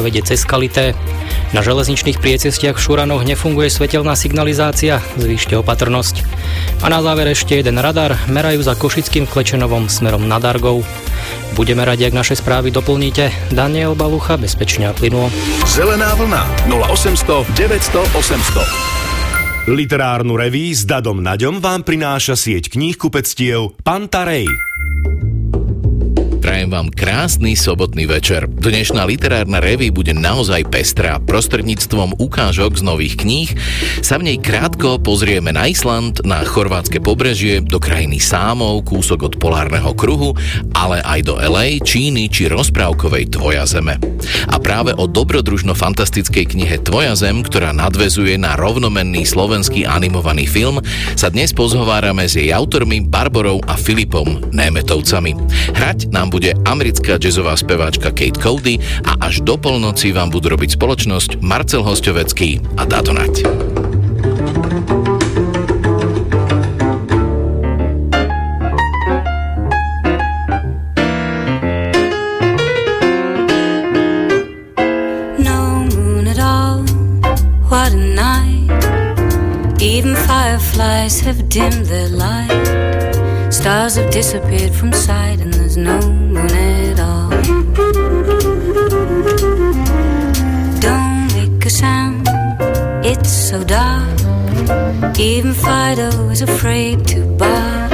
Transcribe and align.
vedie 0.00 0.24
cez 0.24 0.48
Kalité. 0.48 0.96
Na 1.52 1.60
železničných 1.60 2.16
priecestiach 2.16 2.80
v 2.80 2.80
Šuranoch 2.80 3.28
nefunguje 3.28 3.68
svetelná 3.68 4.16
signalizácia, 4.16 5.04
zvýšte 5.20 5.52
opatrnosť. 5.60 6.24
A 6.80 6.88
na 6.88 7.04
záver 7.04 7.28
ešte 7.28 7.60
jeden 7.60 7.76
radar, 7.76 8.16
merajú 8.32 8.64
za 8.64 8.72
Košickým 8.72 9.28
Klečenovom 9.28 9.92
smerom 9.92 10.24
nad 10.24 10.40
Argou. 10.48 10.80
Budeme 11.52 11.84
radi, 11.84 12.08
ak 12.08 12.16
naše 12.16 12.40
správy 12.40 12.72
doplníte. 12.72 13.28
Daniel 13.52 13.92
Balucha, 13.92 14.40
bezpečne 14.40 14.88
a 14.88 14.96
plynulo. 14.96 15.28
Zelená 15.68 16.16
vlna 16.16 16.40
0800 16.72 17.52
900 17.52 18.16
800 18.16 19.02
Literárnu 19.68 20.34
reví 20.34 20.74
s 20.74 20.88
Dadom 20.88 21.22
Naďom 21.22 21.60
vám 21.60 21.84
prináša 21.84 22.34
sieť 22.34 22.72
kníh 22.72 22.96
kupectiev 22.98 23.76
Pantarej. 23.84 24.71
Prajem 26.52 26.68
vám 26.68 26.92
krásny 26.92 27.56
sobotný 27.56 28.04
večer. 28.04 28.44
Dnešná 28.44 29.08
literárna 29.08 29.56
revy 29.56 29.88
bude 29.88 30.12
naozaj 30.12 30.68
pestrá. 30.68 31.16
Prostredníctvom 31.16 32.20
ukážok 32.20 32.76
z 32.76 32.82
nových 32.84 33.24
kníh 33.24 33.48
sa 34.04 34.20
v 34.20 34.28
nej 34.28 34.36
krátko 34.36 35.00
pozrieme 35.00 35.48
na 35.56 35.64
Island, 35.64 36.20
na 36.28 36.44
chorvátske 36.44 37.00
pobrežie, 37.00 37.64
do 37.64 37.80
krajiny 37.80 38.20
Sámov, 38.20 38.84
kúsok 38.84 39.32
od 39.32 39.34
polárneho 39.40 39.96
kruhu, 39.96 40.36
ale 40.76 41.00
aj 41.00 41.24
do 41.24 41.40
LA, 41.40 41.80
Číny 41.80 42.28
či 42.28 42.52
rozprávkovej 42.52 43.32
Tvoja 43.32 43.64
zeme. 43.64 43.96
A 44.52 44.60
práve 44.60 44.92
o 44.92 45.08
dobrodružno-fantastickej 45.08 46.52
knihe 46.52 46.76
Tvoja 46.84 47.16
zem, 47.16 47.40
ktorá 47.40 47.72
nadvezuje 47.72 48.36
na 48.36 48.60
rovnomenný 48.60 49.24
slovenský 49.24 49.88
animovaný 49.88 50.44
film, 50.44 50.84
sa 51.16 51.32
dnes 51.32 51.56
pozhovárame 51.56 52.28
s 52.28 52.36
jej 52.36 52.52
autormi 52.52 53.00
Barborou 53.08 53.64
a 53.64 53.72
Filipom 53.72 54.52
Németovcami. 54.52 55.32
Hrať 55.72 56.12
nám 56.12 56.28
bude 56.28 56.41
americká 56.66 57.22
jazzová 57.22 57.54
speváčka 57.54 58.10
Kate 58.10 58.42
Cody 58.42 58.82
a 59.06 59.22
až 59.22 59.46
do 59.46 59.54
polnoci 59.54 60.10
vám 60.10 60.34
budú 60.34 60.58
robiť 60.58 60.74
spoločnosť 60.74 61.38
Marcel 61.38 61.86
Hostovecký 61.86 62.58
a 62.74 62.82
Dato 62.82 63.14
Nať. 63.14 63.46
Even 79.82 80.14
fireflies 80.14 81.18
have 81.20 81.48
dimmed 81.50 81.86
their 81.86 82.08
light. 82.08 83.52
Stars 83.52 83.96
have 83.96 84.10
disappeared 84.12 84.72
from 84.72 84.92
sight, 84.92 85.40
and 85.40 85.52
there's 85.52 85.76
no 85.76 85.98
so 93.52 93.62
dark. 93.64 95.18
Even 95.18 95.52
Fido 95.52 96.08
is 96.30 96.40
afraid 96.40 97.06
to 97.08 97.20
bark. 97.36 97.92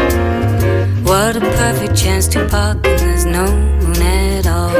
What 1.02 1.34
a 1.36 1.40
perfect 1.40 1.96
chance 1.96 2.28
to 2.34 2.46
park, 2.48 2.86
and 2.86 2.98
there's 3.00 3.24
no 3.24 3.46
moon 3.82 4.02
at 4.02 4.46
all. 4.46 4.76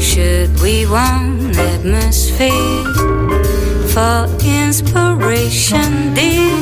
Should 0.00 0.50
we 0.62 0.86
want 0.86 1.58
atmosphere 1.58 2.84
for 3.92 4.18
inspiration, 4.64 6.14
dear? 6.14 6.56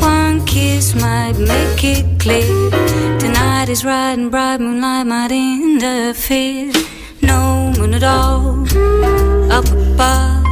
One 0.00 0.46
kiss 0.46 0.94
might 0.94 1.36
make 1.36 1.82
it 1.82 2.06
clear. 2.20 2.70
Tonight 3.18 3.68
is 3.70 3.84
riding 3.84 4.26
and 4.26 4.30
bright 4.30 4.60
moonlight 4.60 5.06
might 5.08 5.32
interfere. 5.32 6.95
Moon 7.78 7.92
at 7.92 8.02
all 8.02 8.62
up 9.52 9.66
above. 9.66 10.44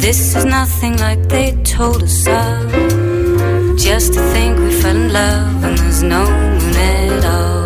This 0.00 0.36
is 0.36 0.44
nothing 0.44 0.96
like 0.98 1.28
they 1.28 1.52
told 1.62 2.02
us 2.02 2.26
of. 2.28 3.76
Just 3.76 4.14
to 4.14 4.20
think 4.32 4.58
we 4.58 4.70
fell 4.80 4.96
in 4.96 5.12
love 5.12 5.64
and 5.64 5.78
there's 5.78 6.02
no 6.02 6.24
moon 6.24 6.76
at 6.76 7.24
all. 7.24 7.61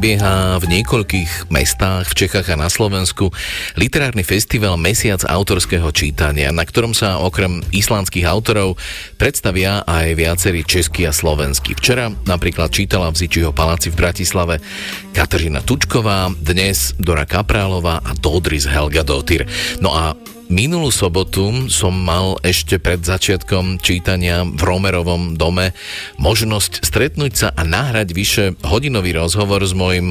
Prebieha 0.00 0.56
v 0.56 0.80
niekoľkých 0.80 1.52
mestách 1.52 2.08
v 2.08 2.24
Čechách 2.24 2.48
a 2.48 2.56
na 2.56 2.72
Slovensku 2.72 3.36
literárny 3.76 4.24
festival 4.24 4.80
Mesiac 4.80 5.20
autorského 5.28 5.92
čítania, 5.92 6.56
na 6.56 6.64
ktorom 6.64 6.96
sa 6.96 7.20
okrem 7.20 7.60
islandských 7.68 8.24
autorov 8.24 8.80
predstavia 9.20 9.84
aj 9.84 10.16
viacerí 10.16 10.64
českí 10.64 11.04
a 11.04 11.12
slovenskí. 11.12 11.76
Včera 11.76 12.08
napríklad 12.24 12.72
čítala 12.72 13.12
v 13.12 13.20
Zičiho 13.20 13.52
paláci 13.52 13.92
v 13.92 14.00
Bratislave 14.00 14.64
Kateřina 15.12 15.60
Tučková, 15.60 16.32
dnes 16.32 16.96
Dora 16.96 17.28
Kaprálová 17.28 18.00
a 18.00 18.16
Dodris 18.16 18.64
Helga 18.64 19.04
Dotyr. 19.04 19.44
No 19.84 19.92
a 19.92 20.16
Minulú 20.50 20.90
sobotu 20.90 21.70
som 21.70 21.94
mal 21.94 22.34
ešte 22.42 22.82
pred 22.82 22.98
začiatkom 22.98 23.78
čítania 23.78 24.42
v 24.42 24.58
Romerovom 24.58 25.38
dome 25.38 25.70
možnosť 26.18 26.82
stretnúť 26.82 27.32
sa 27.38 27.48
a 27.54 27.62
nahrať 27.62 28.10
vyše 28.10 28.58
hodinový 28.66 29.14
rozhovor 29.14 29.62
s 29.62 29.70
mojim 29.78 30.10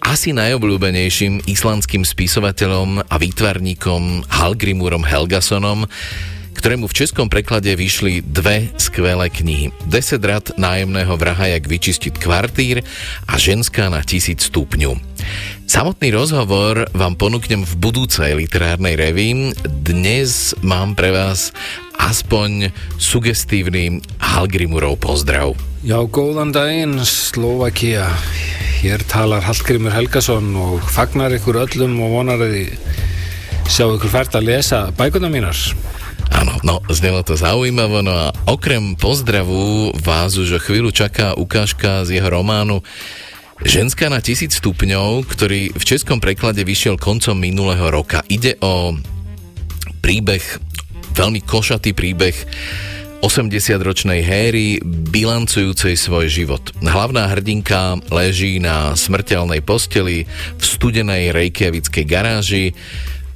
asi 0.00 0.32
najobľúbenejším 0.32 1.44
islandským 1.44 2.08
spisovateľom 2.08 3.04
a 3.04 3.14
výtvarníkom 3.20 4.32
Halgrimúrom 4.32 5.04
Helgasonom, 5.04 5.84
ktorému 6.54 6.90
v 6.90 6.96
českom 6.96 7.30
preklade 7.30 7.72
vyšli 7.74 8.24
dve 8.24 8.70
skvelé 8.80 9.30
knihy. 9.30 9.72
10 9.86 10.20
rad 10.22 10.46
nájemného 10.58 11.14
vraha, 11.16 11.52
jak 11.52 11.64
vyčistiť 11.66 12.14
kvartír 12.18 12.82
a 13.28 13.34
Ženská 13.38 13.88
na 13.88 14.02
tisíc 14.04 14.46
stupňu. 14.48 14.98
Samotný 15.70 16.10
rozhovor 16.10 16.90
vám 16.90 17.14
ponúknem 17.14 17.62
v 17.62 17.72
budúcej 17.78 18.34
literárnej 18.34 18.98
reví. 18.98 19.54
Dnes 19.62 20.50
mám 20.66 20.98
pre 20.98 21.14
vás 21.14 21.54
aspoň 22.00 22.74
sugestívny 22.98 24.02
Hallgrimurov 24.18 24.98
pozdrav. 24.98 25.54
Já, 25.80 25.96
góðan 26.04 26.52
daginn, 26.52 27.00
Slovakia. 27.06 28.10
Hér 28.84 29.00
talar 29.06 29.40
Hallgrimur 29.44 29.92
Helgason 29.92 30.52
og 30.56 30.84
fagnar 30.84 31.32
ykkur 31.36 31.62
öllum 31.62 32.00
og 32.04 32.18
vonar 32.18 32.42
að 32.42 32.74
sjá 33.70 33.86
ykkur 33.86 34.10
fært 34.12 34.36
að 34.36 34.50
lesa 34.50 34.90
bækuna 34.92 35.30
mínar. 35.32 35.56
Áno, 36.30 36.54
no, 36.62 36.78
znelo 36.90 37.26
to 37.26 37.34
zaujímavo, 37.34 38.06
no 38.06 38.14
a 38.14 38.30
okrem 38.46 38.94
pozdravu 38.94 39.94
vás 39.98 40.38
už 40.38 40.56
o 40.56 40.60
chvíľu 40.62 40.94
čaká 40.94 41.34
ukážka 41.34 42.06
z 42.06 42.18
jeho 42.22 42.30
románu 42.30 42.80
Ženská 43.60 44.08
na 44.08 44.24
tisíc 44.24 44.56
stupňov, 44.56 45.28
ktorý 45.28 45.76
v 45.76 45.84
českom 45.84 46.16
preklade 46.16 46.64
vyšiel 46.64 46.96
koncom 46.96 47.36
minulého 47.36 47.92
roka. 47.92 48.24
Ide 48.24 48.56
o 48.64 48.96
príbeh, 50.00 50.40
veľmi 51.12 51.44
košatý 51.44 51.92
príbeh 51.92 52.32
80-ročnej 53.20 54.24
Héry 54.24 54.80
bilancujúcej 55.12 55.92
svoj 55.92 56.32
život. 56.32 56.72
Hlavná 56.80 57.28
hrdinka 57.28 58.00
leží 58.08 58.64
na 58.64 58.96
smrteľnej 58.96 59.60
posteli 59.60 60.24
v 60.56 60.62
studenej 60.64 61.36
rejkiavickej 61.36 62.04
garáži, 62.08 62.72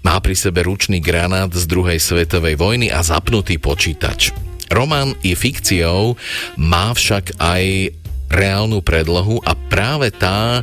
má 0.05 0.21
pri 0.21 0.37
sebe 0.37 0.63
ručný 0.63 1.01
granát 1.01 1.51
z 1.51 1.65
druhej 1.65 1.99
svetovej 1.99 2.61
vojny 2.61 2.93
a 2.93 3.01
zapnutý 3.01 3.57
počítač. 3.57 4.31
Román 4.69 5.17
je 5.25 5.33
fikciou, 5.33 6.15
má 6.61 6.93
však 6.93 7.41
aj 7.41 7.91
reálnu 8.29 8.85
predlohu 8.85 9.41
a 9.43 9.57
práve 9.57 10.13
tá 10.13 10.61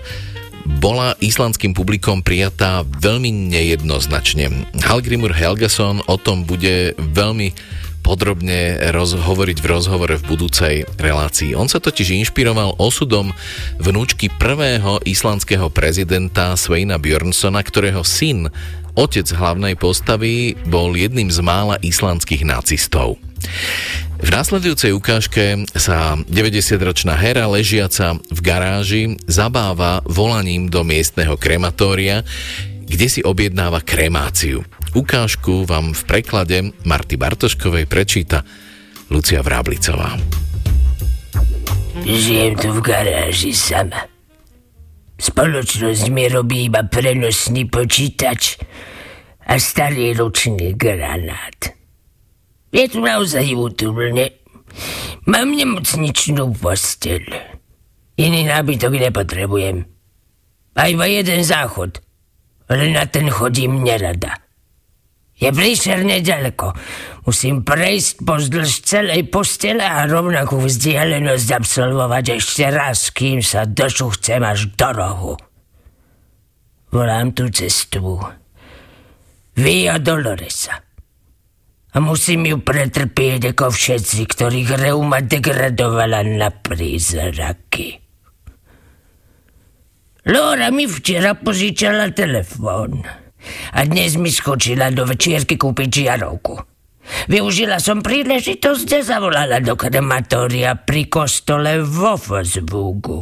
bola 0.77 1.17
islandským 1.17 1.73
publikom 1.73 2.21
prijatá 2.21 2.85
veľmi 2.85 3.33
nejednoznačne. 3.49 4.69
Halgrimur 4.85 5.33
Helgason 5.33 6.05
o 6.05 6.15
tom 6.21 6.45
bude 6.45 6.93
veľmi 6.97 7.49
podrobne 8.01 8.81
rozhovoriť 8.89 9.57
v 9.61 9.69
rozhovore 9.69 10.15
v 10.17 10.25
budúcej 10.25 10.75
relácii. 10.97 11.53
On 11.53 11.69
sa 11.69 11.77
totiž 11.77 12.17
inšpiroval 12.25 12.81
osudom 12.81 13.29
vnúčky 13.77 14.27
prvého 14.41 14.97
islandského 15.05 15.69
prezidenta 15.69 16.57
Sveina 16.57 16.97
Björnsona, 16.97 17.61
ktorého 17.61 18.01
syn, 18.01 18.49
otec 18.95 19.27
hlavnej 19.31 19.75
postavy, 19.79 20.55
bol 20.67 20.93
jedným 20.93 21.31
z 21.31 21.39
mála 21.43 21.79
islandských 21.79 22.43
nacistov. 22.43 23.17
V 24.21 24.29
následujúcej 24.29 24.93
ukážke 24.93 25.65
sa 25.73 26.13
90-ročná 26.29 27.17
Hera 27.17 27.49
ležiaca 27.49 28.21
v 28.29 28.39
garáži 28.45 29.03
zabáva 29.25 30.05
volaním 30.05 30.69
do 30.69 30.85
miestneho 30.85 31.41
krematória, 31.41 32.21
kde 32.85 33.07
si 33.09 33.21
objednáva 33.25 33.81
kremáciu. 33.81 34.61
Ukážku 34.93 35.65
vám 35.65 35.95
v 35.95 36.01
preklade 36.05 36.57
Marty 36.85 37.17
Bartoškovej 37.17 37.89
prečíta 37.89 38.45
Lucia 39.09 39.41
Vráblicová. 39.41 40.19
Žijem 42.03 42.53
tu 42.59 42.69
v 42.75 42.79
garáži 42.83 43.55
sama. 43.55 44.10
Spoločnosť 45.21 46.09
mi 46.09 46.25
robí 46.25 46.65
iba 46.65 46.81
prenosný 46.81 47.69
počítač 47.69 48.57
a 49.45 49.53
starý 49.61 50.17
ručný 50.17 50.73
granát. 50.73 51.77
Je 52.73 52.89
tu 52.89 53.05
naozaj 53.05 53.53
útulne. 53.53 54.33
Mám 55.29 55.53
nemocničnú 55.53 56.57
posteľ. 56.57 57.23
Iný 58.17 58.49
nábytok 58.49 58.97
nepotrebujem. 58.97 59.85
Aj 60.73 60.89
iba 60.89 61.05
jeden 61.05 61.45
záchod. 61.45 62.01
Ale 62.65 62.89
na 62.89 63.05
ten 63.05 63.29
chodím 63.29 63.85
nerada. 63.85 64.41
Je 65.41 65.49
príšerne 65.49 66.21
ďaleko. 66.21 66.69
Musím 67.25 67.65
prejsť 67.65 68.21
pozdĺž 68.21 68.69
celej 68.85 69.25
postele 69.33 69.81
a 69.81 70.05
rovnakú 70.05 70.61
vzdialenosť 70.61 71.47
absolvovať 71.57 72.37
ešte 72.37 72.69
raz, 72.69 73.09
kým 73.09 73.41
sa 73.41 73.65
došuchcem 73.65 74.37
až 74.45 74.69
do 74.77 74.89
rohu. 74.93 75.33
Volám 76.93 77.33
tú 77.33 77.49
cestu. 77.49 78.21
Via 79.57 79.97
Doloresa. 79.97 80.77
A 81.91 81.97
musím 81.99 82.45
ju 82.47 82.61
pretrpieť 82.61 83.57
ako 83.57 83.73
všetci, 83.73 84.29
ktorých 84.29 84.69
reuma 84.77 85.25
degradovala 85.25 86.21
na 86.23 86.53
prízraky. 86.53 87.97
Lora 90.29 90.69
mi 90.69 90.85
včera 90.85 91.33
požičala 91.33 92.13
telefón. 92.13 93.20
A 93.75 93.85
dnes 93.87 94.17
mi 94.17 94.29
skočila 94.29 94.93
do 94.93 95.05
večierky 95.07 95.57
kúpiť 95.57 95.89
žiarovku. 95.89 96.55
Využila 97.27 97.81
som 97.81 98.05
príležitosť 98.05 98.87
a 98.95 98.99
zavolala 99.01 99.57
do 99.59 99.73
krematória 99.73 100.77
pri 100.77 101.09
kostole 101.09 101.81
vo 101.81 102.15
Fosbugu. 102.15 103.19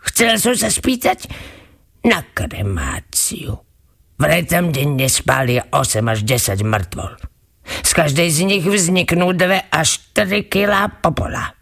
Chcela 0.00 0.40
som 0.40 0.54
sa 0.56 0.70
spýtať 0.70 1.28
na 2.06 2.24
kremáciu. 2.32 3.60
Vraj 4.20 4.48
tam 4.48 4.72
denne 4.72 5.08
spália 5.08 5.68
8 5.72 6.04
až 6.12 6.20
10 6.24 6.60
mŕtvol. 6.64 7.12
Z 7.84 7.90
každej 7.92 8.28
z 8.30 8.38
nich 8.46 8.64
vzniknú 8.64 9.32
2 9.36 9.72
až 9.72 10.00
3 10.16 10.48
kilá 10.48 10.88
popola. 11.00 11.56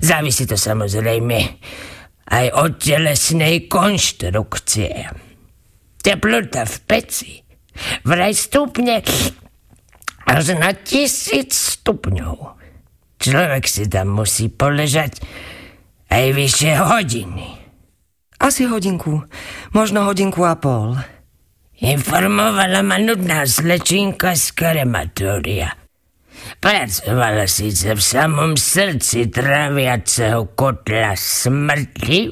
Závisí 0.00 0.46
to 0.46 0.54
samozrejme 0.54 1.38
aj 2.30 2.46
od 2.54 2.70
telesnej 2.80 3.66
konštrukcie. 3.66 5.23
Teplota 6.04 6.68
v 6.68 6.76
peci 6.84 7.32
vraj 8.04 8.36
stupne 8.36 9.00
až 10.28 10.52
na 10.60 10.76
tisíc 10.76 11.56
stupňov. 11.80 12.60
Človek 13.16 13.64
si 13.64 13.88
tam 13.88 14.20
musí 14.20 14.52
poležať 14.52 15.24
aj 16.12 16.24
vyššie 16.36 16.72
hodiny. 16.76 17.48
Asi 18.36 18.68
hodinku, 18.68 19.24
možno 19.72 20.04
hodinku 20.04 20.44
a 20.44 20.60
pol. 20.60 21.00
Informovala 21.80 22.84
ma 22.84 23.00
nudná 23.00 23.48
slečinka 23.48 24.36
z 24.36 24.52
krematória. 24.52 25.72
Pracovala 26.60 27.48
síce 27.48 27.96
v 27.96 28.02
samom 28.04 28.60
srdci 28.60 29.32
tráviaceho 29.32 30.52
kotla 30.52 31.16
smrti, 31.16 32.28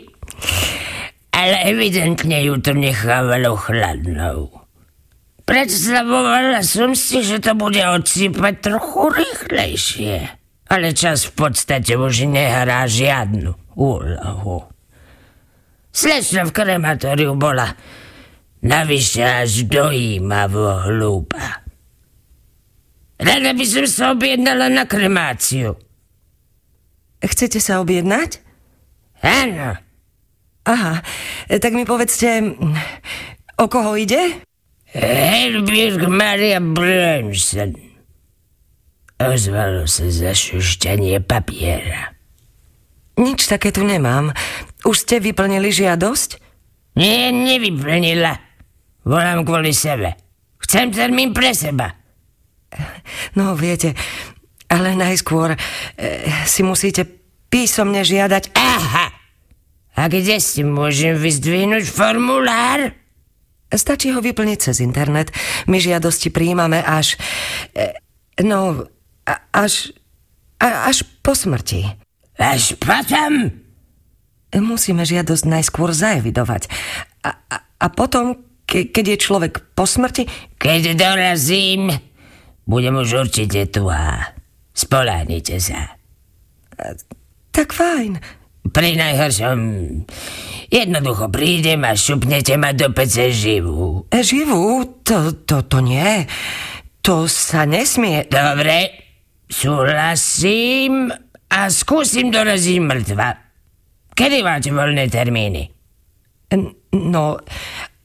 ale 1.32 1.56
evidentne 1.64 2.44
ju 2.44 2.60
to 2.60 2.76
nechávalo 2.76 3.56
chladnou. 3.56 4.62
Predstavovala 5.42 6.62
som 6.62 6.94
si, 6.94 7.24
že 7.24 7.42
to 7.42 7.58
bude 7.58 7.82
odsýpať 7.82 8.54
trochu 8.62 9.10
rýchlejšie. 9.10 10.16
Ale 10.70 10.94
čas 10.94 11.26
v 11.28 11.32
podstate 11.34 11.98
už 11.98 12.30
nehrá 12.30 12.86
žiadnu 12.86 13.76
úlohu. 13.76 14.70
Slečna 15.92 16.48
v 16.48 16.54
krematóriu 16.56 17.36
bola 17.36 17.76
navyše 18.64 19.44
až 19.44 19.68
dojímavo 19.68 20.88
hlúpa. 20.88 21.60
Rada 23.20 23.52
by 23.52 23.64
som 23.68 23.86
sa 23.86 24.04
objednala 24.16 24.72
na 24.72 24.88
kremáciu. 24.88 25.76
Chcete 27.22 27.60
sa 27.60 27.78
objednať? 27.84 28.40
Áno. 29.22 29.91
Aha, 30.62 31.02
tak 31.50 31.72
mi 31.74 31.82
povedzte, 31.82 32.54
o 33.58 33.66
koho 33.66 33.98
ide? 33.98 34.46
Helbjörg 34.94 36.06
Maria 36.06 36.62
Brönsen. 36.62 37.74
Ozvalo 39.18 39.86
sa 39.90 40.06
zašušťanie 40.06 41.18
papiera. 41.22 42.14
Nič 43.18 43.46
také 43.46 43.70
tu 43.74 43.86
nemám. 43.86 44.34
Už 44.82 45.06
ste 45.06 45.22
vyplnili 45.22 45.70
žiadosť? 45.70 46.30
Nie, 46.98 47.30
nevyplnila. 47.30 48.38
Volám 49.06 49.46
kvôli 49.46 49.74
sebe. 49.74 50.14
Chcem 50.62 50.94
termín 50.94 51.34
pre 51.34 51.54
seba. 51.54 51.98
No, 53.36 53.52
viete, 53.52 53.92
ale 54.72 54.96
najskôr 54.96 55.52
e, 55.52 55.58
si 56.48 56.64
musíte 56.64 57.04
písomne 57.52 58.00
žiadať... 58.00 58.56
Aha! 58.56 59.11
A 59.92 60.08
kde 60.08 60.40
si 60.40 60.64
môžem 60.64 61.16
vyzdvihnúť 61.20 61.84
formulár? 61.84 62.96
Stačí 63.72 64.12
ho 64.12 64.20
vyplniť 64.20 64.58
cez 64.60 64.84
internet. 64.84 65.32
My 65.68 65.80
žiadosti 65.80 66.28
príjmame 66.28 66.80
až... 66.80 67.16
E, 67.72 67.96
no, 68.44 68.88
až... 69.52 69.92
Až 70.62 71.02
po 71.26 71.34
smrti. 71.34 71.90
Až 72.38 72.78
potom? 72.78 73.50
Musíme 74.52 75.02
žiadosť 75.02 75.44
najskôr 75.48 75.90
zaevidovať. 75.90 76.70
A, 77.24 77.34
a, 77.50 77.56
a 77.66 77.86
potom, 77.90 78.38
ke, 78.68 78.86
keď 78.92 79.16
je 79.16 79.18
človek 79.18 79.52
po 79.74 79.88
smrti... 79.88 80.28
Keď 80.60 80.94
dorazím, 80.94 81.90
budem 82.68 82.94
už 82.94 83.26
určite 83.26 83.66
tu 83.72 83.90
a 83.90 84.30
spoláhnite 84.70 85.58
sa. 85.58 85.98
Tak 87.50 87.74
fajn. 87.74 88.41
Pri 88.62 88.94
najhoršom 88.94 89.58
jednoducho 90.70 91.26
prídem 91.28 91.82
a 91.82 91.98
šupnete 91.98 92.54
ma 92.54 92.70
do 92.70 92.94
pece 92.94 93.34
živú. 93.34 94.06
E, 94.08 94.22
živú? 94.22 94.86
To, 95.02 95.34
to, 95.34 95.66
to 95.66 95.78
nie. 95.82 96.24
To 97.02 97.26
sa 97.26 97.66
nesmie. 97.66 98.24
Dobre, 98.30 98.94
súhlasím 99.50 101.10
a 101.52 101.68
skúsim 101.68 102.32
doraziť 102.32 102.78
mŕtva. 102.80 103.28
Kedy 104.16 104.38
máte 104.40 104.70
voľné 104.72 105.10
termíny? 105.12 105.68
No, 106.92 107.36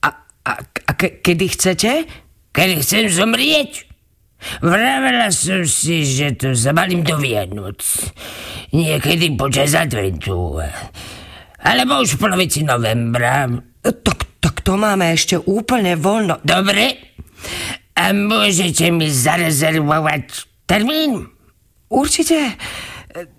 a, 0.03 0.09
a, 0.43 0.51
a 0.63 0.91
ke, 0.95 1.23
kedy 1.23 1.45
chcete? 1.51 1.91
Kedy 2.51 2.73
chcem 2.83 3.07
zomrieť? 3.07 3.86
Vravela 4.61 5.33
som 5.33 5.65
si, 5.65 6.05
že 6.05 6.37
to 6.37 6.53
zabalím 6.53 7.01
do 7.01 7.17
Vianoc. 7.17 7.81
Niekedy 8.71 9.33
počas 9.33 9.73
adventu. 9.73 10.61
Alebo 11.61 12.05
už 12.05 12.15
v 12.15 12.21
polovici 12.21 12.61
novembra. 12.61 13.49
Tak, 13.81 14.19
tak 14.39 14.61
to 14.61 14.77
máme 14.77 15.09
ešte 15.11 15.41
úplne 15.41 15.97
voľno. 15.97 16.37
Dobre. 16.45 17.01
A 17.97 18.13
môžete 18.13 18.93
mi 18.93 19.09
zarezervovať 19.09 20.45
termín? 20.69 21.33
určite? 21.89 22.55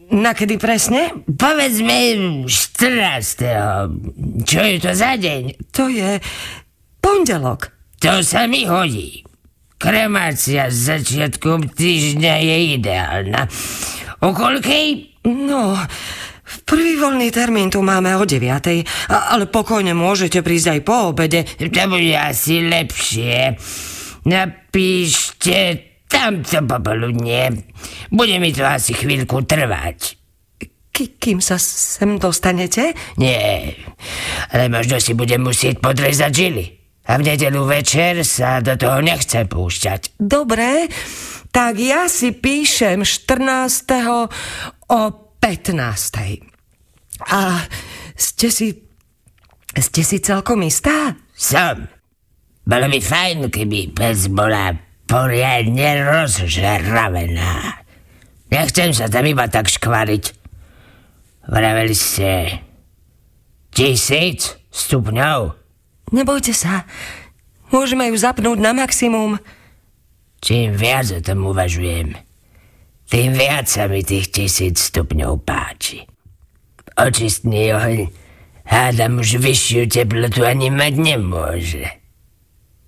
Nakedy 0.09 0.57
presne? 0.57 1.12
Povedzme 1.28 1.97
14. 2.49 3.45
Čo 4.43 4.61
je 4.64 4.76
to 4.81 4.90
za 4.97 5.21
deň? 5.21 5.43
To 5.76 5.93
je 5.93 6.17
pondelok. 7.05 7.76
To 8.00 8.25
sa 8.25 8.49
mi 8.49 8.64
hodí. 8.64 9.27
Kremácia 9.78 10.66
s 10.75 10.90
začiatkom 10.90 11.70
týždňa 11.70 12.35
je 12.42 12.56
ideálna. 12.75 13.47
O 14.26 14.35
koľkej? 14.35 14.87
No, 15.30 15.78
prvý 16.66 16.99
voľný 16.99 17.30
termín 17.30 17.70
tu 17.70 17.78
máme 17.87 18.18
o 18.18 18.26
9. 18.26 18.50
Ale 19.06 19.47
pokojne 19.47 19.94
môžete 19.94 20.42
prísť 20.42 20.75
aj 20.75 20.80
po 20.82 21.14
obede. 21.14 21.47
To 21.47 21.82
bude 21.87 22.11
asi 22.11 22.66
lepšie. 22.66 23.54
Napíšte 24.26 25.58
tamto 26.11 26.58
popoludne. 26.66 27.70
Bude 28.11 28.37
mi 28.42 28.50
to 28.50 28.66
asi 28.66 28.99
chvíľku 28.99 29.47
trvať. 29.47 30.18
K- 30.90 31.14
kým 31.23 31.38
sa 31.38 31.54
sem 31.62 32.18
dostanete? 32.18 32.99
Nie, 33.14 33.78
ale 34.50 34.66
možno 34.66 34.99
si 34.99 35.14
budem 35.14 35.47
musieť 35.47 35.78
podrezať 35.78 36.32
žily. 36.35 36.77
A 37.09 37.17
v 37.17 37.23
nedelu 37.25 37.65
večer 37.65 38.21
sa 38.21 38.61
do 38.61 38.77
toho 38.77 39.00
nechcem 39.00 39.49
púšťať. 39.49 40.21
Dobre, 40.21 40.93
tak 41.49 41.81
ja 41.81 42.05
si 42.05 42.37
píšem 42.37 43.00
14. 43.00 44.29
o 44.93 45.00
15. 45.41 47.33
A 47.33 47.65
ste 48.12 48.49
si... 48.53 48.69
Ste 49.79 50.03
si 50.03 50.19
celkom 50.19 50.61
istá? 50.67 51.15
Som. 51.33 51.87
Bolo 52.67 52.87
by 52.91 52.99
fajn, 52.99 53.38
keby 53.49 53.95
pes 53.95 54.27
bola 54.29 54.75
poriadne 55.09 56.05
rozžeravená. 56.05 57.79
Nechcem 58.53 58.93
sa 58.93 59.09
tam 59.09 59.25
iba 59.25 59.49
tak 59.49 59.73
škvariť. 59.73 60.25
Vraveli 61.49 61.97
ste 61.97 62.61
tisíc 63.73 64.57
stupňov. 64.69 65.68
Nebojte 66.12 66.57
sa. 66.57 66.88
Môžeme 67.69 68.09
ju 68.09 68.17
zapnúť 68.17 68.59
na 68.59 68.73
maximum. 68.73 69.37
Čím 70.41 70.73
viac 70.73 71.11
o 71.12 71.21
tom 71.21 71.50
uvažujem, 71.50 72.15
tým 73.09 73.31
viac 73.35 73.67
sa 73.67 73.91
mi 73.91 74.05
tých 74.05 74.31
tisíc 74.31 74.79
stupňov 74.93 75.43
páči. 75.43 76.07
Očistný 76.95 77.75
oheň 77.75 78.00
hádam 78.69 79.21
už 79.21 79.43
vyššiu 79.43 79.88
teplotu 79.91 80.45
ani 80.45 80.71
mať 80.71 80.95
nemôže. 80.97 81.87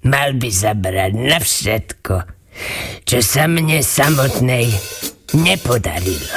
Mal 0.06 0.36
by 0.40 0.48
zabrať 0.48 1.12
na 1.16 1.38
všetko, 1.40 2.14
čo 3.04 3.18
sa 3.20 3.44
mne 3.44 3.84
samotnej 3.84 4.72
nepodarilo 5.36 6.36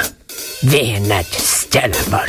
vyhnať 0.64 1.28
z 1.28 1.54
tela 1.72 2.24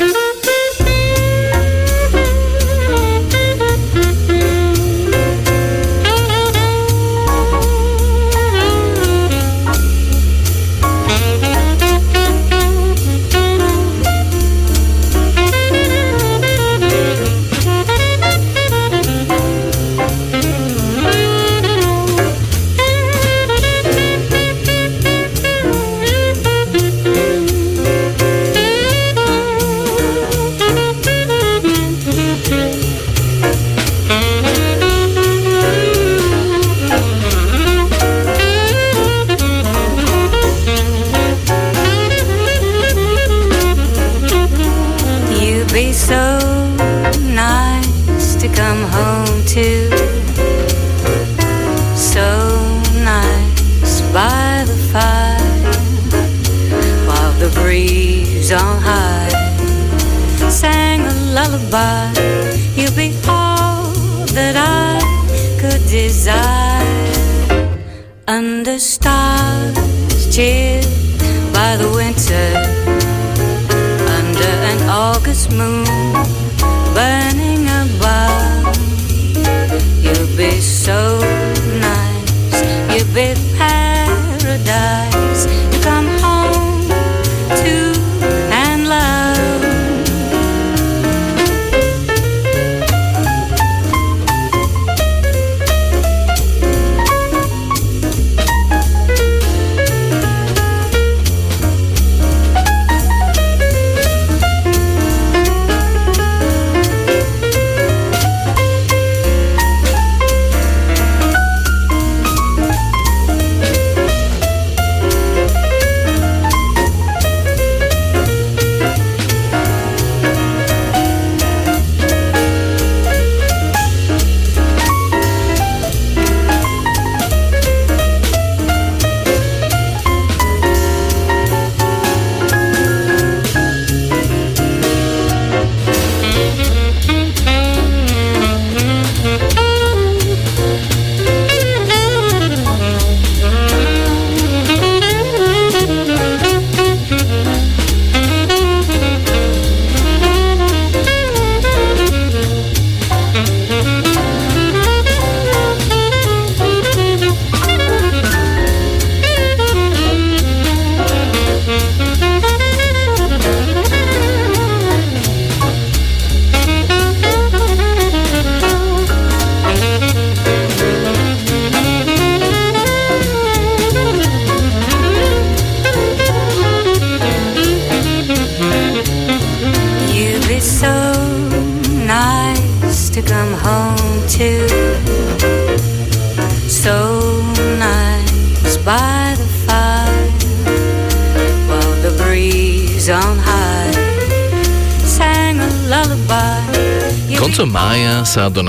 You'd 62.76 62.96
be 62.96 63.14
all 63.28 63.92
that 64.38 64.56
I 64.56 65.00
could 65.60 65.84
desire. 65.88 66.84
Under 68.28 68.80
stars 68.80 70.36
chilled 70.36 70.86
by 71.54 71.78
the 71.78 71.90
winter. 72.00 72.48
Under 74.18 74.54
an 74.72 74.90
August 74.90 75.52
moon 75.52 76.15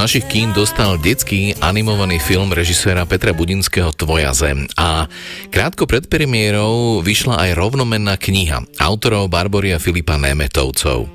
našich 0.06 0.30
kín 0.30 0.54
dostal 0.54 1.02
detský 1.02 1.58
animovaný 1.58 2.22
film 2.22 2.54
režiséra 2.54 3.02
Petra 3.02 3.34
Budinského 3.34 3.90
Tvoja 3.90 4.30
zem 4.30 4.70
a 4.78 5.10
krátko 5.50 5.82
pred 5.90 6.06
premiérou 6.06 7.02
vyšla 7.02 7.34
aj 7.42 7.50
rovnomenná 7.58 8.14
kniha 8.14 8.62
autorov 8.78 9.26
Barboria 9.26 9.82
Filipa 9.82 10.14
Nemetovcov. 10.14 11.10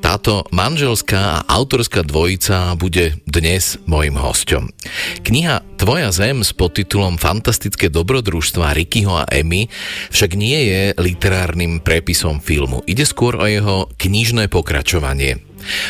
Táto 0.00 0.48
manželská 0.56 1.20
a 1.20 1.44
autorská 1.52 2.00
dvojica 2.00 2.72
bude 2.80 3.20
dnes 3.28 3.76
mojim 3.84 4.16
hosťom. 4.16 4.72
Kniha 5.20 5.60
Tvoja 5.76 6.08
zem 6.08 6.40
s 6.40 6.56
podtitulom 6.56 7.20
Fantastické 7.20 7.92
dobrodružstva 7.92 8.72
Rickyho 8.72 9.20
a 9.20 9.28
Emmy 9.28 9.68
však 10.08 10.32
nie 10.32 10.72
je 10.72 10.80
literárnym 10.96 11.84
prepisom 11.84 12.40
filmu. 12.40 12.80
Ide 12.88 13.04
skôr 13.04 13.36
o 13.36 13.44
jeho 13.44 13.92
knižné 14.00 14.48
pokračovanie. 14.48 15.44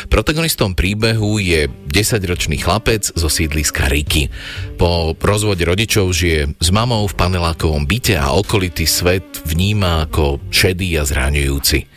Protagonistom 0.07 0.71
príbehu 0.71 1.39
je 1.39 1.67
10-ročný 1.95 2.59
chlapec 2.59 3.07
zo 3.07 3.31
sídliska 3.31 3.87
Riky. 3.87 4.27
Po 4.75 5.15
rozvode 5.15 5.63
rodičov 5.63 6.11
žije 6.11 6.51
s 6.59 6.67
mamou 6.67 7.07
v 7.07 7.15
panelákovom 7.15 7.87
byte 7.87 8.19
a 8.19 8.35
okolitý 8.35 8.83
svet 8.83 9.23
vníma 9.47 10.03
ako 10.03 10.43
šedý 10.51 10.99
a 10.99 11.07
zraňujúci. 11.07 11.95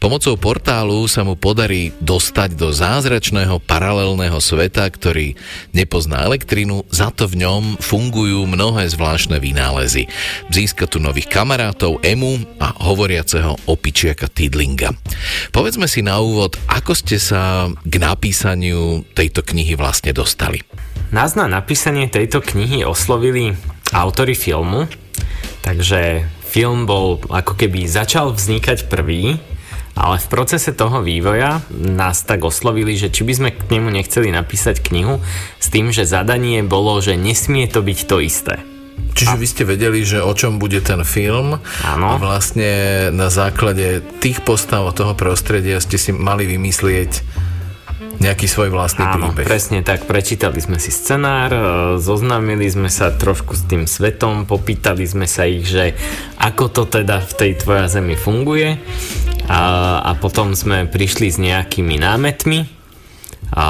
Pomocou 0.00 0.40
portálu 0.40 1.04
sa 1.04 1.20
mu 1.20 1.36
podarí 1.36 1.92
dostať 2.00 2.56
do 2.56 2.72
zázračného 2.72 3.60
paralelného 3.60 4.40
sveta, 4.40 4.88
ktorý 4.88 5.36
nepozná 5.76 6.24
elektrinu, 6.24 6.88
za 6.88 7.12
to 7.12 7.28
v 7.28 7.44
ňom 7.44 7.76
fungujú 7.76 8.48
mnohé 8.48 8.88
zvláštne 8.88 9.36
vynálezy. 9.36 10.08
Získa 10.48 10.88
tu 10.88 10.96
nových 10.96 11.28
kamarátov 11.28 12.00
Emu 12.00 12.40
a 12.56 12.72
hovoriaceho 12.72 13.68
opičiaka 13.68 14.32
Tidlinga. 14.32 14.96
Povedzme 15.52 15.84
si 15.84 16.00
na 16.00 16.24
úvod, 16.24 16.56
ako 16.64 16.96
ste 16.96 17.20
sa 17.20 17.68
k 17.84 17.94
napísaniu 18.00 19.04
tejto 19.12 19.39
knihy 19.42 19.76
vlastne 19.76 20.14
dostali? 20.14 20.62
Nás 21.10 21.34
na 21.34 21.50
napísanie 21.50 22.06
tejto 22.06 22.38
knihy 22.38 22.86
oslovili 22.86 23.58
autory 23.90 24.38
filmu, 24.38 24.86
takže 25.66 26.24
film 26.46 26.86
bol 26.86 27.18
ako 27.30 27.58
keby 27.58 27.86
začal 27.86 28.34
vznikať 28.34 28.86
prvý, 28.86 29.38
ale 29.98 30.16
v 30.22 30.30
procese 30.30 30.70
toho 30.72 31.02
vývoja 31.02 31.60
nás 31.74 32.22
tak 32.22 32.46
oslovili, 32.46 32.94
že 32.94 33.10
či 33.10 33.26
by 33.26 33.32
sme 33.34 33.50
k 33.52 33.68
nemu 33.74 33.90
nechceli 33.90 34.30
napísať 34.30 34.80
knihu 34.86 35.18
s 35.58 35.66
tým, 35.68 35.90
že 35.90 36.08
zadanie 36.08 36.62
bolo, 36.62 36.98
že 37.02 37.18
nesmie 37.18 37.66
to 37.66 37.82
byť 37.82 37.98
to 38.06 38.16
isté. 38.22 38.54
Čiže 39.14 39.34
a... 39.34 39.40
vy 39.40 39.46
ste 39.46 39.64
vedeli, 39.66 40.00
že 40.06 40.22
o 40.22 40.32
čom 40.32 40.62
bude 40.62 40.78
ten 40.80 41.02
film 41.02 41.58
Áno. 41.82 42.06
a 42.06 42.14
vlastne 42.16 43.08
na 43.10 43.28
základe 43.28 44.00
tých 44.22 44.40
postav 44.46 44.86
a 44.86 44.94
toho 44.94 45.18
prostredia 45.18 45.82
ste 45.82 45.98
si 45.98 46.14
mali 46.14 46.46
vymyslieť 46.46 47.29
nejaký 48.20 48.46
svoj 48.46 48.68
vlastný 48.68 49.02
Áno, 49.02 49.32
príbeh. 49.32 49.48
presne 49.48 49.80
tak. 49.80 50.04
Prečítali 50.04 50.60
sme 50.60 50.76
si 50.76 50.92
scenár, 50.92 51.50
e, 51.50 51.62
zoznámili 51.96 52.68
sme 52.68 52.92
sa 52.92 53.08
trošku 53.10 53.56
s 53.56 53.64
tým 53.64 53.88
svetom, 53.88 54.44
popýtali 54.44 55.08
sme 55.08 55.24
sa 55.24 55.48
ich, 55.48 55.64
že 55.64 55.96
ako 56.36 56.68
to 56.68 56.82
teda 56.84 57.24
v 57.24 57.32
tej 57.32 57.52
tvoja 57.64 57.88
zemi 57.88 58.14
funguje 58.14 58.76
a, 59.48 59.60
a 60.04 60.10
potom 60.20 60.52
sme 60.52 60.84
prišli 60.84 61.32
s 61.32 61.40
nejakými 61.40 61.96
námetmi, 61.96 62.80
a 63.50 63.66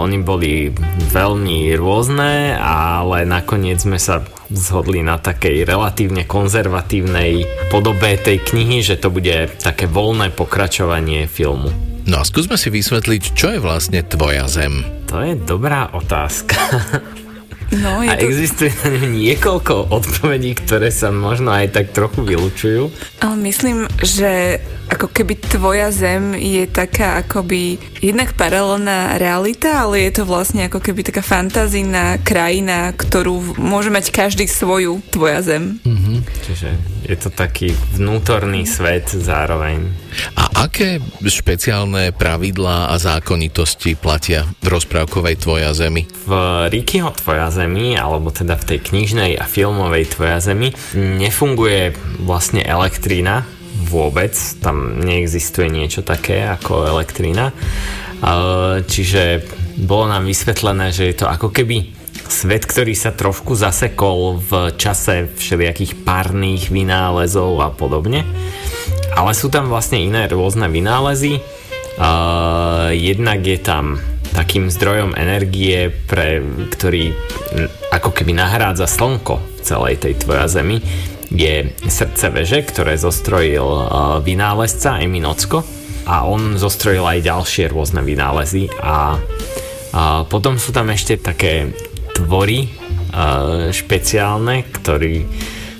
oni 0.00 0.24
boli 0.24 0.72
veľmi 1.12 1.76
rôzne, 1.76 2.56
ale 2.56 3.28
nakoniec 3.28 3.76
sme 3.76 4.00
sa 4.00 4.24
zhodli 4.48 5.04
na 5.04 5.20
takej 5.20 5.68
relatívne 5.68 6.24
konzervatívnej 6.24 7.44
podobe 7.68 8.16
tej 8.16 8.40
knihy, 8.40 8.80
že 8.80 8.96
to 8.96 9.12
bude 9.12 9.52
také 9.60 9.84
voľné 9.84 10.32
pokračovanie 10.32 11.28
filmu. 11.28 11.68
No 12.08 12.20
a 12.20 12.24
skúsme 12.24 12.56
si 12.56 12.72
vysvetliť, 12.72 13.36
čo 13.36 13.52
je 13.52 13.60
vlastne 13.60 14.00
tvoja 14.00 14.48
zem. 14.48 14.80
To 15.12 15.20
je 15.20 15.36
dobrá 15.36 15.92
otázka. 15.92 16.56
No, 17.68 18.00
je 18.00 18.08
a 18.08 18.16
to... 18.16 18.32
existuje 18.32 18.72
na 18.80 18.96
ňu 18.96 19.12
niekoľko 19.12 19.92
odpovedí, 19.92 20.56
ktoré 20.56 20.88
sa 20.88 21.12
možno 21.12 21.52
aj 21.52 21.76
tak 21.76 21.92
trochu 21.92 22.24
vylúčujú. 22.24 22.88
Ale 23.20 23.36
myslím, 23.44 23.84
že 24.00 24.56
ako 24.88 25.12
keby 25.12 25.36
tvoja 25.36 25.92
zem 25.92 26.32
je 26.32 26.64
taká 26.64 27.20
akoby 27.20 27.76
jednak 28.00 28.32
paralelná 28.40 29.20
realita, 29.20 29.84
ale 29.84 30.08
je 30.08 30.16
to 30.16 30.24
vlastne 30.24 30.64
ako 30.64 30.80
keby 30.80 31.04
taká 31.04 31.20
fantazína 31.20 32.16
krajina, 32.24 32.96
ktorú 32.96 33.60
môže 33.60 33.92
mať 33.92 34.16
každý 34.16 34.48
svoju 34.48 35.04
tvoja 35.12 35.44
zem. 35.44 35.76
Mm-hmm. 35.84 36.07
Čiže 36.20 36.68
je 37.06 37.16
to 37.18 37.28
taký 37.32 37.74
vnútorný 37.96 38.64
svet 38.64 39.10
zároveň. 39.10 39.88
A 40.38 40.68
aké 40.68 40.98
špeciálne 41.22 42.10
pravidlá 42.14 42.90
a 42.90 42.94
zákonitosti 42.96 43.94
platia 43.98 44.48
v 44.64 44.66
rozprávkovej 44.72 45.36
Tvoja 45.40 45.70
zemi? 45.76 46.08
V 46.26 46.32
Rickyho 46.72 47.12
Tvoja 47.14 47.52
zemi, 47.52 47.94
alebo 47.94 48.32
teda 48.32 48.56
v 48.58 48.64
tej 48.74 48.78
knižnej 48.92 49.36
a 49.38 49.44
filmovej 49.44 50.14
Tvoja 50.16 50.38
zemi, 50.40 50.72
nefunguje 50.96 51.94
vlastne 52.22 52.64
elektrína, 52.64 53.44
vôbec. 53.88 54.34
Tam 54.58 54.98
neexistuje 55.00 55.70
niečo 55.70 56.02
také 56.02 56.44
ako 56.44 56.88
elektrina. 56.88 57.54
Čiže 58.82 59.46
bolo 59.78 60.10
nám 60.10 60.26
vysvetlené, 60.26 60.90
že 60.90 61.14
je 61.14 61.22
to 61.22 61.30
ako 61.30 61.54
keby 61.54 61.94
svet, 62.30 62.64
ktorý 62.64 62.94
sa 62.94 63.12
trošku 63.12 63.56
zasekol 63.58 64.40
v 64.40 64.72
čase 64.76 65.28
všelijakých 65.36 66.04
párnych 66.04 66.68
vynálezov 66.68 67.60
a 67.64 67.68
podobne. 67.72 68.24
Ale 69.16 69.32
sú 69.34 69.50
tam 69.50 69.68
vlastne 69.72 69.98
iné 69.98 70.30
rôzne 70.30 70.70
vynálezy. 70.70 71.40
jednak 72.94 73.40
je 73.42 73.58
tam 73.58 73.98
takým 74.32 74.68
zdrojom 74.70 75.16
energie, 75.16 75.90
pre, 75.90 76.44
ktorý 76.70 77.16
ako 77.90 78.12
keby 78.12 78.36
nahrádza 78.36 78.86
slnko 78.86 79.40
v 79.40 79.60
celej 79.64 79.94
tej 80.04 80.14
tvoja 80.20 80.46
zemi 80.46 80.84
je 81.28 81.76
srdce 81.84 82.32
veže, 82.32 82.64
ktoré 82.64 82.96
zostrojil 82.96 83.64
uh, 83.64 84.18
vynálezca 84.24 85.04
Eminocko 85.04 85.60
a 86.08 86.24
on 86.24 86.56
zostrojil 86.56 87.04
aj 87.04 87.20
ďalšie 87.20 87.64
rôzne 87.68 88.00
vynálezy 88.00 88.72
a, 88.80 89.20
a 89.92 90.02
potom 90.24 90.56
sú 90.56 90.72
tam 90.72 90.88
ešte 90.88 91.20
také 91.20 91.68
tvory 92.18 92.66
uh, 92.66 93.70
špeciálne, 93.70 94.66
ktorí 94.74 95.22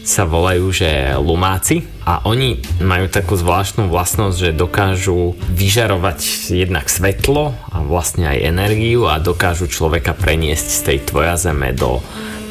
sa 0.08 0.24
volajú, 0.24 0.72
že 0.72 1.18
lumáci 1.20 1.84
a 2.08 2.24
oni 2.24 2.64
majú 2.80 3.12
takú 3.12 3.36
zvláštnu 3.36 3.92
vlastnosť, 3.92 4.36
že 4.40 4.56
dokážu 4.56 5.36
vyžarovať 5.52 6.48
jednak 6.56 6.88
svetlo 6.88 7.52
a 7.52 7.84
vlastne 7.84 8.24
aj 8.24 8.40
energiu 8.40 9.04
a 9.04 9.20
dokážu 9.20 9.68
človeka 9.68 10.16
preniesť 10.16 10.68
z 10.72 10.80
tej 10.80 10.98
tvoja 11.04 11.36
zeme 11.36 11.76
do 11.76 12.00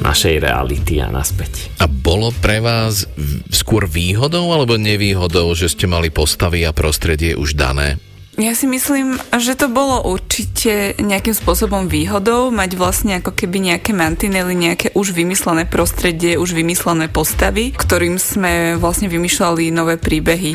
našej 0.06 0.38
reality 0.38 1.02
a 1.02 1.10
naspäť. 1.10 1.73
A 1.82 1.89
bolo 1.89 2.30
pre 2.30 2.62
vás 2.62 3.10
skôr 3.50 3.89
výhodou 3.89 4.54
alebo 4.54 4.78
nevýhodou, 4.78 5.58
že 5.58 5.73
ste 5.73 5.89
mali 5.89 6.13
postavy 6.13 6.62
a 6.62 6.76
prostredie 6.76 7.34
už 7.34 7.58
dané? 7.58 7.97
Ja 8.38 8.54
si 8.54 8.69
myslím, 8.69 9.17
že 9.41 9.58
to 9.58 9.65
bolo 9.65 10.06
určite 10.13 10.93
nejakým 11.02 11.34
spôsobom 11.34 11.89
výhodou 11.89 12.54
mať 12.54 12.78
vlastne 12.78 13.17
ako 13.17 13.34
keby 13.34 13.73
nejaké 13.73 13.97
mantinely, 13.97 14.54
nejaké 14.54 14.93
už 14.93 15.17
vymyslené 15.17 15.65
prostredie, 15.65 16.38
už 16.38 16.54
vymyslené 16.54 17.10
postavy, 17.10 17.73
ktorým 17.73 18.21
sme 18.21 18.78
vlastne 18.78 19.10
vymýšľali 19.10 19.73
nové 19.73 19.97
príbehy. 19.97 20.54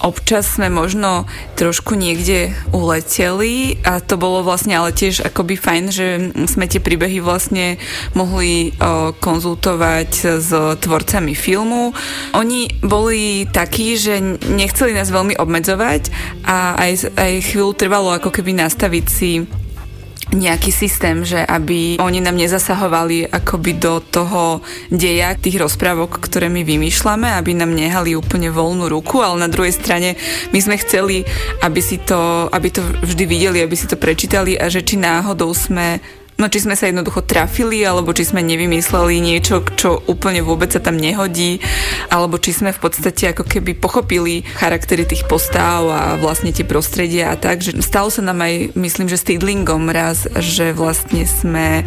Občas 0.00 0.56
sme 0.56 0.72
možno 0.72 1.28
trošku 1.60 1.92
niekde 1.92 2.56
uleteli 2.72 3.76
a 3.84 4.00
to 4.00 4.16
bolo 4.16 4.40
vlastne 4.40 4.72
ale 4.72 4.96
tiež 4.96 5.20
akoby 5.28 5.60
fajn, 5.60 5.84
že 5.92 6.06
sme 6.48 6.64
tie 6.64 6.80
príbehy 6.80 7.20
vlastne 7.20 7.76
mohli 8.16 8.72
o, 8.80 9.12
konzultovať 9.12 10.40
s 10.40 10.50
tvorcami 10.80 11.36
filmu. 11.36 11.92
Oni 12.32 12.72
boli 12.80 13.44
takí, 13.44 14.00
že 14.00 14.40
nechceli 14.48 14.96
nás 14.96 15.12
veľmi 15.12 15.36
obmedzovať 15.36 16.08
a 16.48 16.80
aj, 16.80 17.12
aj 17.20 17.32
chvíľu 17.44 17.76
trvalo 17.76 18.16
ako 18.16 18.32
keby 18.32 18.56
nastaviť 18.56 19.06
si 19.06 19.44
nejaký 20.30 20.70
systém, 20.70 21.26
že 21.26 21.42
aby 21.42 21.98
oni 21.98 22.22
nám 22.22 22.38
nezasahovali 22.38 23.26
akoby 23.30 23.72
do 23.76 23.98
toho 23.98 24.62
deja 24.88 25.34
tých 25.34 25.58
rozprávok, 25.58 26.22
ktoré 26.22 26.46
my 26.46 26.62
vymýšľame, 26.62 27.34
aby 27.34 27.54
nám 27.54 27.74
nehali 27.74 28.14
úplne 28.14 28.50
voľnú 28.54 28.86
ruku, 28.86 29.22
ale 29.22 29.42
na 29.42 29.50
druhej 29.50 29.74
strane 29.74 30.14
my 30.54 30.58
sme 30.62 30.78
chceli, 30.78 31.26
aby 31.62 31.80
si 31.82 31.98
to, 31.98 32.46
aby 32.50 32.68
to 32.70 32.82
vždy 33.02 33.24
videli, 33.26 33.58
aby 33.62 33.74
si 33.74 33.90
to 33.90 33.98
prečítali 33.98 34.54
a 34.54 34.70
že 34.70 34.86
či 34.86 34.98
náhodou 34.98 35.50
sme 35.50 35.98
No 36.40 36.48
či 36.48 36.64
sme 36.64 36.72
sa 36.72 36.88
jednoducho 36.88 37.20
trafili, 37.20 37.84
alebo 37.84 38.16
či 38.16 38.24
sme 38.24 38.40
nevymysleli 38.40 39.20
niečo, 39.20 39.60
čo 39.76 40.00
úplne 40.08 40.40
vôbec 40.40 40.72
sa 40.72 40.80
tam 40.80 40.96
nehodí, 40.96 41.60
alebo 42.08 42.40
či 42.40 42.56
sme 42.56 42.72
v 42.72 42.80
podstate 42.80 43.36
ako 43.36 43.44
keby 43.44 43.76
pochopili 43.76 44.40
charaktery 44.56 45.04
tých 45.04 45.28
postáv 45.28 45.92
a 45.92 46.02
vlastne 46.16 46.48
tie 46.48 46.64
prostredia 46.64 47.28
a 47.28 47.36
tak, 47.36 47.60
že 47.60 47.76
stalo 47.84 48.08
sa 48.08 48.24
nám 48.24 48.40
aj, 48.40 48.72
myslím, 48.72 49.12
že 49.12 49.20
s 49.20 49.28
Tidlingom 49.28 49.92
raz, 49.92 50.24
že 50.40 50.72
vlastne 50.72 51.28
sme 51.28 51.84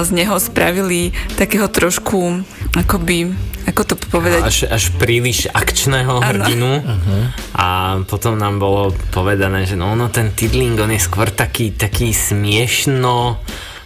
z 0.00 0.10
neho 0.16 0.36
spravili 0.40 1.12
takého 1.36 1.68
trošku 1.68 2.40
akoby 2.72 3.36
ako 3.68 3.82
to 3.86 3.94
povedať? 4.08 4.40
Až, 4.42 4.58
až 4.66 4.84
príliš 4.96 5.46
akčného 5.52 6.18
Áno. 6.18 6.24
hrdinu 6.24 6.70
a 7.54 8.00
potom 8.08 8.34
nám 8.34 8.58
bolo 8.58 8.90
povedané, 9.12 9.68
že 9.68 9.76
no, 9.76 9.92
no 9.94 10.08
ten 10.08 10.32
Tidling, 10.32 10.80
on 10.80 10.90
je 10.90 10.98
skôr 10.98 11.30
taký, 11.30 11.76
taký 11.76 12.10
smiešno, 12.10 13.38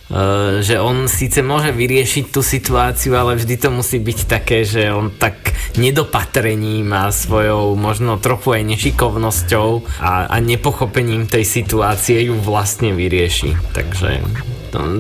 Uh, 0.05 0.61
že 0.61 0.77
on 0.77 1.09
síce 1.09 1.41
môže 1.41 1.73
vyriešiť 1.73 2.29
tú 2.29 2.45
situáciu, 2.45 3.17
ale 3.17 3.41
vždy 3.41 3.57
to 3.57 3.73
musí 3.73 3.97
byť 3.97 4.19
také, 4.29 4.61
že 4.61 4.93
on 4.93 5.09
tak 5.09 5.57
nedopatrením 5.81 6.93
a 6.93 7.09
svojou 7.09 7.73
možno 7.73 8.21
trochu 8.21 8.61
aj 8.61 8.63
nešikovnosťou 8.69 9.69
a, 10.05 10.29
a 10.29 10.37
nepochopením 10.45 11.25
tej 11.25 11.49
situácie 11.49 12.29
ju 12.29 12.37
vlastne 12.37 12.93
vyrieši. 12.93 13.57
Takže 13.73 14.54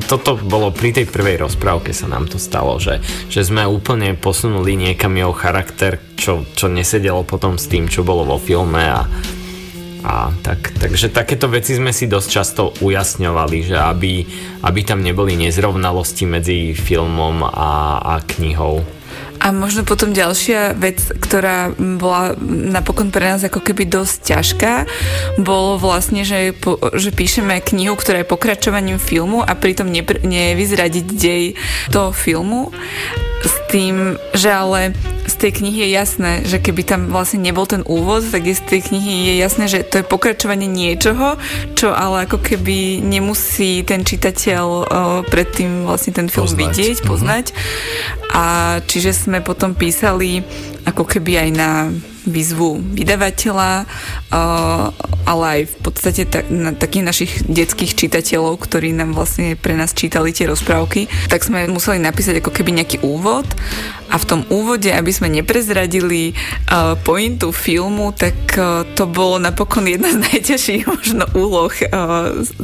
toto 0.04 0.38
bolo 0.38 0.70
pri 0.70 0.94
tej 0.94 1.06
prvej 1.10 1.42
rozprávke 1.42 1.90
sa 1.90 2.06
nám 2.06 2.30
to 2.30 2.38
stalo, 2.38 2.78
že, 2.78 3.02
že 3.28 3.42
sme 3.42 3.66
úplne 3.66 4.14
posunuli 4.14 4.78
niekam 4.78 5.14
jeho 5.18 5.34
charakter, 5.34 5.98
čo, 6.14 6.46
čo 6.54 6.70
nesedelo 6.70 7.26
potom 7.26 7.58
s 7.58 7.66
tým, 7.66 7.90
čo 7.90 8.06
bolo 8.06 8.22
vo 8.22 8.38
filme 8.38 8.80
a, 8.80 9.02
a 10.04 10.30
tak, 10.44 10.76
takže 10.78 11.10
takéto 11.10 11.50
veci 11.50 11.74
sme 11.74 11.90
si 11.90 12.06
dosť 12.06 12.28
často 12.28 12.62
ujasňovali, 12.78 13.58
že 13.66 13.76
aby, 13.76 14.12
aby 14.62 14.80
tam 14.86 15.02
neboli 15.02 15.34
nezrovnalosti 15.34 16.24
medzi 16.28 16.58
filmom 16.76 17.42
a, 17.42 17.98
a 18.00 18.14
knihou. 18.22 19.03
A 19.44 19.52
možno 19.52 19.84
potom 19.84 20.16
ďalšia 20.16 20.72
vec, 20.72 21.04
ktorá 21.20 21.76
bola 21.76 22.32
napokon 22.40 23.12
pre 23.12 23.28
nás 23.28 23.44
ako 23.44 23.60
keby 23.60 23.84
dosť 23.84 24.16
ťažká, 24.24 24.72
bolo 25.44 25.76
vlastne, 25.76 26.24
že, 26.24 26.56
po, 26.56 26.80
že 26.96 27.12
píšeme 27.12 27.60
knihu, 27.60 27.92
ktorá 27.92 28.24
je 28.24 28.32
pokračovaním 28.32 28.96
filmu 28.96 29.44
a 29.44 29.52
pritom 29.52 29.92
nepr- 29.92 30.24
nevyzradiť 30.24 31.06
dej 31.12 31.44
toho 31.92 32.16
filmu 32.16 32.72
s 33.44 33.54
tým, 33.68 34.16
že 34.32 34.48
ale 34.48 34.96
z 35.28 35.34
tej 35.36 35.52
knihy 35.60 35.84
je 35.84 35.90
jasné, 35.92 36.32
že 36.44 36.60
keby 36.60 36.82
tam 36.84 37.12
vlastne 37.12 37.40
nebol 37.44 37.68
ten 37.68 37.84
úvod, 37.84 38.24
tak 38.28 38.44
je 38.48 38.56
z 38.56 38.64
tej 38.64 38.80
knihy 38.92 39.32
je 39.32 39.34
jasné, 39.40 39.64
že 39.68 39.84
to 39.84 40.00
je 40.00 40.04
pokračovanie 40.04 40.68
niečoho, 40.68 41.36
čo 41.76 41.92
ale 41.92 42.24
ako 42.24 42.40
keby 42.40 43.04
nemusí 43.04 43.84
ten 43.84 44.04
čitateľ 44.04 44.64
o, 44.64 44.82
predtým 45.28 45.84
vlastne 45.84 46.12
ten 46.16 46.26
film 46.32 46.48
Poznať. 46.48 46.60
vidieť, 46.60 46.96
poznať. 47.04 47.46
A 48.32 48.44
čiže 48.84 49.12
sme 49.12 49.44
potom 49.44 49.76
písali 49.76 50.44
ako 50.88 51.04
keby 51.04 51.48
aj 51.48 51.50
na 51.52 51.70
výzvu 52.24 52.80
vydavateľa, 52.96 53.84
uh, 53.84 54.92
ale 55.24 55.44
aj 55.44 55.60
v 55.68 55.76
podstate 55.80 56.22
tak, 56.28 56.48
na 56.52 56.76
takých 56.76 57.04
našich 57.04 57.32
detských 57.48 57.96
čitateľov, 57.96 58.60
ktorí 58.60 58.92
nám 58.92 59.16
vlastne 59.16 59.56
pre 59.56 59.76
nás 59.76 59.96
čítali 59.96 60.32
tie 60.32 60.48
rozprávky, 60.48 61.08
tak 61.32 61.44
sme 61.44 61.68
museli 61.68 62.00
napísať 62.00 62.44
ako 62.44 62.52
keby 62.52 62.80
nejaký 62.80 63.00
úvod 63.04 63.44
a 64.12 64.16
v 64.20 64.28
tom 64.28 64.40
úvode, 64.52 64.92
aby 64.92 65.10
sme 65.10 65.32
neprezradili 65.32 66.32
uh, 66.34 66.96
pointu 67.00 67.50
filmu, 67.52 68.12
tak 68.12 68.36
uh, 68.56 68.84
to 68.96 69.08
bolo 69.08 69.40
napokon 69.40 69.88
jedna 69.88 70.12
z 70.12 70.22
najťažších 70.22 70.82
možno 70.94 71.24
úloh 71.32 71.72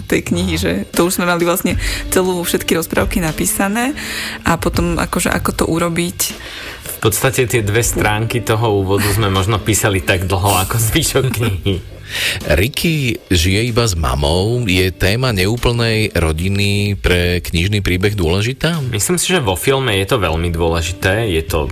tej 0.07 0.21
knihy, 0.27 0.55
že 0.61 0.73
to 0.95 1.09
už 1.09 1.19
sme 1.21 1.27
mali 1.27 1.43
vlastne 1.43 1.77
celú 2.11 2.43
všetky 2.43 2.77
rozprávky 2.77 3.19
napísané 3.23 3.97
a 4.45 4.57
potom 4.61 4.99
akože 4.99 5.31
ako 5.33 5.51
to 5.55 5.65
urobiť. 5.67 6.19
V 7.01 7.09
podstate 7.09 7.49
tie 7.49 7.65
dve 7.65 7.81
stránky 7.81 8.45
toho 8.45 8.85
úvodu 8.85 9.09
sme 9.09 9.33
možno 9.33 9.50
písali 9.59 10.05
tak 10.05 10.31
dlho 10.31 10.55
ako 10.63 10.77
zvyšok 10.79 11.27
knihy. 11.35 11.75
Ricky 12.59 13.23
žije 13.31 13.71
iba 13.71 13.87
s 13.87 13.95
mamou. 13.95 14.67
Je 14.67 14.91
téma 14.91 15.31
neúplnej 15.31 16.11
rodiny 16.15 16.99
pre 16.99 17.39
knižný 17.39 17.83
príbeh 17.83 18.19
dôležitá? 18.19 18.83
Myslím 18.91 19.19
si, 19.19 19.31
že 19.31 19.43
vo 19.43 19.55
filme 19.55 19.95
je 20.03 20.07
to 20.11 20.19
veľmi 20.19 20.51
dôležité. 20.51 21.31
Je 21.31 21.43
to 21.47 21.71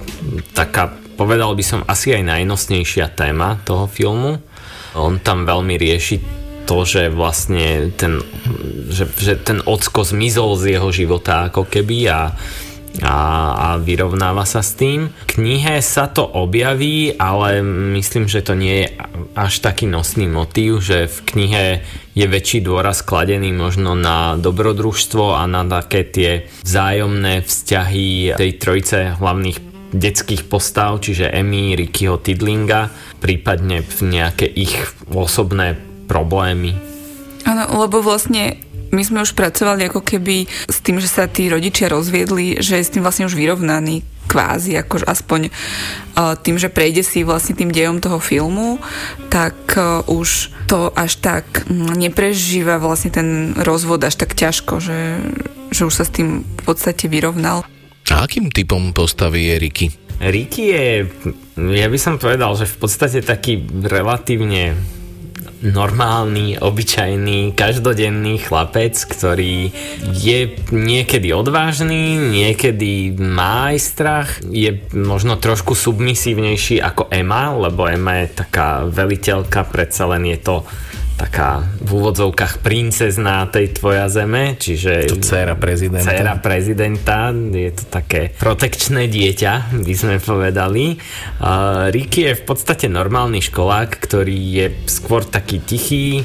taká, 0.55 0.95
povedal 1.19 1.55
by 1.59 1.65
som, 1.67 1.81
asi 1.91 2.15
aj 2.15 2.23
najnosnejšia 2.23 3.19
téma 3.19 3.59
toho 3.67 3.91
filmu. 3.91 4.39
On 4.95 5.19
tam 5.19 5.43
veľmi 5.43 5.75
rieši 5.75 6.17
to, 6.69 6.85
že 6.85 7.09
vlastne 7.09 7.91
ten, 7.97 8.21
že, 8.93 9.09
že 9.17 9.41
ten 9.41 9.65
ocko 9.65 10.05
zmizol 10.05 10.61
z 10.61 10.77
jeho 10.77 10.93
života 10.93 11.49
ako 11.49 11.65
keby 11.65 11.99
a 12.13 12.37
a, 13.03 13.19
a 13.55 13.69
vyrovnáva 13.79 14.43
sa 14.43 14.63
s 14.65 14.75
tým. 14.75 15.11
V 15.11 15.25
knihe 15.39 15.79
sa 15.83 16.11
to 16.11 16.27
objaví, 16.27 17.15
ale 17.15 17.63
myslím, 17.95 18.27
že 18.27 18.43
to 18.43 18.59
nie 18.59 18.85
je 18.85 18.87
až 19.39 19.63
taký 19.63 19.87
nosný 19.87 20.27
motív, 20.27 20.83
že 20.83 21.07
v 21.07 21.19
knihe 21.35 21.65
je 22.19 22.27
väčší 22.27 22.67
dôraz 22.67 23.07
kladený 23.07 23.55
možno 23.55 23.95
na 23.95 24.35
dobrodružstvo 24.35 25.39
a 25.39 25.47
na 25.47 25.63
také 25.63 26.03
tie 26.03 26.31
vzájomné 26.67 27.47
vzťahy 27.47 28.35
tej 28.35 28.51
trojice 28.59 29.15
hlavných 29.19 29.59
detských 29.89 30.45
postav, 30.51 31.01
čiže 31.01 31.33
Emmy, 31.33 31.73
Rickyho 31.73 32.21
Tidlinga, 32.21 32.93
prípadne 33.23 33.81
nejaké 34.05 34.45
ich 34.45 34.75
osobné 35.09 35.81
problémy. 36.11 36.77
Áno, 37.49 37.65
lebo 37.81 38.05
vlastne 38.05 38.61
my 38.91 39.03
sme 39.05 39.25
už 39.25 39.37
pracovali 39.37 39.89
ako 39.89 40.01
keby 40.01 40.49
s 40.69 40.79
tým, 40.81 40.99
že 40.99 41.09
sa 41.11 41.29
tí 41.29 41.49
rodičia 41.49 41.93
rozviedli, 41.93 42.61
že 42.61 42.81
je 42.81 42.87
s 42.87 42.93
tým 42.95 43.05
vlastne 43.05 43.29
už 43.29 43.37
vyrovnaný 43.37 44.05
kvázi, 44.29 44.77
akož 44.77 45.09
aspoň 45.09 45.49
uh, 45.49 46.37
tým, 46.37 46.61
že 46.61 46.69
prejde 46.69 47.01
si 47.01 47.25
vlastne 47.25 47.57
tým 47.57 47.73
dejom 47.73 47.99
toho 48.05 48.21
filmu, 48.21 48.77
tak 49.33 49.57
uh, 49.81 50.05
už 50.05 50.53
to 50.69 50.93
až 50.93 51.17
tak 51.25 51.65
mm, 51.65 51.97
neprežíva 51.97 52.77
vlastne 52.77 53.09
ten 53.09 53.57
rozvod 53.57 54.05
až 54.05 54.21
tak 54.21 54.37
ťažko, 54.37 54.85
že, 54.85 55.17
že 55.73 55.89
už 55.89 55.95
sa 55.97 56.05
s 56.05 56.13
tým 56.13 56.45
v 56.45 56.63
podstate 56.69 57.09
vyrovnal. 57.09 57.65
A 58.13 58.25
akým 58.25 58.53
typom 58.53 58.93
postavy 58.93 59.49
je 59.49 59.55
Ricky? 59.57 59.87
Ricky 60.21 60.63
je, 60.75 60.87
ja 61.57 61.87
by 61.89 61.99
som 61.99 62.21
povedal, 62.21 62.53
že 62.59 62.69
v 62.69 62.77
podstate 62.77 63.25
taký 63.25 63.65
relatívne 63.87 64.77
normálny, 65.63 66.59
obyčajný, 66.63 67.53
každodenný 67.59 68.39
chlapec, 68.39 68.95
ktorý 68.95 69.75
je 70.15 70.55
niekedy 70.71 71.35
odvážny, 71.35 72.15
niekedy 72.15 73.15
má 73.19 73.75
aj 73.75 73.79
strach, 73.83 74.29
je 74.47 74.79
možno 74.95 75.35
trošku 75.39 75.75
submisívnejší 75.75 76.79
ako 76.79 77.11
Emma, 77.11 77.51
lebo 77.55 77.91
Emma 77.91 78.23
je 78.23 78.39
taká 78.45 78.87
veliteľka, 78.87 79.67
predsa 79.67 80.07
len 80.15 80.31
je 80.31 80.39
to 80.39 80.57
taká 81.19 81.67
v 81.83 81.99
úvodzovkách 81.99 82.63
princezná 82.63 83.51
tej 83.51 83.75
tvoja 83.75 84.07
zeme, 84.07 84.55
čiže... 84.55 85.11
To 85.11 85.19
dcéra 85.19 85.59
prezidenta. 85.59 86.07
Dcéra 86.07 86.35
prezidenta, 86.39 87.35
je 87.35 87.73
to 87.75 87.85
také 87.91 88.31
protekčné 88.31 89.11
dieťa, 89.11 89.83
by 89.83 89.95
sme 89.99 90.23
povedali. 90.23 90.95
Uh, 91.43 91.91
Ricky 91.91 92.31
je 92.31 92.39
v 92.39 92.43
podstate 92.47 92.87
normálny 92.87 93.43
školák, 93.43 93.99
ktorý 93.99 94.39
je 94.39 94.67
skôr 94.87 95.27
taký 95.27 95.59
tichý, 95.59 96.23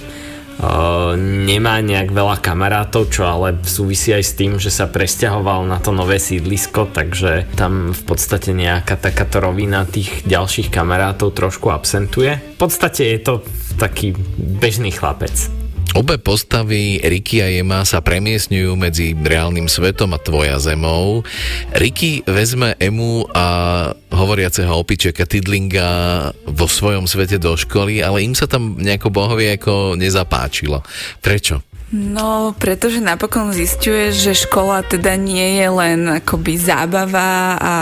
Nemá 1.17 1.81
nejak 1.81 2.13
veľa 2.13 2.37
kamarátov, 2.39 3.09
čo 3.09 3.25
ale 3.25 3.57
súvisí 3.65 4.13
aj 4.13 4.23
s 4.23 4.33
tým, 4.37 4.51
že 4.61 4.69
sa 4.69 4.87
presťahoval 4.87 5.65
na 5.65 5.81
to 5.81 5.91
nové 5.91 6.21
sídlisko, 6.21 6.93
takže 6.93 7.49
tam 7.57 7.91
v 7.91 8.01
podstate 8.05 8.53
nejaká 8.53 8.95
takáto 8.95 9.41
rovina 9.41 9.83
tých 9.83 10.23
ďalších 10.23 10.69
kamarátov 10.69 11.33
trošku 11.33 11.73
absentuje. 11.73 12.37
V 12.37 12.57
podstate 12.59 13.17
je 13.17 13.19
to 13.19 13.33
taký 13.81 14.13
bežný 14.37 14.93
chlapec. 14.93 15.62
Obe 15.93 16.17
postavy 16.17 16.97
Ricky 17.05 17.45
a 17.45 17.53
Emma 17.53 17.85
sa 17.85 18.01
premiesňujú 18.01 18.73
medzi 18.73 19.13
reálnym 19.13 19.69
svetom 19.69 20.17
a 20.17 20.19
tvoja 20.19 20.57
zemou. 20.57 21.21
Ricky 21.69 22.25
vezme 22.25 22.73
Emu 22.81 23.29
a 23.29 23.45
hovoriaceho 24.09 24.73
opičeka 24.73 25.29
Tidlinga 25.29 26.33
vo 26.49 26.65
svojom 26.65 27.05
svete 27.05 27.37
do 27.37 27.53
školy, 27.53 28.01
ale 28.01 28.25
im 28.25 28.33
sa 28.33 28.49
tam 28.49 28.81
nejako 28.81 29.13
bohovie 29.13 29.53
ako 29.53 29.93
nezapáčilo. 29.93 30.81
Prečo? 31.21 31.61
No, 31.93 32.57
pretože 32.57 32.97
napokon 32.97 33.53
zistuje, 33.53 34.09
že 34.09 34.33
škola 34.33 34.81
teda 34.81 35.13
nie 35.13 35.61
je 35.61 35.67
len 35.69 35.99
akoby 36.09 36.57
zábava 36.57 37.53
a 37.61 37.73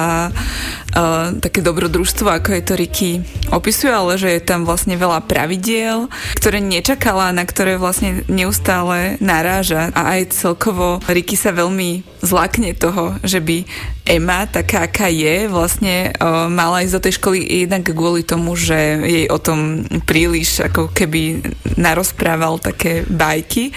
také 1.39 1.63
dobrodružstvo, 1.63 2.27
ako 2.27 2.49
je 2.55 2.63
to 2.63 2.73
Ricky 2.75 3.11
opisuje, 3.51 3.91
ale 3.91 4.19
že 4.19 4.29
je 4.37 4.41
tam 4.43 4.67
vlastne 4.67 4.95
veľa 4.95 5.23
pravidiel, 5.27 6.11
ktoré 6.39 6.59
nečakala, 6.59 7.31
na 7.35 7.43
ktoré 7.43 7.75
vlastne 7.79 8.23
neustále 8.27 9.15
naráža. 9.23 9.91
A 9.95 10.19
aj 10.19 10.35
celkovo 10.35 10.99
Ricky 11.07 11.35
sa 11.35 11.55
veľmi 11.55 12.03
zlakne 12.23 12.75
toho, 12.75 13.15
že 13.23 13.39
by 13.39 13.63
Emma, 14.01 14.49
taká 14.49 14.89
aká 14.89 15.07
je, 15.07 15.45
vlastne 15.47 16.11
uh, 16.17 16.49
mala 16.49 16.81
ísť 16.83 16.95
do 16.97 17.03
tej 17.05 17.13
školy 17.21 17.37
jednak 17.63 17.85
kvôli 17.93 18.25
tomu, 18.25 18.57
že 18.57 18.99
jej 19.05 19.25
o 19.29 19.37
tom 19.37 19.85
príliš 20.03 20.65
ako 20.67 20.89
keby 20.91 21.39
narozprával 21.77 22.57
také 22.57 23.05
bajky, 23.07 23.71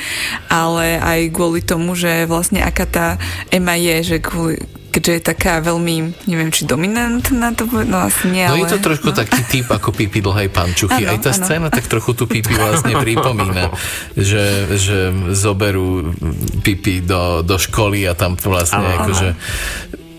ale 0.49 0.99
aj 0.99 1.31
kvôli 1.31 1.61
tomu, 1.61 1.93
že 1.95 2.25
vlastne 2.25 2.65
aká 2.65 2.87
tá 2.89 3.07
Emma 3.53 3.77
je, 3.77 4.17
že 4.17 4.19
kvôli, 4.25 4.59
keďže 4.95 5.11
je 5.11 5.23
taká 5.27 5.59
veľmi, 5.59 5.95
neviem, 6.31 6.55
či 6.55 6.63
dominantná 6.65 7.51
to 7.51 7.67
bude, 7.67 7.91
no 7.91 7.99
asi 7.99 8.31
nie, 8.31 8.47
No 8.47 8.55
ale... 8.55 8.63
je 8.63 8.79
to 8.79 8.81
trošku 8.81 9.11
no. 9.11 9.19
taký 9.19 9.43
typ 9.43 9.67
ako 9.67 9.91
Pipi 9.91 10.23
dlhej 10.23 10.55
pančuchy. 10.55 11.03
Aj 11.03 11.19
tá 11.19 11.35
áno. 11.35 11.41
scéna 11.43 11.67
tak 11.67 11.91
trochu 11.91 12.15
tu 12.15 12.31
Pipi 12.31 12.55
vlastne 12.55 12.95
pripomína, 13.03 13.75
že, 14.15 14.45
že 14.79 14.99
zoberú 15.35 16.15
Pipi 16.63 17.03
do, 17.03 17.43
do 17.43 17.59
školy 17.59 18.07
a 18.07 18.15
tam 18.15 18.39
vlastne 18.39 18.87
áno. 18.87 19.03
akože 19.03 19.29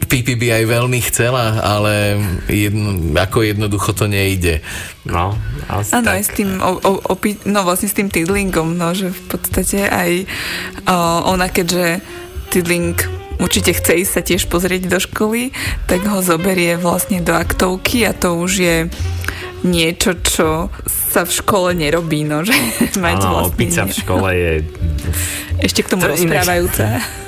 Pipi 0.06 0.38
by 0.38 0.62
aj 0.62 0.64
veľmi 0.70 1.00
chcela, 1.02 1.66
ale 1.66 2.22
jedno, 2.46 2.94
ako 3.18 3.42
jednoducho 3.42 3.90
to 3.90 4.06
nejde. 4.06 4.62
No, 5.02 5.34
asi 5.66 5.98
Áno, 5.98 6.14
tak. 6.14 6.22
aj 6.22 6.24
s 6.24 6.32
tým, 6.32 6.50
o, 6.62 6.78
o, 6.78 6.92
opi- 7.10 7.42
no 7.50 7.66
vlastne 7.66 7.90
s 7.90 7.98
tým 7.98 8.14
Tidlingom, 8.14 8.78
no, 8.78 8.94
že 8.94 9.10
v 9.10 9.22
podstate 9.26 9.90
aj 9.90 10.30
o, 10.86 10.96
ona, 11.26 11.50
keďže 11.50 12.06
Tidling 12.54 12.94
určite 13.40 13.76
chce 13.76 14.06
ísť 14.06 14.12
sa 14.12 14.22
tiež 14.24 14.44
pozrieť 14.48 14.88
do 14.88 15.00
školy, 15.00 15.52
tak 15.90 16.06
ho 16.08 16.20
zoberie 16.24 16.80
vlastne 16.80 17.20
do 17.20 17.36
aktovky 17.36 18.08
a 18.08 18.12
to 18.16 18.36
už 18.40 18.52
je 18.60 18.78
niečo, 19.66 20.14
čo 20.22 20.70
sa 20.86 21.26
v 21.26 21.32
škole 21.32 21.74
nerobí, 21.74 22.22
no, 22.28 22.46
že 22.46 22.54
mať 23.04 23.20
Áno, 23.26 23.50
vlastne 23.50 23.90
v 23.90 23.94
škole 23.96 24.30
je... 24.32 24.54
ešte 25.64 25.82
k 25.84 25.88
tomu 25.90 26.06
To 26.06 26.14
rozprávajúca. 26.14 26.86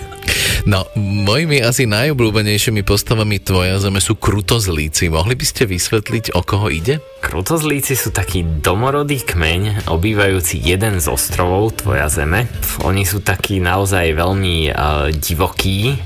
No, 0.66 0.88
mojimi 0.98 1.62
asi 1.62 1.86
najobľúbenejšími 1.86 2.82
postavami 2.82 3.38
Tvoja 3.38 3.78
zeme 3.78 4.02
sú 4.02 4.18
krutozlíci. 4.18 5.12
Mohli 5.14 5.38
by 5.38 5.46
ste 5.46 5.64
vysvetliť, 5.70 6.34
o 6.34 6.42
koho 6.42 6.74
ide? 6.74 6.98
Krutozlíci 7.22 7.94
sú 7.94 8.10
taký 8.10 8.42
domorodý 8.64 9.22
kmeň, 9.22 9.86
obývajúci 9.92 10.58
jeden 10.58 10.98
z 10.98 11.06
ostrovov 11.12 11.78
Tvoja 11.78 12.10
zeme. 12.10 12.50
Oni 12.82 13.06
sú 13.06 13.22
takí 13.22 13.62
naozaj 13.62 14.18
veľmi 14.18 14.72
uh, 14.72 15.14
divokí 15.14 16.00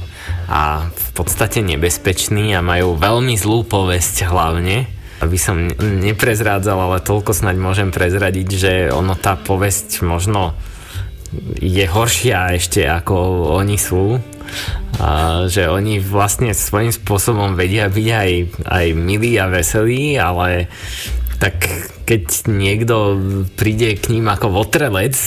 a 0.51 0.91
v 0.91 1.09
podstate 1.15 1.63
nebezpeční 1.63 2.51
a 2.57 2.65
majú 2.65 2.99
veľmi 2.99 3.39
zlú 3.39 3.63
povesť 3.63 4.27
hlavne. 4.27 4.89
Aby 5.21 5.37
som 5.37 5.69
ne- 5.69 5.77
neprezrádzal, 6.11 6.75
ale 6.75 7.05
toľko 7.05 7.31
snaď 7.31 7.55
môžem 7.61 7.89
prezradiť, 7.93 8.47
že 8.49 8.73
ono 8.89 9.13
tá 9.13 9.37
povesť 9.37 10.01
možno 10.01 10.57
je 11.61 11.85
horšia 11.87 12.57
ešte 12.59 12.83
ako 12.83 13.15
oni 13.55 13.79
sú. 13.79 14.19
A 15.01 15.43
že 15.49 15.65
oni 15.65 15.97
vlastne 15.97 16.53
svojím 16.53 16.93
spôsobom 16.93 17.57
vedia 17.57 17.89
byť 17.89 18.07
aj, 18.11 18.31
aj 18.69 18.85
milí 18.93 19.39
a 19.41 19.49
veselí, 19.49 20.19
ale 20.19 20.69
tak 21.41 21.65
keď 22.05 22.45
niekto 22.45 23.17
príde 23.57 23.97
k 23.97 24.13
ním 24.13 24.29
ako 24.29 24.61
votrelec, 24.61 25.17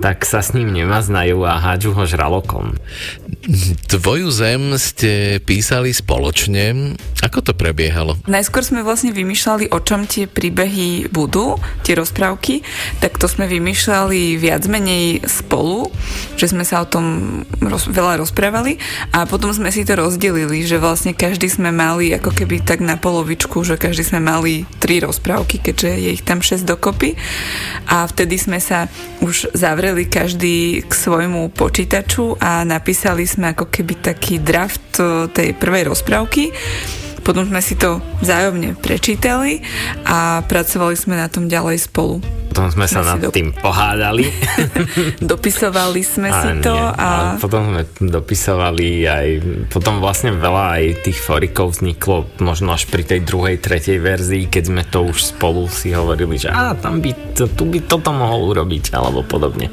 tak 0.00 0.24
sa 0.24 0.40
s 0.40 0.56
ním 0.56 0.72
nemaznajú 0.72 1.44
a 1.44 1.60
hádžu 1.60 1.92
ho 1.94 2.04
žralokom. 2.08 2.74
Tvoju 3.92 4.32
zem 4.32 4.72
ste 4.80 5.36
písali 5.44 5.92
spoločne. 5.92 6.96
Ako 7.20 7.44
to 7.44 7.52
prebiehalo? 7.52 8.16
Najskôr 8.24 8.64
sme 8.64 8.80
vlastne 8.80 9.12
vymýšľali, 9.12 9.68
o 9.68 9.78
čom 9.84 10.08
tie 10.08 10.24
príbehy 10.24 11.12
budú, 11.12 11.60
tie 11.84 11.92
rozprávky, 11.92 12.64
tak 13.04 13.20
to 13.20 13.28
sme 13.28 13.44
vymýšľali 13.44 14.40
viac 14.40 14.64
menej 14.64 15.28
spolu, 15.28 15.92
že 16.40 16.48
sme 16.48 16.64
sa 16.64 16.80
o 16.80 16.88
tom 16.88 17.04
roz, 17.60 17.84
veľa 17.92 18.24
rozprávali 18.24 18.80
a 19.12 19.28
potom 19.28 19.52
sme 19.52 19.68
si 19.68 19.84
to 19.84 19.92
rozdelili, 19.92 20.64
že 20.64 20.80
vlastne 20.80 21.12
každý 21.12 21.52
sme 21.52 21.68
mali 21.68 22.16
ako 22.16 22.32
keby 22.32 22.64
tak 22.64 22.80
na 22.80 22.96
polovičku, 22.96 23.60
že 23.60 23.76
každý 23.76 24.08
sme 24.08 24.24
mali 24.24 24.64
tri 24.80 25.04
rozprávky, 25.04 25.60
keďže 25.60 25.90
je 26.00 26.10
ich 26.16 26.24
tam 26.24 26.40
6 26.40 26.64
dokopy 26.64 27.12
a 27.92 28.08
vtedy 28.08 28.40
sme 28.40 28.56
sa 28.56 28.88
už 29.20 29.52
zavreli 29.52 30.08
každý 30.08 30.84
k 30.84 30.92
svojmu 30.92 31.52
počítaču 31.52 32.40
a 32.40 32.64
napísali 32.64 33.33
sme 33.34 33.50
ako 33.50 33.66
keby 33.66 33.98
taký 33.98 34.38
draft 34.38 35.02
e, 35.02 35.26
tej 35.30 35.58
prvej 35.58 35.90
rozprávky 35.90 36.54
potom 37.24 37.48
sme 37.48 37.64
si 37.64 37.72
to 37.80 38.04
vzájomne 38.20 38.76
prečítali 38.76 39.64
a 40.04 40.44
pracovali 40.44 40.92
sme 40.92 41.16
na 41.16 41.32
tom 41.32 41.48
ďalej 41.48 41.88
spolu. 41.88 42.20
Potom 42.52 42.70
sme 42.70 42.86
sa 42.86 43.00
Sme 43.00 43.08
si 43.08 43.10
nad 43.10 43.18
do- 43.24 43.32
tým 43.32 43.48
pohádali. 43.50 44.28
Dopisovali 45.32 46.04
sme 46.04 46.28
si 46.30 46.48
A 46.52 46.60
to 46.60 46.76
nie, 46.76 46.84
a 46.84 47.08
ale 47.08 47.40
potom 47.40 47.62
sme 47.72 47.82
dopisovali 47.98 48.88
aj, 49.08 49.28
potom 49.72 49.98
vlastne 49.98 50.36
veľa 50.36 50.64
aj 50.78 50.84
tých 51.08 51.18
forikov 51.18 51.74
vzniklo 51.74 52.28
možno 52.44 52.76
až 52.76 52.86
pri 52.92 53.02
tej 53.02 53.24
druhej, 53.26 53.58
tretej 53.58 53.98
verzii, 53.98 54.46
keď 54.46 54.62
sme 54.70 54.82
to 54.86 55.08
už 55.08 55.34
spolu 55.34 55.66
si 55.66 55.96
hovorili, 55.96 56.36
že 56.38 56.52
á, 56.52 56.76
tam 56.76 57.00
by, 57.00 57.10
to, 57.34 57.48
tu 57.50 57.66
by 57.66 57.82
toto 57.88 58.12
mohol 58.14 58.54
urobiť, 58.54 58.94
alebo 58.94 59.24
podobne. 59.26 59.72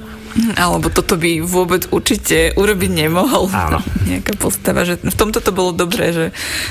Alebo 0.55 0.87
toto 0.89 1.19
by 1.19 1.43
vôbec 1.43 1.87
určite 1.91 2.55
urobiť 2.55 2.91
nemohol 2.91 3.51
Áno. 3.51 3.79
nejaká 4.09 4.35
postava, 4.39 4.87
že 4.87 4.99
v 4.99 5.15
tomto 5.15 5.43
to 5.43 5.51
bolo 5.51 5.75
dobré, 5.75 6.11
že 6.11 6.25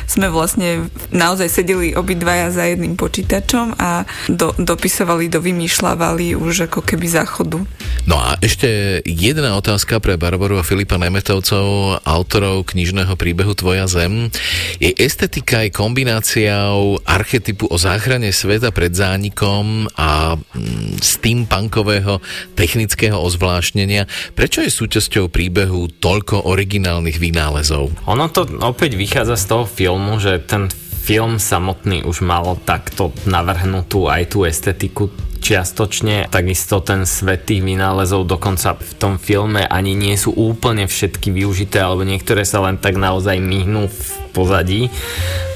sme 0.08 0.32
vlastne 0.32 0.88
naozaj 1.12 1.48
sedeli 1.48 1.92
obidvaja 1.94 2.50
za 2.50 2.64
jedným 2.66 2.96
počítačom 2.96 3.76
a 3.76 4.04
do, 4.30 4.52
dopisovali, 4.56 5.28
dovymýšľavali 5.28 6.36
už 6.36 6.70
ako 6.70 6.80
keby 6.84 7.06
záchodu. 7.06 7.62
No 8.08 8.16
a 8.16 8.40
ešte 8.40 9.00
jedna 9.04 9.54
otázka 9.60 10.00
pre 10.00 10.16
Barbaru 10.16 10.56
a 10.56 10.64
Filipa 10.64 10.96
Nemetovcov, 10.96 12.00
autorov 12.04 12.64
knižného 12.72 13.12
príbehu 13.14 13.52
Tvoja 13.52 13.84
zem. 13.84 14.32
Je 14.80 14.90
estetika 14.96 15.62
aj 15.62 15.76
kombináciou 15.76 17.00
archetypu 17.04 17.68
o 17.68 17.76
záchrane 17.76 18.32
sveta 18.32 18.72
pred 18.72 18.96
zánikom 18.96 19.88
a 19.94 20.34
mm, 20.36 21.02
steampunkového 21.04 22.24
technického 22.56 23.20
ozvláštnenia. 23.50 24.06
Prečo 24.38 24.62
je 24.62 24.70
súčasťou 24.70 25.26
príbehu 25.26 25.90
toľko 25.98 26.46
originálnych 26.46 27.18
vynálezov? 27.18 27.90
Ono 28.06 28.26
to 28.30 28.46
opäť 28.62 28.94
vychádza 28.94 29.34
z 29.34 29.44
toho 29.50 29.64
filmu, 29.66 30.22
že 30.22 30.38
ten 30.38 30.70
film 31.00 31.42
samotný 31.42 32.06
už 32.06 32.22
mal 32.22 32.54
takto 32.62 33.10
navrhnutú 33.26 34.06
aj 34.06 34.22
tú 34.30 34.46
estetiku 34.46 35.10
čiastočne. 35.40 36.28
Takisto 36.28 36.84
ten 36.84 37.08
svet 37.08 37.48
tých 37.48 37.64
vynálezov 37.64 38.28
dokonca 38.28 38.76
v 38.76 38.92
tom 39.00 39.14
filme 39.16 39.64
ani 39.64 39.96
nie 39.96 40.14
sú 40.14 40.36
úplne 40.36 40.84
všetky 40.84 41.32
využité, 41.32 41.80
alebo 41.80 42.04
niektoré 42.04 42.44
sa 42.44 42.60
len 42.62 42.76
tak 42.76 43.00
naozaj 43.00 43.40
myhnú 43.40 43.88
v 43.88 44.08
pozadí, 44.30 44.92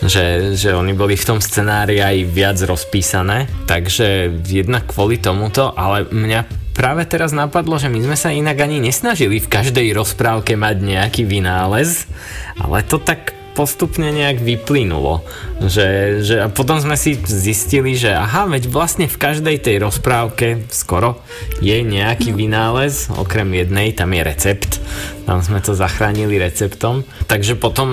že, 0.03 0.57
že 0.59 0.75
oni 0.75 0.97
boli 0.97 1.15
v 1.15 1.29
tom 1.29 1.39
scenári 1.39 2.01
aj 2.01 2.17
viac 2.33 2.59
rozpísané. 2.65 3.47
Takže 3.69 4.41
jednak 4.49 4.89
kvôli 4.91 5.21
tomuto, 5.21 5.71
ale 5.77 6.09
mňa 6.09 6.64
práve 6.75 7.07
teraz 7.07 7.31
napadlo, 7.31 7.79
že 7.79 7.87
my 7.87 8.03
sme 8.03 8.17
sa 8.19 8.35
inak 8.35 8.59
ani 8.59 8.83
nesnažili 8.83 9.39
v 9.39 9.49
každej 9.49 9.95
rozprávke 9.95 10.59
mať 10.59 10.77
nejaký 10.83 11.23
vynález, 11.23 12.11
ale 12.59 12.83
to 12.85 12.99
tak 12.99 13.33
postupne 13.55 14.11
nejak 14.11 14.43
vyplynulo. 14.43 15.23
Že, 15.63 15.87
že 16.27 16.35
a 16.43 16.51
potom 16.51 16.83
sme 16.83 16.99
si 16.99 17.15
zistili, 17.23 17.95
že 17.95 18.11
aha, 18.13 18.51
veď 18.51 18.67
vlastne 18.69 19.07
v 19.07 19.17
každej 19.17 19.63
tej 19.63 19.79
rozprávke 19.81 20.67
skoro 20.75 21.23
je 21.63 21.79
nejaký 21.81 22.35
vynález, 22.35 23.09
okrem 23.15 23.47
jednej, 23.55 23.95
tam 23.95 24.11
je 24.13 24.23
recept. 24.27 24.83
Tam 25.25 25.41
sme 25.41 25.63
to 25.65 25.73
zachránili 25.73 26.37
receptom. 26.37 27.07
Takže 27.31 27.57
potom 27.57 27.89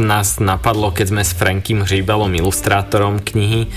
nás 0.00 0.40
napadlo, 0.40 0.94
keď 0.94 1.06
sme 1.12 1.22
s 1.26 1.36
Frankim 1.36 1.84
Hříbalom, 1.84 2.32
ilustrátorom 2.32 3.20
knihy, 3.20 3.68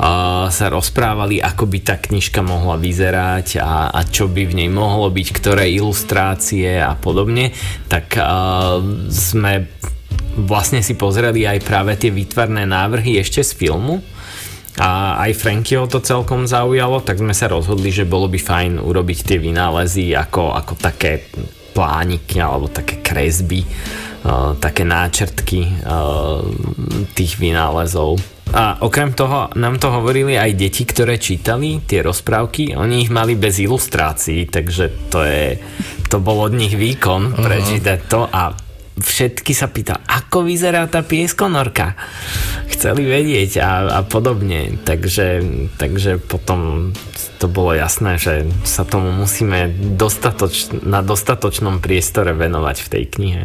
a 0.00 0.48
sa 0.48 0.72
rozprávali, 0.72 1.44
ako 1.44 1.68
by 1.68 1.78
tá 1.84 2.00
knižka 2.00 2.40
mohla 2.40 2.80
vyzerať 2.80 3.60
a, 3.60 3.92
a 3.92 4.00
čo 4.08 4.32
by 4.32 4.48
v 4.48 4.56
nej 4.64 4.70
mohlo 4.72 5.12
byť, 5.12 5.28
ktoré 5.36 5.68
ilustrácie 5.68 6.80
a 6.80 6.96
podobne, 6.96 7.52
tak 7.92 8.16
a, 8.16 8.80
sme 9.12 9.68
vlastne 10.36 10.84
si 10.84 10.94
pozreli 10.94 11.46
aj 11.46 11.64
práve 11.66 11.96
tie 11.98 12.10
výtvarné 12.14 12.66
návrhy 12.68 13.18
ešte 13.18 13.42
z 13.42 13.52
filmu. 13.56 14.02
A 14.80 15.20
aj 15.28 15.36
Frankieho 15.36 15.84
to 15.90 16.00
celkom 16.00 16.46
zaujalo, 16.46 17.02
tak 17.02 17.20
sme 17.20 17.34
sa 17.34 17.50
rozhodli, 17.50 17.90
že 17.92 18.08
bolo 18.08 18.30
by 18.30 18.38
fajn 18.38 18.72
urobiť 18.80 19.18
tie 19.26 19.38
vynálezy 19.42 20.14
ako, 20.14 20.56
ako 20.56 20.72
také 20.78 21.26
plániky 21.74 22.40
alebo 22.40 22.70
také 22.70 23.02
kresby, 23.02 23.60
uh, 23.66 24.56
také 24.56 24.86
náčrtky 24.86 25.84
uh, 25.84 26.40
tých 27.12 27.36
vynálezov. 27.36 28.22
A 28.50 28.82
okrem 28.82 29.14
toho 29.14 29.46
nám 29.54 29.78
to 29.78 29.94
hovorili 29.94 30.34
aj 30.34 30.58
deti, 30.58 30.82
ktoré 30.82 31.22
čítali 31.22 31.78
tie 31.86 32.02
rozprávky, 32.02 32.74
oni 32.74 33.06
ich 33.06 33.10
mali 33.12 33.38
bez 33.38 33.62
ilustrácií, 33.62 34.50
takže 34.50 35.06
to 35.06 35.22
je, 35.22 35.54
to 36.10 36.18
bol 36.18 36.42
od 36.42 36.54
nich 36.56 36.74
výkon 36.74 37.38
prečítať 37.38 37.98
to 38.10 38.26
a 38.26 38.69
všetky 39.00 39.52
sa 39.56 39.72
pýta, 39.72 39.98
ako 40.06 40.46
vyzerá 40.46 40.86
tá 40.86 41.00
pieskonorka. 41.02 41.96
Chceli 42.70 43.08
vedieť 43.08 43.60
a, 43.60 43.72
a 43.98 44.00
podobne. 44.06 44.78
Takže, 44.84 45.42
takže 45.80 46.20
potom 46.20 46.92
to 47.40 47.48
bolo 47.48 47.72
jasné, 47.72 48.20
že 48.20 48.44
sa 48.68 48.84
tomu 48.84 49.12
musíme 49.16 49.72
dostatoč, 49.96 50.70
na 50.84 51.00
dostatočnom 51.00 51.80
priestore 51.80 52.36
venovať 52.36 52.76
v 52.84 52.88
tej 52.88 53.04
knihe. 53.08 53.40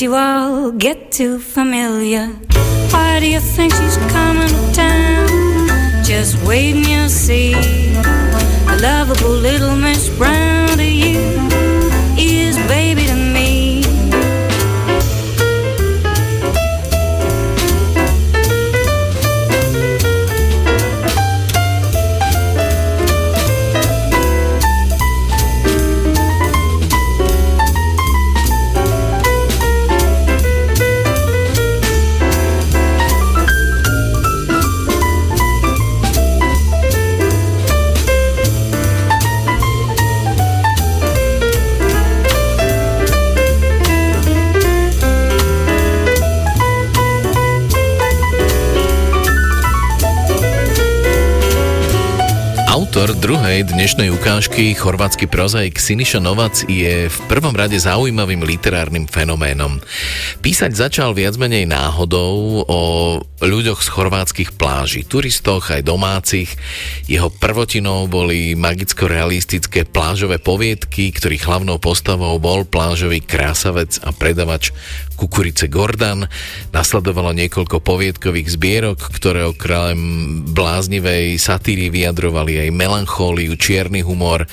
You 0.00 0.14
all 0.14 0.70
get 0.70 1.12
too 1.12 1.38
familiar. 1.38 2.28
Why 2.90 3.20
do 3.20 3.28
you 3.28 3.38
think 3.38 3.74
she's 3.74 3.98
coming 4.08 4.48
to 4.48 4.72
town? 4.72 6.02
Just 6.02 6.42
wait 6.46 6.74
and 6.74 6.86
you'll 6.86 7.10
see. 7.10 7.52
A 7.52 8.78
lovable 8.80 9.28
little 9.28 9.76
Miss 9.76 10.08
Brown 10.16 10.78
to 10.78 10.90
you 10.90 11.20
is 12.16 12.56
baby 12.66 13.09
Autor 53.00 53.16
druhej 53.16 53.64
dnešnej 53.64 54.12
ukážky, 54.12 54.76
chorvátsky 54.76 55.24
prozaik 55.24 55.80
Siniša 55.80 56.20
Novac, 56.20 56.68
je 56.68 57.08
v 57.08 57.18
prvom 57.32 57.56
rade 57.56 57.80
zaujímavým 57.80 58.44
literárnym 58.44 59.08
fenoménom. 59.08 59.80
Písať 60.44 60.76
začal 60.76 61.16
viac 61.16 61.32
menej 61.40 61.64
náhodou 61.64 62.60
o 62.68 62.80
ľuďoch 63.40 63.80
z 63.80 63.88
chorvátskych 63.88 64.52
pláží, 64.52 65.08
turistoch 65.08 65.72
aj 65.72 65.80
domácich. 65.80 66.52
Jeho 67.08 67.32
prvotinou 67.32 68.04
boli 68.04 68.52
magicko-realistické 68.52 69.88
plážové 69.88 70.36
poviedky, 70.36 71.08
ktorých 71.08 71.48
hlavnou 71.48 71.80
postavou 71.80 72.36
bol 72.36 72.68
plážový 72.68 73.24
krásavec 73.24 73.96
a 74.04 74.12
predavač 74.12 74.76
Kukurice 75.20 75.68
Gordon. 75.68 76.24
Nasledovalo 76.72 77.36
niekoľko 77.36 77.84
poviedkových 77.84 78.56
zbierok, 78.56 78.96
ktoré 79.12 79.44
okrem 79.44 80.00
bláznivej 80.48 81.36
satíry 81.36 81.92
vyjadrovali 81.92 82.64
aj 82.64 82.68
melanchóliu, 82.72 83.52
čierny 83.60 84.00
humor, 84.00 84.48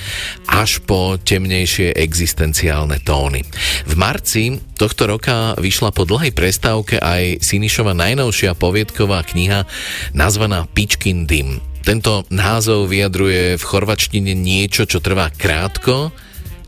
až 0.51 0.83
po 0.83 1.15
temnejšie 1.15 1.95
existenciálne 1.95 2.99
tóny. 2.99 3.47
V 3.87 3.93
marci 3.95 4.59
tohto 4.75 5.07
roka 5.07 5.55
vyšla 5.55 5.95
po 5.95 6.03
dlhej 6.03 6.35
prestávke 6.35 6.99
aj 6.99 7.39
Sinišova 7.39 7.95
najnovšia 7.95 8.51
poviedková 8.59 9.23
kniha 9.23 9.63
nazvaná 10.11 10.67
Pičkin 10.67 11.23
dym. 11.23 11.63
Tento 11.87 12.27
názov 12.27 12.91
vyjadruje 12.91 13.55
v 13.55 13.63
chorvačtine 13.63 14.35
niečo, 14.35 14.83
čo 14.83 14.99
trvá 14.99 15.31
krátko, 15.31 16.11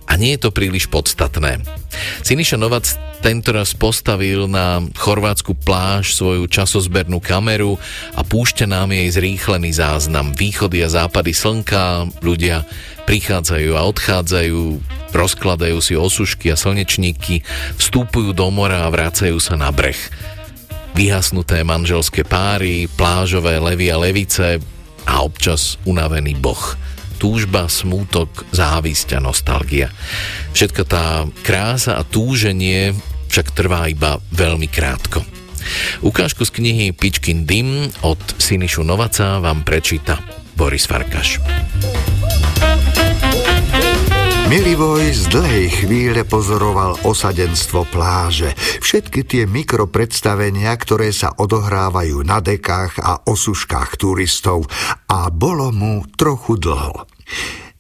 a 0.10 0.18
nie 0.18 0.34
je 0.34 0.42
to 0.42 0.50
príliš 0.50 0.90
podstatné. 0.90 1.62
Siniša 2.26 2.58
Novac 2.58 2.90
tento 3.22 3.54
raz 3.54 3.76
postavil 3.76 4.48
na 4.50 4.82
chorvátsku 4.98 5.54
pláž 5.54 6.16
svoju 6.18 6.48
časozbernú 6.50 7.22
kameru 7.22 7.78
a 8.16 8.26
púšťa 8.26 8.66
nám 8.66 8.96
jej 8.96 9.12
zrýchlený 9.12 9.76
záznam. 9.76 10.34
Východy 10.34 10.82
a 10.82 10.90
západy 10.90 11.36
slnka, 11.36 12.10
ľudia 12.24 12.66
prichádzajú 13.06 13.72
a 13.76 13.86
odchádzajú, 13.86 14.62
rozkladajú 15.14 15.78
si 15.84 15.94
osušky 16.00 16.50
a 16.50 16.58
slnečníky, 16.58 17.44
vstúpujú 17.78 18.32
do 18.32 18.48
mora 18.50 18.88
a 18.88 18.92
vracajú 18.92 19.38
sa 19.38 19.60
na 19.60 19.70
breh. 19.70 20.00
Vyhasnuté 20.96 21.62
manželské 21.62 22.26
páry, 22.26 22.88
plážové 22.88 23.60
levy 23.62 23.92
a 23.94 24.00
levice 24.00 24.58
a 25.06 25.14
občas 25.22 25.76
unavený 25.86 26.40
boh 26.40 26.80
túžba, 27.20 27.68
smútok, 27.68 28.48
závisť 28.56 29.20
a 29.20 29.20
nostalgia. 29.20 29.92
Všetka 30.56 30.84
tá 30.88 31.28
krása 31.44 32.00
a 32.00 32.08
túženie 32.08 32.96
však 33.28 33.52
trvá 33.52 33.92
iba 33.92 34.18
veľmi 34.32 34.72
krátko. 34.72 35.22
Ukážku 36.02 36.48
z 36.48 36.56
knihy 36.56 36.86
Pičkin 36.96 37.44
dym 37.44 37.92
od 38.02 38.20
Sinišu 38.40 38.82
Novaca 38.88 39.44
vám 39.44 39.68
prečíta 39.68 40.18
Boris 40.56 40.88
Farkaš. 40.88 41.44
Milivoj 44.50 45.14
z 45.14 45.30
dlhej 45.30 45.68
chvíle 45.86 46.26
pozoroval 46.26 46.98
osadenstvo 47.06 47.86
pláže, 47.86 48.58
všetky 48.82 49.22
tie 49.22 49.46
mikropredstavenia, 49.46 50.74
ktoré 50.74 51.14
sa 51.14 51.38
odohrávajú 51.38 52.26
na 52.26 52.42
dekách 52.42 52.98
a 52.98 53.22
osuškách 53.30 54.02
turistov 54.02 54.66
a 55.06 55.30
bolo 55.30 55.70
mu 55.70 56.02
trochu 56.18 56.58
dlho. 56.58 57.06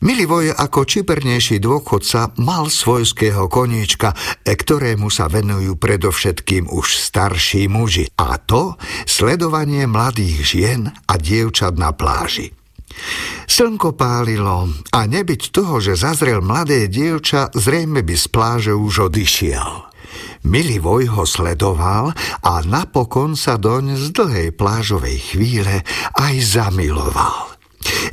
Milivoj 0.05 0.53
ako 0.53 0.85
čipernejší 0.85 1.57
dôchodca 1.57 2.37
mal 2.37 2.69
svojského 2.69 3.49
koníčka, 3.49 4.13
e, 4.45 4.53
ktorému 4.53 5.09
sa 5.09 5.25
venujú 5.25 5.73
predovšetkým 5.73 6.69
už 6.69 6.85
starší 7.01 7.65
muži, 7.65 8.13
a 8.13 8.37
to 8.37 8.77
sledovanie 9.09 9.89
mladých 9.89 10.37
žien 10.45 10.93
a 11.09 11.17
dievčat 11.17 11.81
na 11.81 11.97
pláži. 11.97 12.58
Slnko 13.49 13.97
pálilo 13.97 14.69
a 14.93 14.99
nebyť 15.03 15.41
toho, 15.51 15.81
že 15.81 15.99
zazrel 15.99 16.39
mladé 16.39 16.87
dievča, 16.87 17.51
zrejme 17.51 18.05
by 18.05 18.15
z 18.15 18.25
pláže 18.29 18.73
už 18.75 19.11
odišiel. 19.11 19.89
Milivoj 20.47 21.11
ho 21.19 21.23
sledoval 21.27 22.15
a 22.41 22.53
napokon 22.63 23.35
sa 23.35 23.59
doň 23.59 23.99
z 23.99 24.05
dlhej 24.15 24.49
plážovej 24.55 25.17
chvíle 25.35 25.83
aj 26.15 26.35
zamiloval. 26.39 27.55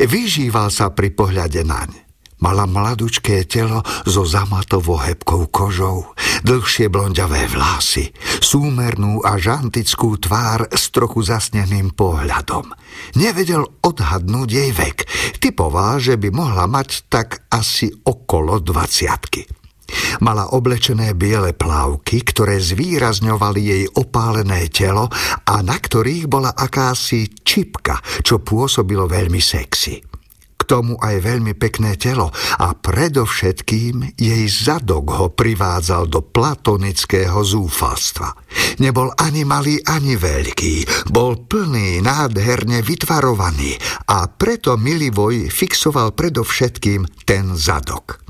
Vyžíval 0.03 0.68
sa 0.70 0.90
pri 0.90 1.14
pohľade 1.14 1.62
naň. 1.62 2.05
Mala 2.37 2.68
mladučké 2.68 3.49
telo 3.49 3.81
so 4.05 4.29
zamatovou 4.29 5.01
hebkou 5.01 5.49
kožou, 5.49 6.12
dlhšie 6.44 6.92
blondiavé 6.92 7.49
vlasy, 7.49 8.12
súmernú 8.44 9.25
a 9.25 9.40
žantickú 9.40 10.20
tvár 10.20 10.68
s 10.68 10.92
trochu 10.92 11.25
zasneným 11.25 11.96
pohľadom. 11.96 12.77
Nevedel 13.16 13.64
odhadnúť 13.81 14.49
jej 14.53 14.68
vek. 14.68 14.99
Typoval, 15.40 15.96
že 15.96 16.20
by 16.20 16.29
mohla 16.29 16.68
mať 16.68 17.09
tak 17.09 17.49
asi 17.49 17.88
okolo 18.05 18.61
dvaciatky. 18.61 19.49
Mala 20.20 20.53
oblečené 20.53 21.16
biele 21.16 21.57
plávky, 21.57 22.20
ktoré 22.20 22.61
zvýrazňovali 22.61 23.61
jej 23.64 23.85
opálené 23.96 24.68
telo 24.68 25.09
a 25.49 25.55
na 25.64 25.77
ktorých 25.79 26.29
bola 26.29 26.53
akási 26.53 27.33
čipka, 27.40 27.96
čo 28.20 28.44
pôsobilo 28.44 29.09
veľmi 29.09 29.40
sexy 29.40 30.15
tomu 30.66 30.98
aj 30.98 31.22
veľmi 31.22 31.55
pekné 31.55 31.94
telo 31.94 32.35
a 32.59 32.74
predovšetkým 32.74 34.18
jej 34.18 34.44
zadok 34.50 35.14
ho 35.14 35.26
privádzal 35.31 36.11
do 36.11 36.20
platonického 36.20 37.38
zúfalstva. 37.40 38.35
Nebol 38.83 39.14
ani 39.16 39.46
malý, 39.46 39.79
ani 39.87 40.18
veľký, 40.18 41.09
bol 41.14 41.46
plný, 41.46 42.02
nádherne 42.02 42.83
vytvarovaný 42.83 43.79
a 44.11 44.26
preto 44.26 44.74
Milivoj 44.74 45.48
fixoval 45.48 46.12
predovšetkým 46.12 47.24
ten 47.24 47.55
zadok. 47.55 48.26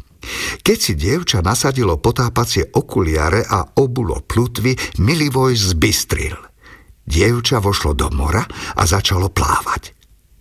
Keď 0.60 0.78
si 0.78 0.92
dievča 0.98 1.40
nasadilo 1.40 1.96
potápacie 2.02 2.68
okuliare 2.74 3.46
a 3.46 3.64
obulo 3.78 4.20
plutvy, 4.20 4.74
Milivoj 5.00 5.54
zbystril. 5.54 6.36
Dievča 7.06 7.62
vošlo 7.62 7.94
do 7.94 8.10
mora 8.10 8.42
a 8.74 8.82
začalo 8.82 9.30
plávať. 9.30 9.95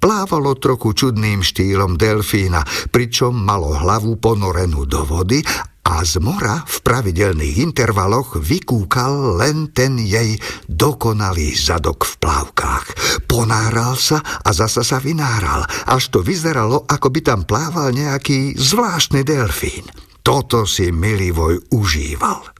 Plávalo 0.05 0.53
trochu 0.61 0.93
čudným 0.93 1.41
štýlom 1.41 1.97
delfína, 1.97 2.61
pričom 2.93 3.33
malo 3.33 3.73
hlavu 3.73 4.21
ponorenú 4.21 4.85
do 4.85 5.01
vody 5.01 5.41
a 5.81 6.05
z 6.05 6.21
mora 6.21 6.61
v 6.61 6.77
pravidelných 6.85 7.65
intervaloch 7.65 8.37
vykúkal 8.37 9.41
len 9.41 9.73
ten 9.73 9.97
jej 9.97 10.37
dokonalý 10.69 11.57
zadok 11.57 12.05
v 12.05 12.21
plávkách. 12.21 12.85
Ponáral 13.25 13.97
sa 13.97 14.21
a 14.21 14.53
zasa 14.53 14.85
sa 14.85 15.01
vynáral, 15.01 15.65
až 15.89 16.13
to 16.13 16.21
vyzeralo, 16.21 16.85
ako 16.85 17.09
by 17.09 17.25
tam 17.25 17.41
plával 17.41 17.89
nejaký 17.89 18.53
zvláštny 18.61 19.25
delfín. 19.25 19.89
Toto 20.21 20.69
si 20.69 20.93
Milivoj 20.93 21.73
užíval. 21.73 22.54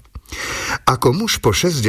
Ako 0.85 1.13
muž 1.13 1.41
po 1.41 1.53
60 1.53 1.85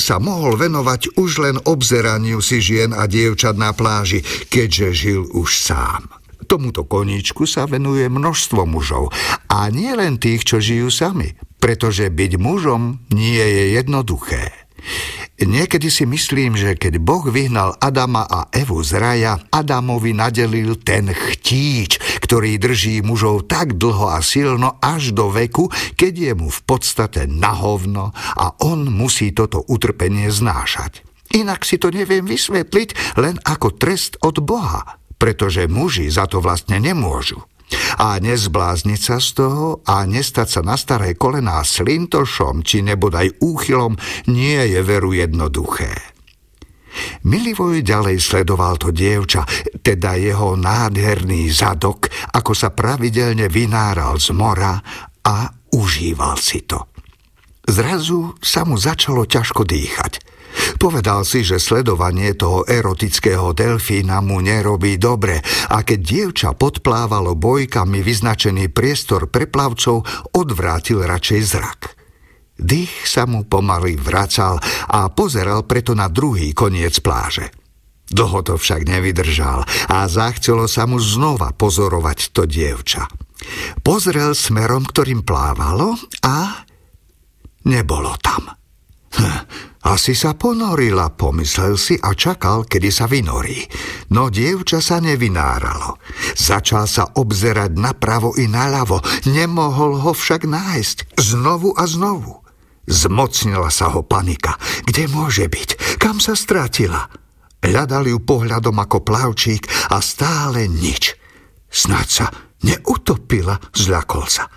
sa 0.00 0.16
mohol 0.20 0.56
venovať 0.56 1.16
už 1.20 1.30
len 1.40 1.56
obzeraniu 1.64 2.40
si 2.40 2.60
žien 2.60 2.92
a 2.96 3.04
dievčat 3.08 3.56
na 3.56 3.72
pláži, 3.76 4.24
keďže 4.52 4.88
žil 4.92 5.22
už 5.32 5.48
sám. 5.60 6.08
Tomuto 6.48 6.88
koníčku 6.88 7.44
sa 7.44 7.68
venuje 7.68 8.08
množstvo 8.08 8.64
mužov. 8.64 9.12
A 9.52 9.68
nie 9.68 9.92
len 9.92 10.16
tých, 10.16 10.48
čo 10.48 10.56
žijú 10.64 10.88
sami, 10.88 11.36
pretože 11.60 12.08
byť 12.08 12.32
mužom 12.40 13.04
nie 13.12 13.44
je 13.44 13.64
jednoduché. 13.76 14.68
Niekedy 15.38 15.86
si 15.86 16.02
myslím, 16.02 16.58
že 16.58 16.74
keď 16.74 16.98
Boh 16.98 17.22
vyhnal 17.22 17.78
Adama 17.78 18.26
a 18.26 18.50
Evu 18.50 18.82
z 18.82 18.98
raja, 18.98 19.38
Adamovi 19.54 20.10
nadelil 20.10 20.82
ten 20.82 21.14
chtíč, 21.14 22.17
ktorý 22.28 22.60
drží 22.60 23.00
mužov 23.00 23.48
tak 23.48 23.80
dlho 23.80 24.12
a 24.12 24.20
silno 24.20 24.76
až 24.84 25.16
do 25.16 25.32
veku, 25.32 25.72
keď 25.96 26.12
je 26.12 26.32
mu 26.36 26.52
v 26.52 26.60
podstate 26.68 27.24
nahovno 27.24 28.12
a 28.36 28.52
on 28.68 28.92
musí 28.92 29.32
toto 29.32 29.64
utrpenie 29.64 30.28
znášať. 30.28 31.08
Inak 31.32 31.64
si 31.64 31.80
to 31.80 31.88
neviem 31.88 32.28
vysvetliť 32.28 33.16
len 33.16 33.40
ako 33.48 33.80
trest 33.80 34.20
od 34.20 34.44
Boha, 34.44 35.00
pretože 35.16 35.64
muži 35.72 36.12
za 36.12 36.28
to 36.28 36.44
vlastne 36.44 36.76
nemôžu. 36.76 37.40
A 37.96 38.20
nezblázniť 38.20 39.00
sa 39.00 39.16
z 39.20 39.28
toho 39.44 39.80
a 39.88 40.04
nestať 40.04 40.48
sa 40.48 40.60
na 40.60 40.76
staré 40.76 41.16
kolená 41.16 41.64
slintošom 41.64 42.60
či 42.60 42.84
nebodaj 42.84 43.40
úchylom 43.40 43.96
nie 44.28 44.56
je 44.68 44.80
veru 44.84 45.16
jednoduché. 45.16 46.17
Milivoj 47.26 47.82
ďalej 47.84 48.16
sledoval 48.18 48.78
to 48.80 48.94
dievča, 48.94 49.44
teda 49.82 50.16
jeho 50.16 50.54
nádherný 50.58 51.50
zadok, 51.50 52.08
ako 52.34 52.52
sa 52.54 52.70
pravidelne 52.72 53.50
vynáral 53.50 54.16
z 54.20 54.32
mora 54.34 54.78
a 55.24 55.50
užíval 55.74 56.36
si 56.38 56.64
to. 56.64 56.90
Zrazu 57.68 58.32
sa 58.40 58.64
mu 58.64 58.80
začalo 58.80 59.28
ťažko 59.28 59.66
dýchať– 59.66 60.12
Povedal 60.78 61.26
si, 61.26 61.42
že 61.42 61.62
sledovanie 61.62 62.34
toho 62.38 62.62
erotického 62.66 63.54
delfína 63.54 64.22
mu 64.22 64.38
nerobí 64.42 64.98
dobre 64.98 65.42
a 65.70 65.82
keď 65.82 65.98
dievča 65.98 66.50
podplávalo 66.54 67.34
bojkami 67.34 68.02
vyznačený 68.02 68.70
priestor 68.70 69.30
pre 69.30 69.50
plavcov, 69.50 70.06
odvrátil 70.34 71.02
radšej 71.02 71.40
zrak. 71.42 71.97
Dých 72.58 73.06
sa 73.06 73.22
mu 73.22 73.46
pomaly 73.46 73.94
vracal 73.94 74.58
a 74.90 75.06
pozeral 75.14 75.62
preto 75.62 75.94
na 75.94 76.10
druhý 76.10 76.50
koniec 76.50 76.98
pláže. 76.98 77.54
Dlho 78.08 78.40
to 78.40 78.58
však 78.58 78.88
nevydržal 78.88 79.62
a 79.92 80.08
zachcelo 80.08 80.64
sa 80.64 80.88
mu 80.88 80.96
znova 80.98 81.54
pozorovať 81.54 82.18
to 82.34 82.48
dievča. 82.48 83.04
Pozrel 83.84 84.34
smerom, 84.34 84.82
ktorým 84.82 85.22
plávalo 85.22 85.94
a 86.24 86.66
nebolo 87.68 88.16
tam. 88.18 88.58
Hm, 89.12 89.40
asi 89.94 90.16
sa 90.16 90.34
ponorila, 90.34 91.14
pomyslel 91.14 91.76
si 91.76 91.94
a 92.00 92.16
čakal, 92.16 92.64
kedy 92.64 92.88
sa 92.88 93.04
vynorí. 93.06 93.68
No 94.10 94.32
dievča 94.32 94.80
sa 94.80 95.04
nevynáralo. 95.04 96.00
Začal 96.32 96.88
sa 96.88 97.12
obzerať 97.12 97.76
napravo 97.76 98.34
i 98.40 98.48
naľavo, 98.48 99.04
nemohol 99.28 100.00
ho 100.00 100.12
však 100.16 100.48
nájsť. 100.48 101.20
Znovu 101.20 101.76
a 101.76 101.84
znovu. 101.84 102.47
Zmocnila 102.88 103.68
sa 103.68 103.92
ho 103.92 104.00
panika. 104.00 104.56
Kde 104.88 105.12
môže 105.12 105.44
byť? 105.44 106.00
Kam 106.00 106.24
sa 106.24 106.32
stratila? 106.32 107.12
Hľadal 107.60 108.08
ju 108.08 108.18
pohľadom 108.24 108.74
ako 108.80 109.04
plavčík 109.04 109.68
a 109.92 110.00
stále 110.00 110.64
nič. 110.72 111.12
Snad 111.68 112.08
sa 112.08 112.26
neutopila, 112.64 113.60
zľakol 113.76 114.24
sa. 114.24 114.48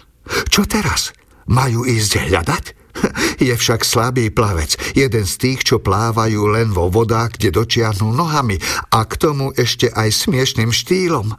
Čo 0.48 0.64
teraz? 0.64 1.12
Majú 1.52 1.84
ísť 1.84 2.32
hľadať? 2.32 2.66
Je 3.48 3.52
však 3.52 3.84
slabý 3.84 4.32
plavec, 4.32 4.76
jeden 4.96 5.26
z 5.28 5.36
tých, 5.36 5.68
čo 5.68 5.84
plávajú 5.84 6.42
len 6.52 6.72
vo 6.72 6.88
vodách, 6.88 7.40
kde 7.40 7.56
dočiahnu 7.56 8.12
nohami 8.16 8.60
a 8.92 9.04
k 9.08 9.14
tomu 9.20 9.52
ešte 9.56 9.92
aj 9.92 10.12
smiešným 10.28 10.72
štýlom. 10.72 11.36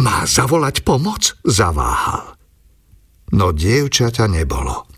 Má 0.00 0.18
zavolať 0.24 0.82
pomoc? 0.84 1.36
Zaváhal. 1.44 2.36
No 3.30 3.54
dievčaťa 3.54 4.26
nebolo. 4.26 4.88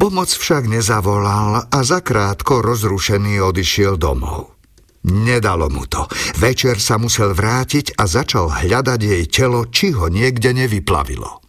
Pomoc 0.00 0.32
však 0.32 0.64
nezavolal 0.64 1.68
a 1.68 1.78
zakrátko 1.84 2.64
rozrušený 2.64 3.44
odišiel 3.44 4.00
domov. 4.00 4.56
Nedalo 5.04 5.68
mu 5.68 5.84
to. 5.84 6.08
Večer 6.40 6.80
sa 6.80 6.96
musel 6.96 7.36
vrátiť 7.36 8.00
a 8.00 8.08
začal 8.08 8.48
hľadať 8.48 8.96
jej 8.96 9.24
telo, 9.28 9.68
či 9.68 9.92
ho 9.92 10.08
niekde 10.08 10.56
nevyplavilo. 10.56 11.44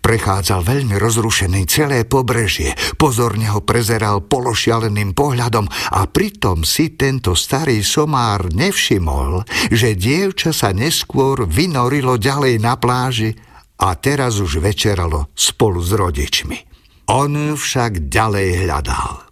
Prechádzal 0.00 0.64
veľmi 0.64 0.96
rozrušený 0.96 1.68
celé 1.68 2.08
pobrežie, 2.08 2.72
pozorne 2.96 3.52
ho 3.52 3.60
prezeral 3.60 4.24
pološialeným 4.24 5.12
pohľadom 5.12 5.68
a 5.68 6.08
pritom 6.08 6.64
si 6.64 6.96
tento 6.96 7.36
starý 7.36 7.84
somár 7.84 8.48
nevšimol, 8.48 9.44
že 9.68 9.92
dievča 9.92 10.56
sa 10.56 10.72
neskôr 10.72 11.44
vynorilo 11.44 12.16
ďalej 12.16 12.64
na 12.64 12.80
pláži 12.80 13.36
a 13.76 13.92
teraz 14.00 14.40
už 14.40 14.64
večeralo 14.64 15.28
spolu 15.36 15.84
s 15.84 15.92
rodičmi. 15.92 16.73
On 17.10 17.56
však 17.56 18.08
ďalej 18.08 18.64
hľadal. 18.64 19.24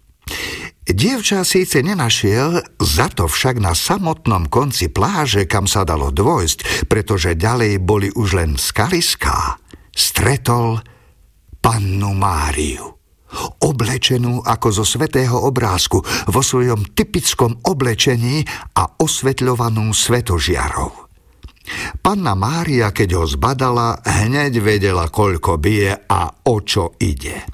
Dievča 0.83 1.47
síce 1.47 1.79
nenašiel, 1.79 2.59
za 2.77 3.07
to 3.07 3.31
však 3.31 3.57
na 3.57 3.71
samotnom 3.71 4.51
konci 4.51 4.91
pláže, 4.91 5.47
kam 5.47 5.63
sa 5.63 5.87
dalo 5.87 6.11
dôjsť, 6.11 6.85
pretože 6.91 7.39
ďalej 7.39 7.79
boli 7.79 8.11
už 8.11 8.35
len 8.35 8.59
skaliská, 8.59 9.57
stretol 9.95 10.83
pannu 11.63 12.11
Máriu. 12.11 12.99
Oblečenú 13.63 14.45
ako 14.45 14.83
zo 14.83 14.85
svetého 14.85 15.39
obrázku 15.39 16.03
vo 16.29 16.41
svojom 16.43 16.93
typickom 16.93 17.63
oblečení 17.65 18.45
a 18.77 18.85
osvetľovanú 18.99 19.89
svetožiarou. 19.89 21.12
Panna 22.03 22.35
Mária, 22.35 22.91
keď 22.91 23.09
ho 23.15 23.25
zbadala, 23.27 24.03
hneď 24.03 24.59
vedela, 24.59 25.07
koľko 25.07 25.55
bije 25.55 25.95
a 26.07 26.27
o 26.51 26.55
čo 26.59 26.99
ide. 26.99 27.47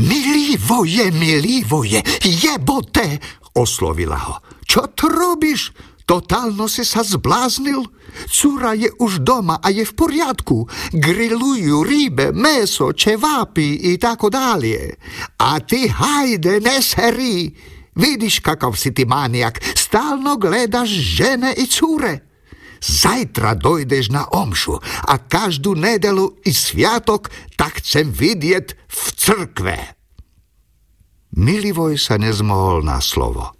Milý 0.00 0.56
voje, 0.56 1.12
milý 1.12 1.60
voje, 1.68 2.00
jebote, 2.24 3.20
oslovila 3.56 4.16
ho. 4.16 4.34
Čo 4.64 4.88
tu 4.96 5.12
robíš? 5.12 5.76
Totálno 6.08 6.66
si 6.66 6.82
sa 6.82 7.04
zbláznil? 7.04 7.84
Cura 8.28 8.74
je 8.76 8.90
už 9.00 9.24
doma 9.24 9.60
a 9.62 9.68
je 9.70 9.84
v 9.86 9.92
poriadku. 9.96 10.66
Grilujú 10.92 11.86
rybe, 11.86 12.34
meso, 12.34 12.92
čevápy 12.92 13.92
i 13.92 13.96
tako 13.96 14.28
dalje. 14.28 14.98
A 15.40 15.60
ty 15.62 15.88
hajde, 15.88 16.60
neseri. 16.60 17.52
Vidiš 17.92 18.40
kakav 18.40 18.72
si 18.76 18.92
ti 18.96 19.04
manijak, 19.04 19.60
stalno 19.76 20.40
gledaš 20.40 20.88
žene 20.88 21.52
i 21.52 21.68
cure. 21.68 22.31
Zajtra 22.82 23.54
dojdeš 23.54 24.10
na 24.10 24.26
omšu 24.26 24.82
a 25.06 25.14
každú 25.22 25.78
nedelu 25.78 26.34
i 26.42 26.50
sviatok 26.50 27.30
tak 27.54 27.78
chcem 27.78 28.10
vidieť 28.10 28.66
v 28.74 29.02
crkve. 29.14 29.78
Milivoj 31.38 31.96
sa 31.96 32.18
nezmohol 32.18 32.82
na 32.84 32.98
slovo. 32.98 33.54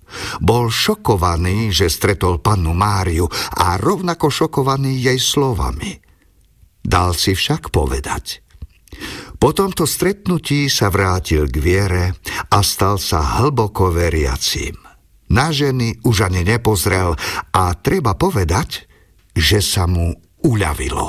Bol 0.45 0.69
šokovaný, 0.69 1.73
že 1.73 1.89
stretol 1.89 2.43
pannu 2.43 2.77
Máriu 2.77 3.25
a 3.57 3.81
rovnako 3.81 4.29
šokovaný 4.29 5.01
jej 5.01 5.17
slovami. 5.17 5.97
Dal 6.85 7.17
si 7.17 7.33
však 7.33 7.73
povedať. 7.73 8.45
Po 9.41 9.57
tomto 9.57 9.89
stretnutí 9.89 10.69
sa 10.69 10.93
vrátil 10.93 11.49
k 11.49 11.57
viere 11.63 12.05
a 12.53 12.61
stal 12.61 13.01
sa 13.01 13.41
hlboko 13.41 13.89
veriacím. 13.89 14.77
Na 15.33 15.49
ženy 15.49 16.05
už 16.05 16.29
ani 16.29 16.45
nepozrel 16.45 17.17
a 17.57 17.73
treba 17.81 18.13
povedať, 18.21 18.92
že 19.37 19.65
sa 19.65 19.89
mu 19.89 20.13
uľavilo. 20.45 21.09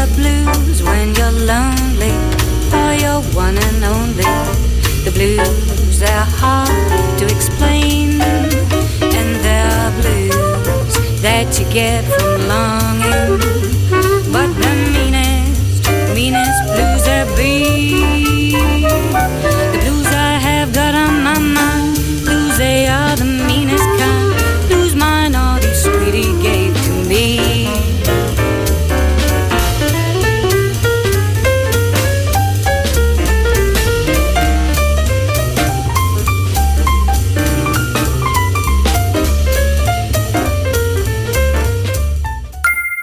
the 0.00 0.14
blues 0.14 0.82
when 0.82 1.14
you're 1.14 1.36
lonely 1.52 2.14
for 2.70 2.92
your 3.04 3.20
one 3.34 3.56
and 3.58 3.84
only. 3.84 4.32
The 5.04 5.12
blues, 5.12 5.98
they're 5.98 6.30
hard 6.40 7.18
to 7.18 7.24
explain, 7.26 8.20
and 8.20 9.30
they're 9.44 9.90
blues 10.00 10.94
that 11.20 11.58
you 11.58 11.66
get 11.70 12.04
from 12.04 12.48
long. 12.48 12.79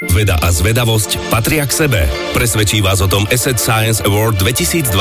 Veda 0.00 0.32
a 0.40 0.48
zvedavosť 0.48 1.28
patria 1.28 1.68
k 1.68 1.84
sebe. 1.84 2.00
Presvedčí 2.32 2.80
vás 2.80 3.04
o 3.04 3.08
tom 3.12 3.28
Asset 3.28 3.60
Science 3.60 4.00
Award 4.08 4.40
2022. 4.40 4.96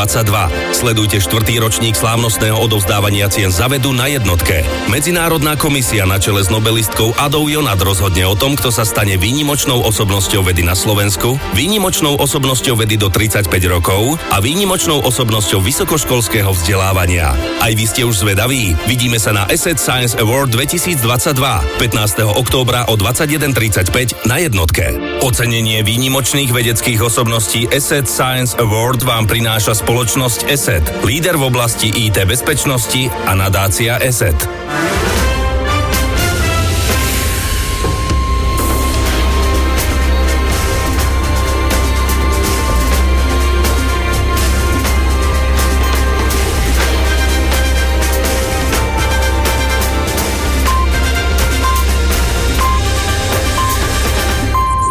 Sledujte 0.76 1.24
štvrtý 1.24 1.56
ročník 1.64 1.96
slávnostného 1.96 2.60
odovzdávania 2.60 3.32
cien 3.32 3.48
za 3.48 3.72
vedu 3.72 3.96
na 3.96 4.12
jednotke. 4.12 4.60
Medzinárodná 4.92 5.56
komisia 5.56 6.04
na 6.04 6.20
čele 6.20 6.44
s 6.44 6.52
nobelistkou 6.52 7.16
Adou 7.16 7.48
Jonat 7.48 7.80
rozhodne 7.80 8.28
o 8.28 8.36
tom, 8.36 8.60
kto 8.60 8.76
sa 8.76 8.84
stane 8.84 9.16
výnimočnou 9.16 9.88
osobnosťou 9.88 10.44
vedy 10.44 10.68
na 10.68 10.76
Slovensku, 10.76 11.40
výnimočnou 11.56 12.20
osobnosťou 12.20 12.84
vedy 12.84 13.00
do 13.00 13.08
35 13.08 13.48
rokov 13.72 14.20
a 14.36 14.44
výnimočnou 14.44 15.00
osobnosťou 15.08 15.64
vysokoškolského 15.64 16.52
vzdelávania. 16.52 17.40
Aj 17.64 17.72
vy 17.72 17.88
ste 17.88 18.04
už 18.04 18.28
zvedaví? 18.28 18.76
Vidíme 18.84 19.16
sa 19.16 19.32
na 19.32 19.48
Asset 19.48 19.80
Science 19.80 20.20
Award 20.20 20.52
2022 20.52 21.00
15. 21.80 22.36
októbra 22.36 22.92
o 22.92 23.00
21.35 23.00 24.28
na 24.28 24.44
jednotke. 24.44 24.89
Ocenenie 25.26 25.84
výnimočných 25.84 26.50
vedeckých 26.50 27.04
osobností 27.04 27.68
Asset 27.68 28.08
Science 28.08 28.56
Award 28.56 29.04
vám 29.04 29.28
prináša 29.28 29.76
spoločnosť 29.76 30.48
Asset, 30.48 30.86
líder 31.04 31.36
v 31.36 31.52
oblasti 31.52 31.92
IT 31.92 32.24
bezpečnosti 32.24 33.12
a 33.28 33.36
nadácia 33.36 34.00
Asset. 34.00 35.19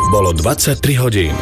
Bolo 0.08 0.32
23 0.32 0.96
hodín. 0.96 1.36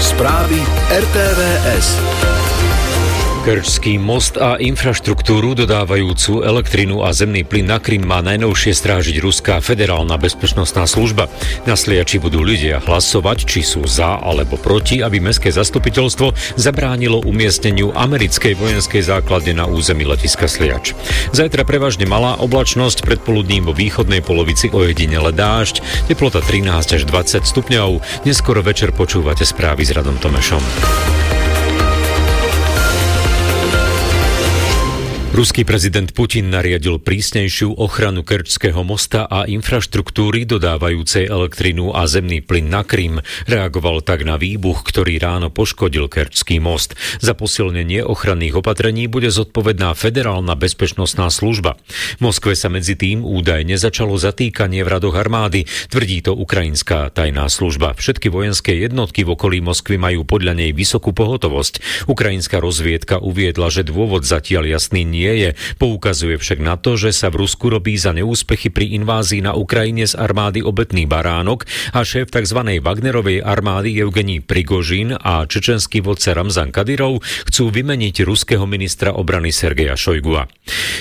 Správy 0.00 0.60
RTVS. 0.92 1.96
Kerčský 3.48 3.96
most 3.96 4.36
a 4.36 4.60
infraštruktúru 4.60 5.56
dodávajúcu 5.56 6.44
elektrinu 6.44 7.00
a 7.00 7.16
zemný 7.16 7.48
plyn 7.48 7.64
na 7.64 7.80
Krym 7.80 8.04
má 8.04 8.20
najnovšie 8.20 8.76
strážiť 8.76 9.24
Ruská 9.24 9.64
federálna 9.64 10.20
bezpečnostná 10.20 10.84
služba. 10.84 11.32
Na 11.64 11.72
Sliači 11.72 12.20
budú 12.20 12.44
ľudia 12.44 12.76
hlasovať, 12.84 13.48
či 13.48 13.64
sú 13.64 13.88
za 13.88 14.20
alebo 14.20 14.60
proti, 14.60 15.00
aby 15.00 15.16
mestské 15.16 15.48
zastupiteľstvo 15.48 16.60
zabránilo 16.60 17.24
umiestneniu 17.24 17.96
americkej 17.96 18.52
vojenskej 18.52 19.16
základne 19.16 19.56
na 19.56 19.64
území 19.64 20.04
letiska 20.04 20.44
Sliač. 20.44 20.92
Zajtra 21.32 21.64
prevažne 21.64 22.04
malá 22.04 22.36
oblačnosť, 22.44 23.00
predpoludním 23.00 23.64
vo 23.64 23.72
východnej 23.72 24.20
polovici 24.20 24.68
ojedinele 24.68 25.32
dážď, 25.32 26.04
teplota 26.04 26.44
13 26.44 27.00
až 27.00 27.02
20 27.08 27.48
stupňov. 27.48 28.04
Neskoro 28.28 28.60
večer 28.60 28.92
počúvate 28.92 29.48
správy 29.48 29.88
s 29.88 29.96
Radom 29.96 30.20
Tomešom. 30.20 30.60
Ruský 35.28 35.68
prezident 35.68 36.08
Putin 36.16 36.48
nariadil 36.48 36.96
prísnejšiu 37.04 37.76
ochranu 37.76 38.24
Kerčského 38.24 38.80
mosta 38.80 39.28
a 39.28 39.44
infraštruktúry 39.44 40.48
dodávajúcej 40.48 41.28
elektrinu 41.28 41.92
a 41.92 42.08
zemný 42.08 42.40
plyn 42.40 42.72
na 42.72 42.80
Krym. 42.80 43.20
Reagoval 43.44 44.00
tak 44.00 44.24
na 44.24 44.40
výbuch, 44.40 44.80
ktorý 44.88 45.20
ráno 45.20 45.52
poškodil 45.52 46.08
Kerčský 46.08 46.64
most. 46.64 46.96
Za 47.20 47.36
posilnenie 47.36 48.08
ochranných 48.08 48.64
opatrení 48.64 49.04
bude 49.04 49.28
zodpovedná 49.28 49.92
Federálna 49.92 50.56
bezpečnostná 50.56 51.28
služba. 51.28 51.76
V 52.16 52.20
Moskve 52.24 52.56
sa 52.56 52.72
medzi 52.72 52.96
tým 52.96 53.20
údajne 53.20 53.76
začalo 53.76 54.16
zatýkanie 54.16 54.80
v 54.80 54.90
radoch 54.96 55.12
armády, 55.12 55.68
tvrdí 55.92 56.24
to 56.24 56.32
ukrajinská 56.40 57.12
tajná 57.12 57.52
služba. 57.52 57.92
Všetky 58.00 58.32
vojenské 58.32 58.80
jednotky 58.80 59.28
v 59.28 59.36
okolí 59.36 59.60
Moskvy 59.60 60.00
majú 60.00 60.24
podľa 60.24 60.56
nej 60.56 60.72
vysokú 60.72 61.12
pohotovosť. 61.12 62.08
Ukrajinská 62.08 62.64
rozviedka 62.64 63.20
uviedla, 63.20 63.68
že 63.68 63.84
dôvod 63.84 64.24
zatiaľ 64.24 64.72
jasný 64.72 65.04
nie 65.04 65.17
je. 65.18 65.50
Poukazuje 65.82 66.38
však 66.38 66.62
na 66.62 66.78
to, 66.78 66.94
že 66.94 67.10
sa 67.10 67.32
v 67.32 67.42
Rusku 67.42 67.72
robí 67.72 67.98
za 67.98 68.14
neúspechy 68.14 68.70
pri 68.70 68.94
invázii 69.00 69.42
na 69.42 69.56
Ukrajine 69.56 70.06
z 70.06 70.14
armády 70.14 70.62
obetný 70.62 71.08
baránok 71.08 71.64
a 71.96 72.04
šéf 72.04 72.28
tzv. 72.30 72.60
Wagnerovej 72.78 73.40
armády 73.40 73.96
Evgení 73.98 74.44
Prigožin 74.44 75.16
a 75.16 75.48
čečenský 75.48 76.04
vodca 76.04 76.36
Ramzan 76.36 76.68
Kadyrov 76.68 77.24
chcú 77.48 77.72
vymeniť 77.72 78.22
ruského 78.28 78.68
ministra 78.68 79.16
obrany 79.16 79.48
Sergeja 79.48 79.96
Šojgua. 79.96 80.46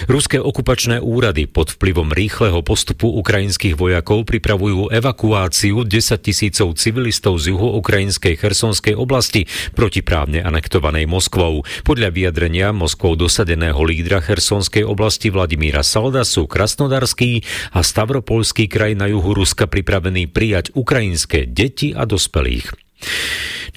Ruské 0.08 0.40
okupačné 0.40 1.04
úrady 1.04 1.52
pod 1.52 1.76
vplyvom 1.76 2.16
rýchleho 2.16 2.64
postupu 2.64 3.12
ukrajinských 3.20 3.76
vojakov 3.76 4.24
pripravujú 4.24 4.96
evakuáciu 4.96 5.84
10 5.84 5.92
tisícov 6.24 6.80
civilistov 6.80 7.44
z 7.44 7.52
juhoukrajinskej 7.52 8.40
Chersonskej 8.40 8.96
oblasti 8.96 9.44
protiprávne 9.76 10.40
anektovanej 10.40 11.04
Moskvou. 11.12 11.68
Podľa 11.84 12.16
vyjadrenia 12.16 12.72
Moskvou 12.72 13.20
dosadeného 13.20 13.78
lídra 13.84 14.07
Chersonskej 14.08 14.88
oblasti 14.88 15.28
Vladimíra 15.28 15.84
Salda 15.84 16.24
sú 16.24 16.48
Krasnodarský 16.48 17.44
a 17.76 17.84
Stavropolský 17.84 18.72
kraj 18.72 18.96
na 18.96 19.12
juhu 19.12 19.36
Ruska 19.36 19.68
pripravený 19.68 20.32
prijať 20.32 20.72
ukrajinské 20.72 21.44
deti 21.44 21.92
a 21.92 22.08
dospelých. 22.08 22.72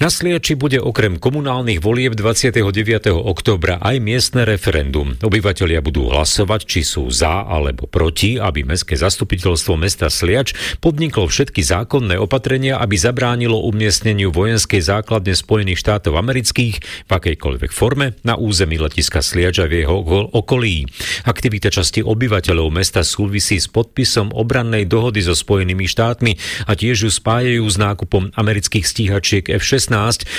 Na 0.01 0.09
Sliači 0.09 0.57
bude 0.57 0.81
okrem 0.81 1.21
komunálnych 1.21 1.77
volieb 1.77 2.17
29. 2.17 2.65
októbra 3.13 3.77
aj 3.77 4.01
miestne 4.01 4.49
referendum. 4.49 5.13
Obyvatelia 5.21 5.77
budú 5.77 6.09
hlasovať, 6.09 6.65
či 6.65 6.81
sú 6.81 7.05
za 7.13 7.45
alebo 7.45 7.85
proti, 7.85 8.41
aby 8.41 8.65
mestské 8.65 8.97
zastupiteľstvo 8.97 9.77
mesta 9.77 10.09
Sliač 10.09 10.57
podniklo 10.81 11.29
všetky 11.29 11.61
zákonné 11.61 12.17
opatrenia, 12.17 12.81
aby 12.81 12.97
zabránilo 12.97 13.61
umiestneniu 13.61 14.33
vojenskej 14.33 14.81
základne 14.81 15.37
Spojených 15.37 15.85
štátov 15.85 16.17
amerických 16.17 17.05
v 17.05 17.11
akejkoľvek 17.13 17.69
forme 17.69 18.17
na 18.25 18.41
území 18.41 18.81
letiska 18.81 19.21
Sliač 19.21 19.61
a 19.61 19.69
v 19.69 19.85
jeho 19.85 20.01
okolí. 20.33 20.89
Aktivita 21.29 21.69
časti 21.69 22.01
obyvateľov 22.01 22.73
mesta 22.73 23.05
súvisí 23.05 23.61
s 23.61 23.69
podpisom 23.69 24.33
obrannej 24.33 24.89
dohody 24.89 25.21
so 25.21 25.37
Spojenými 25.37 25.85
štátmi 25.85 26.65
a 26.65 26.73
tiež 26.73 27.05
ju 27.05 27.11
spájajú 27.13 27.61
s 27.69 27.77
nákupom 27.77 28.33
amerických 28.33 28.81
stíhačiek 28.81 29.45
F-16 29.61 29.90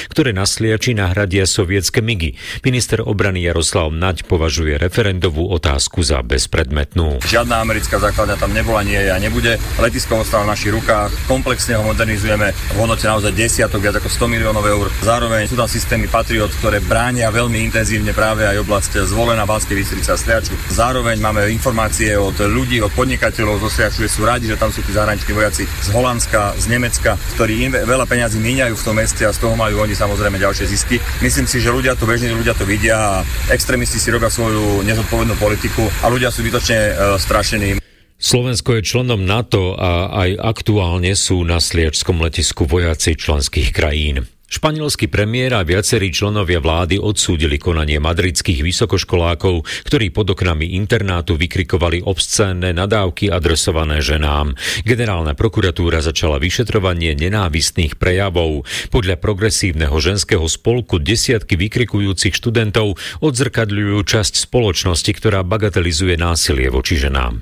ktoré 0.08 0.32
na 0.32 0.48
Sliači 0.48 0.96
nahradia 0.96 1.44
sovietske 1.44 2.00
migy. 2.00 2.40
Minister 2.64 3.04
obrany 3.04 3.44
Jaroslav 3.44 3.92
Naď 3.92 4.24
považuje 4.24 4.80
referendovú 4.80 5.52
otázku 5.52 6.00
za 6.00 6.24
bezpredmetnú. 6.24 7.20
Žiadna 7.20 7.60
americká 7.60 8.00
základňa 8.00 8.40
tam 8.40 8.56
nebola, 8.56 8.80
nie 8.80 8.96
je 8.96 9.10
a 9.12 9.18
nebude. 9.20 9.60
Letisko 9.76 10.24
ostáva 10.24 10.48
v 10.48 10.56
našich 10.56 10.72
rukách, 10.72 11.12
komplexne 11.28 11.76
ho 11.76 11.84
modernizujeme 11.84 12.56
v 12.56 12.76
hodnote 12.80 13.04
naozaj 13.04 13.36
desiatok, 13.36 13.84
viac 13.84 14.00
ako 14.00 14.08
100 14.08 14.32
miliónov 14.32 14.64
eur. 14.64 14.88
Zároveň 15.04 15.44
sú 15.50 15.60
tam 15.60 15.68
systémy 15.68 16.08
Patriot, 16.08 16.48
ktoré 16.64 16.80
bránia 16.80 17.28
veľmi 17.28 17.60
intenzívne 17.68 18.16
práve 18.16 18.48
aj 18.48 18.64
oblasť 18.64 19.04
zvolená 19.04 19.44
Banskej 19.44 19.76
Bystrice 19.76 20.14
a 20.14 20.16
Sliaču. 20.16 20.56
Zároveň 20.72 21.20
máme 21.20 21.44
informácie 21.52 22.16
od 22.16 22.38
ľudí, 22.38 22.80
od 22.80 22.94
podnikateľov 22.96 23.60
zo 23.66 23.68
Sliaču, 23.68 24.06
sú 24.06 24.22
radi, 24.22 24.46
že 24.46 24.56
tam 24.56 24.70
sú 24.70 24.80
tí 24.86 24.94
zahraniční 24.94 25.34
vojaci 25.34 25.66
z 25.66 25.88
Holandska, 25.90 26.54
z 26.56 26.64
Nemecka, 26.70 27.18
ktorí 27.34 27.66
im 27.66 27.72
veľa 27.74 28.06
peňazí 28.06 28.38
míňajú 28.38 28.74
v 28.78 28.84
tom 28.86 28.94
meste 28.94 29.26
a 29.26 29.34
z 29.34 29.41
toho 29.42 29.58
majú 29.58 29.82
oni 29.82 29.98
samozrejme 29.98 30.38
ďalšie 30.38 30.70
zisky. 30.70 31.02
Myslím 31.18 31.50
si, 31.50 31.58
že 31.58 31.74
ľudia 31.74 31.98
to 31.98 32.06
bežní 32.06 32.30
ľudia 32.30 32.54
to 32.54 32.62
vidia 32.62 32.94
a 32.94 33.26
extrémisti 33.50 33.98
si 33.98 34.14
robia 34.14 34.30
svoju 34.30 34.86
nezodpovednú 34.86 35.34
politiku 35.34 35.90
a 36.00 36.06
ľudia 36.06 36.30
sú 36.30 36.46
bytočne 36.46 36.78
e, 36.78 36.92
strašení. 37.18 37.82
Slovensko 38.22 38.78
je 38.78 38.86
členom 38.86 39.26
NATO 39.26 39.74
a 39.74 40.14
aj 40.14 40.38
aktuálne 40.38 41.10
sú 41.18 41.42
na 41.42 41.58
Sliačskom 41.58 42.22
letisku 42.22 42.70
vojaci 42.70 43.18
členských 43.18 43.74
krajín. 43.74 44.30
Španielský 44.52 45.08
premiér 45.08 45.56
a 45.56 45.64
viacerí 45.64 46.12
členovia 46.12 46.60
vlády 46.60 47.00
odsúdili 47.00 47.56
konanie 47.56 47.96
madridských 47.96 48.60
vysokoškolákov, 48.60 49.64
ktorí 49.88 50.12
pod 50.12 50.36
oknami 50.36 50.76
internátu 50.76 51.40
vykrikovali 51.40 52.04
obscénne 52.04 52.76
nadávky 52.76 53.32
adresované 53.32 54.04
ženám. 54.04 54.52
Generálna 54.84 55.32
prokuratúra 55.32 56.04
začala 56.04 56.36
vyšetrovanie 56.36 57.16
nenávistných 57.16 57.96
prejavov. 57.96 58.68
Podľa 58.92 59.16
progresívneho 59.16 59.96
ženského 59.96 60.44
spolku 60.44 61.00
desiatky 61.00 61.56
vykrikujúcich 61.56 62.36
študentov 62.36 63.00
odzrkadľujú 63.24 64.04
časť 64.04 64.36
spoločnosti, 64.36 65.16
ktorá 65.16 65.40
bagatelizuje 65.48 66.20
násilie 66.20 66.68
voči 66.68 67.00
ženám. 67.00 67.40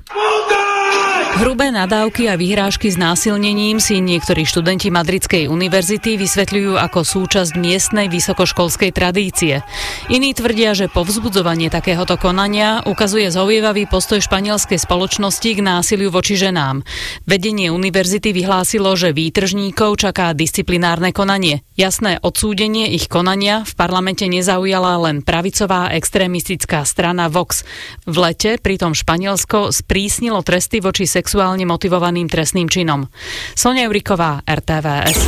Hrubé 1.31 1.71
nadávky 1.71 2.27
a 2.27 2.35
vyhrážky 2.35 2.91
s 2.91 2.99
násilnením 2.99 3.79
si 3.79 4.03
niektorí 4.03 4.43
študenti 4.43 4.91
Madridskej 4.91 5.47
univerzity 5.47 6.19
vysvetľujú 6.19 6.75
ako 6.75 7.07
súčasť 7.07 7.55
miestnej 7.55 8.11
vysokoškolskej 8.11 8.91
tradície. 8.91 9.63
Iní 10.11 10.35
tvrdia, 10.35 10.75
že 10.75 10.91
povzbudzovanie 10.91 11.71
takéhoto 11.71 12.19
konania 12.19 12.83
ukazuje 12.83 13.31
zhovievavý 13.31 13.87
postoj 13.87 14.19
španielskej 14.19 14.75
spoločnosti 14.75 15.49
k 15.55 15.63
násiliu 15.63 16.11
voči 16.11 16.35
ženám. 16.35 16.83
Vedenie 17.23 17.71
univerzity 17.71 18.35
vyhlásilo, 18.35 18.91
že 18.99 19.15
výtržníkov 19.15 20.03
čaká 20.03 20.35
disciplinárne 20.35 21.15
konanie. 21.15 21.63
Jasné 21.79 22.19
odsúdenie 22.19 22.91
ich 22.91 23.07
konania 23.07 23.63
v 23.63 23.73
parlamente 23.79 24.27
nezaujala 24.27 25.09
len 25.09 25.23
pravicová 25.23 25.95
extrémistická 25.95 26.83
strana 26.83 27.31
Vox. 27.31 27.63
V 28.03 28.19
lete 28.19 28.59
pritom 28.59 28.91
Španielsko 28.91 29.71
sprísnilo 29.71 30.43
tresty 30.43 30.83
voči 30.83 31.07
sexuálne 31.21 31.69
motivovaným 31.69 32.25
trestným 32.25 32.65
činom. 32.65 33.05
Sonia 33.53 33.85
Juriková, 33.85 34.41
RTVS. 34.41 35.21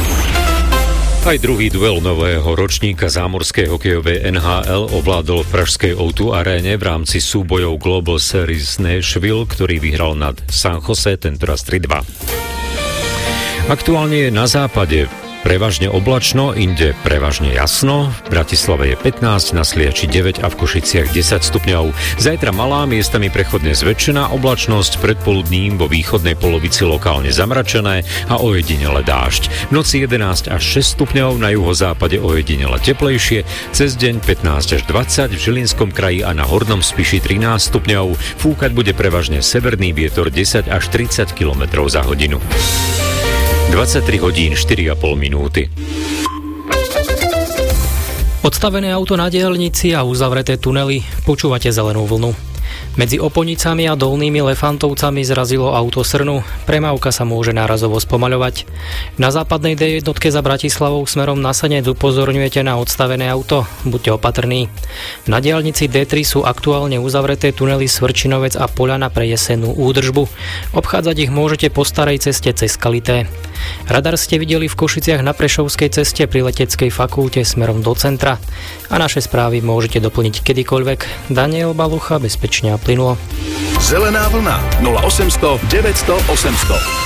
Aj 1.24 1.38
druhý 1.39 1.72
duel 1.72 2.04
nového 2.04 2.52
ročníka 2.52 3.08
zámorskej 3.08 3.72
hokejovej 3.72 4.28
NHL 4.28 4.91
ovládol 4.91 5.48
v 5.48 5.52
pražskej 5.56 5.94
O2 5.96 6.36
aréne 6.36 6.76
v 6.76 6.84
rámci 6.84 7.24
súbojov 7.24 7.80
Global 7.80 8.20
Series 8.20 8.76
Nashville, 8.82 9.48
ktorý 9.48 9.80
vyhral 9.80 10.20
nad 10.20 10.36
San 10.52 10.84
Jose, 10.84 11.16
tentoraz 11.16 11.64
3-2. 11.64 12.04
Aktuálne 13.72 14.28
je 14.28 14.30
na 14.36 14.44
západe 14.50 15.08
Prevažne 15.44 15.91
oblačno, 15.91 16.56
inde 16.56 16.96
prevažne 17.04 17.52
jasno. 17.52 18.16
V 18.26 18.32
Bratislave 18.32 18.96
je 18.96 18.96
15, 18.96 19.52
na 19.52 19.68
Sliači 19.68 20.08
9 20.08 20.39
a 20.39 20.48
v 20.48 20.56
Košiciach 20.56 21.12
10 21.12 21.44
stupňov. 21.44 21.91
Zajtra 22.16 22.56
malá, 22.56 22.88
miestami 22.88 23.28
prechodne 23.28 23.76
zväčšená 23.76 24.32
oblačnosť, 24.32 25.04
predpoludním 25.04 25.76
vo 25.76 25.91
východnej 25.91 26.39
polovici 26.39 26.88
lokálne 26.88 27.28
zamračené 27.28 28.08
a 28.32 28.39
ojedinele 28.39 29.04
dážď. 29.04 29.68
V 29.68 29.72
noci 29.76 30.08
11 30.08 30.48
až 30.48 30.64
6 30.64 30.96
stupňov, 30.96 31.36
na 31.36 31.52
juhozápade 31.52 32.24
ojedinele 32.24 32.80
teplejšie, 32.80 33.44
cez 33.76 34.00
deň 34.00 34.24
15 34.24 34.80
až 34.80 34.82
20, 34.88 35.36
v 35.36 35.39
Žilinskom 35.44 35.91
kraji 35.91 36.24
a 36.24 36.32
na 36.32 36.48
Hornom 36.48 36.80
Spiši 36.80 37.20
13 37.20 37.60
stupňov. 37.60 38.16
Fúkať 38.39 38.72
bude 38.72 38.96
prevažne 38.96 39.44
severný 39.44 39.91
vietor 39.91 40.32
10 40.32 40.72
až 40.72 40.84
30 40.88 41.36
km 41.36 41.84
za 41.91 42.00
hodinu. 42.00 42.39
23 43.74 44.21
hodín 44.21 44.53
4,5 44.53 45.17
minúty. 45.17 45.65
Odstavené 48.45 48.93
auto 48.93 49.17
na 49.17 49.34
dielnici 49.34 49.97
a 49.97 50.05
uzavreté 50.05 50.61
tunely. 50.61 51.01
Počúvate 51.26 51.74
zelenú 51.74 52.05
vlnu. 52.05 52.53
Medzi 52.94 53.18
Oponicami 53.18 53.89
a 53.89 53.98
Dolnými 53.98 54.54
Lefantovcami 54.54 55.26
zrazilo 55.26 55.74
auto 55.74 56.06
Srnu. 56.06 56.46
Premávka 56.70 57.10
sa 57.10 57.26
môže 57.26 57.50
nárazovo 57.50 57.98
spomaľovať. 57.98 58.70
Na 59.18 59.34
západnej 59.34 59.74
D1 59.74 60.06
za 60.06 60.41
Bratislavou 60.46 61.02
smerom 61.10 61.41
na 61.41 61.58
Senec 61.58 61.89
upozorňujete 61.89 62.62
na 62.62 62.78
odstavené 62.78 63.34
auto. 63.34 63.66
Buďte 63.82 64.14
opatrní. 64.14 64.70
Na 65.26 65.41
diálnici 65.41 65.89
D3 65.89 66.22
sú 66.22 66.39
aktuálne 66.46 67.02
uzavreté 67.02 67.50
tunely 67.50 67.89
Svrčinovec 67.89 68.54
a 68.62 68.70
Poľana 68.70 69.10
pre 69.10 69.26
jesennú 69.26 69.74
údržbu. 69.74 70.30
Obchádzať 70.78 71.16
ich 71.18 71.32
môžete 71.34 71.74
po 71.74 71.82
starej 71.89 72.30
ceste 72.30 72.54
cez 72.54 72.78
Kalité. 72.78 73.26
Radar 73.89 74.22
ste 74.22 74.38
videli 74.38 74.70
v 74.70 74.78
Košiciach 74.78 75.26
na 75.26 75.34
Prešovskej 75.34 75.89
ceste 75.89 76.30
pri 76.30 76.46
leteckej 76.46 76.94
fakulte 76.94 77.41
smerom 77.41 77.82
do 77.82 77.98
centra. 77.98 78.38
A 78.94 78.96
naše 79.02 79.18
správy 79.24 79.66
môžete 79.66 79.98
doplniť 79.98 80.46
kedykoľvek. 80.46 81.32
Daniel 81.34 81.74
Balucha 81.74 82.22
bezpečne 82.22 82.76
plynulo. 82.84 83.16
Zelená 83.80 84.28
vlna 84.30 84.60
0800 84.84 85.60
900 85.72 86.20
800 86.30 87.04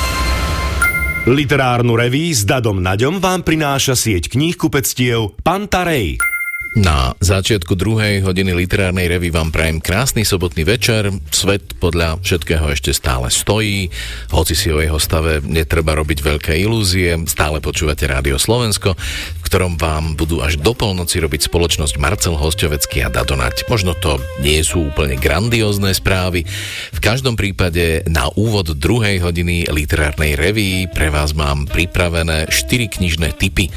Literárnu 1.27 1.99
reví 1.99 2.31
s 2.31 2.47
Dadom 2.47 2.79
Naďom 2.79 3.19
vám 3.19 3.43
prináša 3.43 3.99
sieť 3.99 4.31
kníh 4.31 4.55
kupectiev 4.55 5.35
Pantarej. 5.43 6.36
Na 6.75 7.15
začiatku 7.23 7.79
druhej 7.79 8.25
hodiny 8.27 8.51
literárnej 8.51 9.07
revy 9.07 9.31
vám 9.31 9.55
prajem 9.55 9.79
krásny 9.79 10.27
sobotný 10.27 10.67
večer. 10.67 11.09
Svet 11.31 11.79
podľa 11.79 12.19
všetkého 12.19 12.67
ešte 12.73 12.91
stále 12.91 13.31
stojí, 13.31 13.87
hoci 14.35 14.53
si 14.57 14.67
o 14.73 14.83
jeho 14.83 14.99
stave 14.99 15.39
netreba 15.47 15.95
robiť 15.95 16.19
veľké 16.19 16.53
ilúzie. 16.59 17.15
Stále 17.29 17.63
počúvate 17.63 18.03
Rádio 18.09 18.35
Slovensko, 18.35 18.99
v 18.99 19.41
ktorom 19.47 19.79
vám 19.79 20.19
budú 20.19 20.43
až 20.43 20.59
do 20.59 20.75
polnoci 20.75 21.23
robiť 21.23 21.47
spoločnosť 21.47 21.95
Marcel 22.03 22.35
Hostovecký 22.35 23.07
a 23.07 23.09
Dadonať. 23.09 23.71
Možno 23.71 23.95
to 23.95 24.19
nie 24.43 24.59
sú 24.59 24.91
úplne 24.91 25.15
grandiózne 25.15 25.95
správy. 25.95 26.43
V 26.91 26.99
každom 26.99 27.39
prípade 27.39 28.03
na 28.11 28.27
úvod 28.35 28.75
druhej 28.75 29.23
hodiny 29.23 29.71
literárnej 29.71 30.35
revy 30.35 30.91
pre 30.91 31.07
vás 31.07 31.31
mám 31.31 31.63
pripravené 31.69 32.51
4 32.51 32.99
knižné 32.99 33.39
typy 33.39 33.71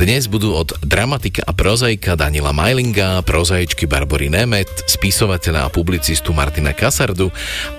dnes 0.00 0.32
budú 0.32 0.56
od 0.56 0.80
dramatika 0.80 1.44
a 1.44 1.52
prozaika 1.52 2.16
Danila 2.16 2.56
Majlinga, 2.56 3.20
prozaičky 3.20 3.84
Barbory 3.84 4.32
Nemet, 4.32 4.88
spisovateľa 4.88 5.68
a 5.68 5.72
publicistu 5.72 6.32
Martina 6.32 6.72
Kasardu 6.72 7.28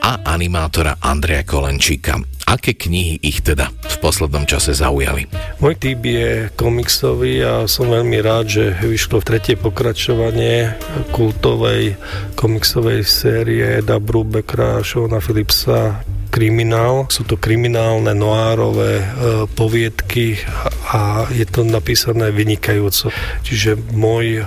a 0.05 0.21
animátora 0.29 1.01
Andreja 1.01 1.41
Kolenčíka. 1.41 2.21
Aké 2.45 2.77
knihy 2.77 3.17
ich 3.25 3.41
teda 3.41 3.73
v 3.73 3.95
poslednom 4.05 4.45
čase 4.45 4.77
zaujali? 4.77 5.25
Môj 5.65 5.81
typ 5.81 6.05
je 6.05 6.53
komiksový 6.53 7.41
a 7.41 7.65
som 7.65 7.89
veľmi 7.89 8.21
rád, 8.21 8.53
že 8.53 8.65
vyšlo 8.85 9.17
v 9.17 9.25
tretie 9.25 9.57
pokračovanie 9.57 10.77
kultovej 11.09 11.97
komiksovej 12.37 13.01
série 13.01 13.81
Eda 13.81 13.97
Brubekra 13.97 14.77
a 14.77 14.85
Shona 14.85 15.17
Philipsa 15.17 16.05
kriminál. 16.31 17.11
Sú 17.11 17.27
to 17.27 17.35
kriminálne 17.35 18.15
noárové 18.15 19.03
e, 19.03 19.05
poviedky 19.51 20.39
a 20.89 21.27
je 21.27 21.43
to 21.43 21.67
napísané 21.67 22.31
vynikajúco. 22.31 23.11
Čiže 23.43 23.75
môj 23.91 24.39
e, 24.39 24.43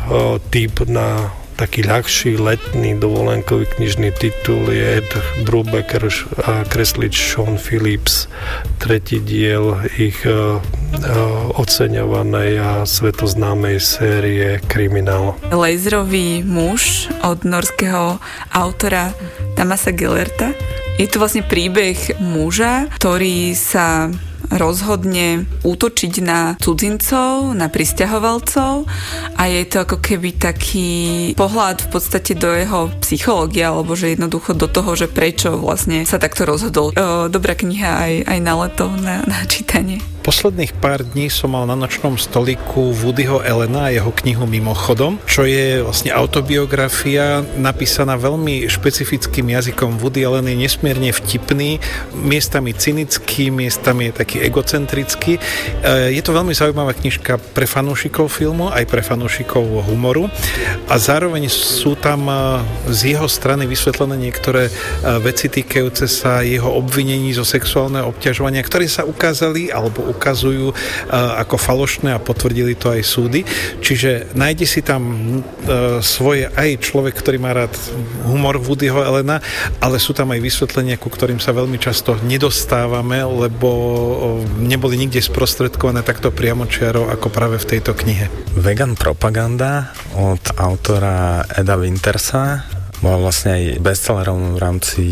typ 0.49 0.89
na 0.89 1.31
taký 1.55 1.87
ľahší 1.87 2.35
letný 2.35 2.99
dovolenkový 2.99 3.71
knižný 3.79 4.11
titul 4.19 4.67
je 4.67 4.99
Ed 4.99 5.11
Brubaker 5.47 6.11
a 6.43 6.67
kreslič 6.67 7.15
Sean 7.15 7.55
Phillips, 7.55 8.27
tretí 8.83 9.23
diel 9.23 9.79
ich 9.95 10.19
uh, 10.27 10.59
oceňovanej 11.55 12.53
a 12.61 12.71
svetoznámej 12.85 13.79
série 13.81 14.59
Kriminál. 14.69 15.39
Laserový 15.49 16.43
muž 16.45 17.09
od 17.23 17.47
norského 17.47 18.19
autora 18.53 19.15
Tamasa 19.55 19.95
Gellerta 19.95 20.53
je 20.99 21.07
to 21.11 21.19
vlastne 21.19 21.43
príbeh 21.43 22.23
muža, 22.23 22.87
ktorý 22.95 23.55
sa 23.59 24.13
rozhodne 24.55 25.51
útočiť 25.67 26.15
na 26.23 26.55
cudzincov, 26.61 27.57
na 27.57 27.67
pristahovalcov 27.67 28.87
a 29.35 29.43
je 29.51 29.67
to 29.67 29.83
ako 29.83 29.99
keby 29.99 30.37
taký 30.37 31.33
pohľad 31.35 31.83
v 31.83 31.89
podstate 31.91 32.39
do 32.39 32.53
jeho 32.55 32.93
psychológie 33.03 33.67
alebo 33.67 33.99
že 33.99 34.15
jednoducho 34.15 34.55
do 34.55 34.71
toho, 34.71 34.95
že 34.95 35.11
prečo 35.11 35.59
vlastne 35.59 36.07
sa 36.07 36.23
takto 36.23 36.47
rozhodol. 36.47 36.95
Dobrá 37.33 37.59
kniha 37.59 37.91
aj, 37.99 38.13
aj 38.31 38.39
na 38.45 38.55
leto, 38.55 38.87
na, 39.01 39.27
na 39.27 39.43
čítanie. 39.49 39.99
Posledných 40.23 40.77
pár 40.85 41.01
dní 41.01 41.33
som 41.33 41.57
mal 41.57 41.65
na 41.65 41.73
nočnom 41.73 42.21
stoliku 42.21 42.93
Woodyho 42.93 43.41
Elena 43.41 43.89
a 43.89 43.95
jeho 43.97 44.13
knihu 44.21 44.45
Mimochodom, 44.45 45.17
čo 45.25 45.49
je 45.49 45.81
vlastne 45.81 46.13
autobiografia 46.13 47.41
napísaná 47.57 48.21
veľmi 48.21 48.69
špecifickým 48.69 49.49
jazykom. 49.49 49.97
Woody 49.97 50.29
Allen 50.29 50.45
je 50.53 50.61
nesmierne 50.61 51.09
vtipný, 51.09 51.81
miestami 52.13 52.77
cynický, 52.77 53.49
miestami 53.49 54.13
je 54.13 54.21
taký 54.21 54.37
egocentrický. 54.45 55.41
E, 55.41 56.13
je 56.13 56.21
to 56.21 56.37
veľmi 56.37 56.53
zaujímavá 56.53 56.93
knižka 56.93 57.41
pre 57.57 57.65
fanúšikov 57.65 58.29
filmu, 58.29 58.69
aj 58.69 58.85
pre 58.85 59.01
fanúšikov 59.01 59.89
humoru 59.89 60.29
a 60.93 60.95
zároveň 61.01 61.49
sú 61.49 61.97
tam 61.97 62.29
e, 62.29 62.61
z 62.93 63.17
jeho 63.17 63.25
strany 63.25 63.65
vysvetlené 63.65 64.21
niektoré 64.21 64.69
e, 64.69 64.73
veci 65.25 65.49
týkajúce 65.49 66.05
sa 66.05 66.45
jeho 66.45 66.69
obvinení 66.77 67.33
zo 67.33 67.49
sexuálneho 67.49 68.13
obťažovania, 68.13 68.61
ktoré 68.61 68.85
sa 68.85 69.09
ukázali 69.09 69.73
alebo 69.73 70.13
ukazujú 70.13 70.64
e, 70.71 70.75
ako 71.13 71.57
falošné 71.59 72.15
a 72.15 72.23
potvrdili 72.23 72.79
to 72.79 72.95
aj 72.95 73.03
súdy. 73.03 73.43
Čiže 73.83 74.37
nájde 74.39 74.67
si 74.69 74.81
tam 74.81 75.03
e, 75.05 76.01
svoje 76.01 76.49
aj 76.53 76.81
človek, 76.81 77.15
ktorý 77.19 77.37
má 77.43 77.53
rád 77.53 77.75
humor 78.25 78.63
Woodyho 78.63 79.03
Elena, 79.03 79.43
ale 79.83 79.99
sú 79.99 80.15
tam 80.15 80.31
aj 80.33 80.41
vysvetlenia, 80.41 81.01
ku 81.01 81.11
ktorým 81.11 81.43
sa 81.43 81.53
veľmi 81.53 81.77
často 81.77 82.17
nedostávame, 82.23 83.21
lebo 83.25 83.71
neboli 84.61 84.97
nikde 85.01 85.21
sprostredkované 85.21 86.05
takto 86.07 86.31
priamočiaro 86.31 87.11
ako 87.11 87.29
práve 87.33 87.57
v 87.61 87.69
tejto 87.77 87.93
knihe. 87.97 88.31
Vegan 88.55 88.95
propaganda 88.95 89.91
od 90.15 90.43
autora 90.57 91.43
Eda 91.51 91.75
Wintersa 91.75 92.74
bola 93.05 93.29
vlastne 93.29 93.53
aj 93.53 93.65
bestsellerom 93.85 94.57
v 94.57 94.59
rámci 94.65 95.05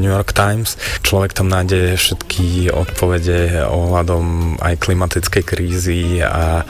New 0.00 0.08
York 0.08 0.32
Times. 0.32 0.80
Človek 1.04 1.36
tam 1.36 1.52
nájde 1.52 2.00
všetky 2.00 2.72
odpovede 2.72 3.68
ohľadom 3.68 4.56
aj 4.64 4.80
klimatickej 4.80 5.44
krízy 5.44 6.24
a 6.24 6.64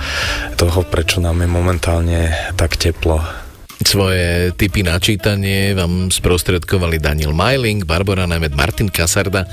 toho, 0.59 0.83
prečo 0.83 1.23
nám 1.23 1.39
je 1.39 1.49
momentálne 1.49 2.35
tak 2.59 2.75
teplo. 2.75 3.23
Svoje 3.85 4.51
typy 4.57 4.83
na 4.83 4.99
čítanie 4.99 5.77
vám 5.77 6.11
sprostredkovali 6.11 6.99
Daniel 6.99 7.37
Majling, 7.37 7.87
Barbara 7.87 8.27
Nemet, 8.27 8.57
Martin 8.57 8.91
Kasarda 8.91 9.47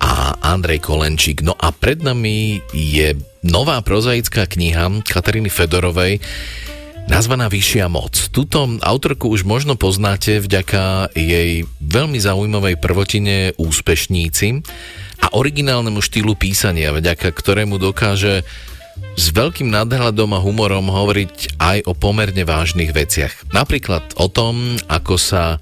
a 0.00 0.38
Andrej 0.40 0.86
Kolenčík. 0.88 1.44
No 1.44 1.52
a 1.58 1.68
pred 1.74 2.00
nami 2.00 2.62
je 2.72 3.18
nová 3.44 3.82
prozaická 3.84 4.48
kniha 4.48 5.02
Kataríny 5.04 5.50
Fedorovej, 5.50 6.22
nazvaná 7.10 7.46
Vyššia 7.50 7.86
moc. 7.90 8.30
Tuto 8.30 8.66
autorku 8.82 9.30
už 9.30 9.46
možno 9.46 9.74
poznáte 9.74 10.38
vďaka 10.42 11.14
jej 11.16 11.66
veľmi 11.80 12.18
zaujímavej 12.18 12.76
prvotine 12.78 13.54
Úspešníci 13.58 14.62
a 15.22 15.26
originálnemu 15.34 16.02
štýlu 16.02 16.34
písania, 16.34 16.94
vďaka 16.94 17.30
ktorému 17.30 17.78
dokáže 17.78 18.42
s 19.16 19.26
veľkým 19.32 19.72
nadhľadom 19.72 20.36
a 20.36 20.42
humorom 20.42 20.88
hovoriť 20.88 21.56
aj 21.60 21.78
o 21.88 21.92
pomerne 21.96 22.44
vážnych 22.44 22.92
veciach. 22.92 23.52
Napríklad 23.52 24.16
o 24.20 24.28
tom, 24.28 24.76
ako 24.88 25.16
sa 25.16 25.60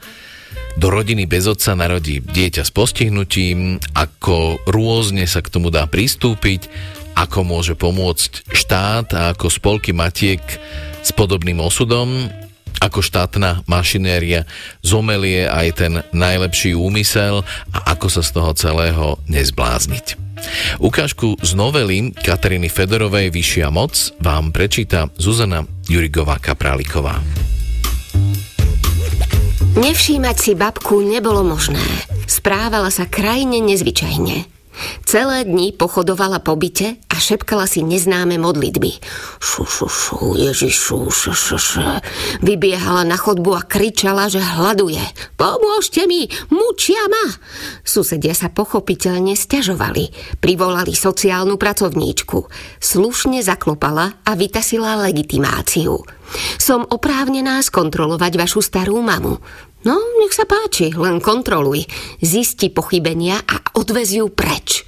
do 0.78 0.86
rodiny 0.86 1.26
bez 1.26 1.50
otca 1.50 1.74
narodí 1.74 2.22
dieťa 2.22 2.62
s 2.62 2.70
postihnutím, 2.70 3.82
ako 3.94 4.62
rôzne 4.70 5.26
sa 5.26 5.42
k 5.42 5.50
tomu 5.50 5.74
dá 5.74 5.86
pristúpiť, 5.90 6.70
ako 7.18 7.42
môže 7.42 7.74
pomôcť 7.74 8.54
štát 8.54 9.06
a 9.18 9.20
ako 9.34 9.50
spolky 9.50 9.90
matiek 9.90 10.40
s 11.00 11.10
podobným 11.16 11.60
osudom, 11.60 12.28
ako 12.80 13.04
štátna 13.04 13.60
mašinéria 13.68 14.48
zomelie 14.80 15.44
aj 15.44 15.68
ten 15.76 15.92
najlepší 16.16 16.72
úmysel 16.72 17.44
a 17.76 17.78
ako 17.92 18.08
sa 18.08 18.22
z 18.24 18.30
toho 18.32 18.50
celého 18.56 19.06
nezblázniť. 19.28 20.16
Ukážku 20.80 21.36
z 21.44 21.52
novely 21.52 22.16
Kataríny 22.16 22.72
Fedorovej 22.72 23.28
Vyššia 23.28 23.68
moc 23.68 24.16
vám 24.24 24.56
prečíta 24.56 25.12
Zuzana 25.20 25.68
Jurigová 25.84 26.40
Kapráliková. 26.40 27.20
Nevšímať 29.76 30.36
si 30.40 30.52
babku 30.56 31.04
nebolo 31.04 31.44
možné. 31.44 31.80
Správala 32.24 32.88
sa 32.88 33.04
krajne 33.06 33.60
nezvyčajne. 33.60 34.59
Celé 35.04 35.44
dni 35.44 35.72
pochodovala 35.74 36.38
po 36.40 36.54
byte 36.54 37.00
a 37.10 37.16
šepkala 37.18 37.66
si 37.66 37.82
neznáme 37.82 38.38
modlitby. 38.40 39.00
Šu, 39.42 39.62
šu, 39.66 39.86
šu, 39.88 40.18
Ježišu, 40.38 40.98
šu, 41.10 41.32
šu, 41.32 41.56
šu. 41.58 41.82
Vybiehala 42.40 43.04
na 43.04 43.18
chodbu 43.18 43.56
a 43.56 43.62
kričala, 43.66 44.30
že 44.30 44.40
hľaduje. 44.40 45.02
Pomôžte 45.36 46.06
mi, 46.06 46.30
mučia 46.48 47.00
ma! 47.10 47.34
Susedia 47.84 48.32
sa 48.32 48.48
pochopiteľne 48.48 49.34
stiažovali. 49.34 50.38
Privolali 50.38 50.96
sociálnu 50.96 51.58
pracovníčku. 51.58 52.38
Slušne 52.78 53.44
zaklopala 53.44 54.22
a 54.24 54.32
vytasila 54.38 55.00
legitimáciu. 55.04 56.20
Som 56.62 56.86
oprávnená 56.86 57.58
skontrolovať 57.58 58.32
vašu 58.38 58.62
starú 58.62 59.02
mamu. 59.02 59.42
No, 59.80 59.96
nech 60.20 60.36
sa 60.36 60.44
páči, 60.44 60.92
len 60.92 61.24
kontroluj. 61.24 61.88
Zisti 62.20 62.68
pochybenia 62.68 63.40
a 63.40 63.64
odvez 63.76 64.12
ju 64.12 64.28
preč. 64.28 64.84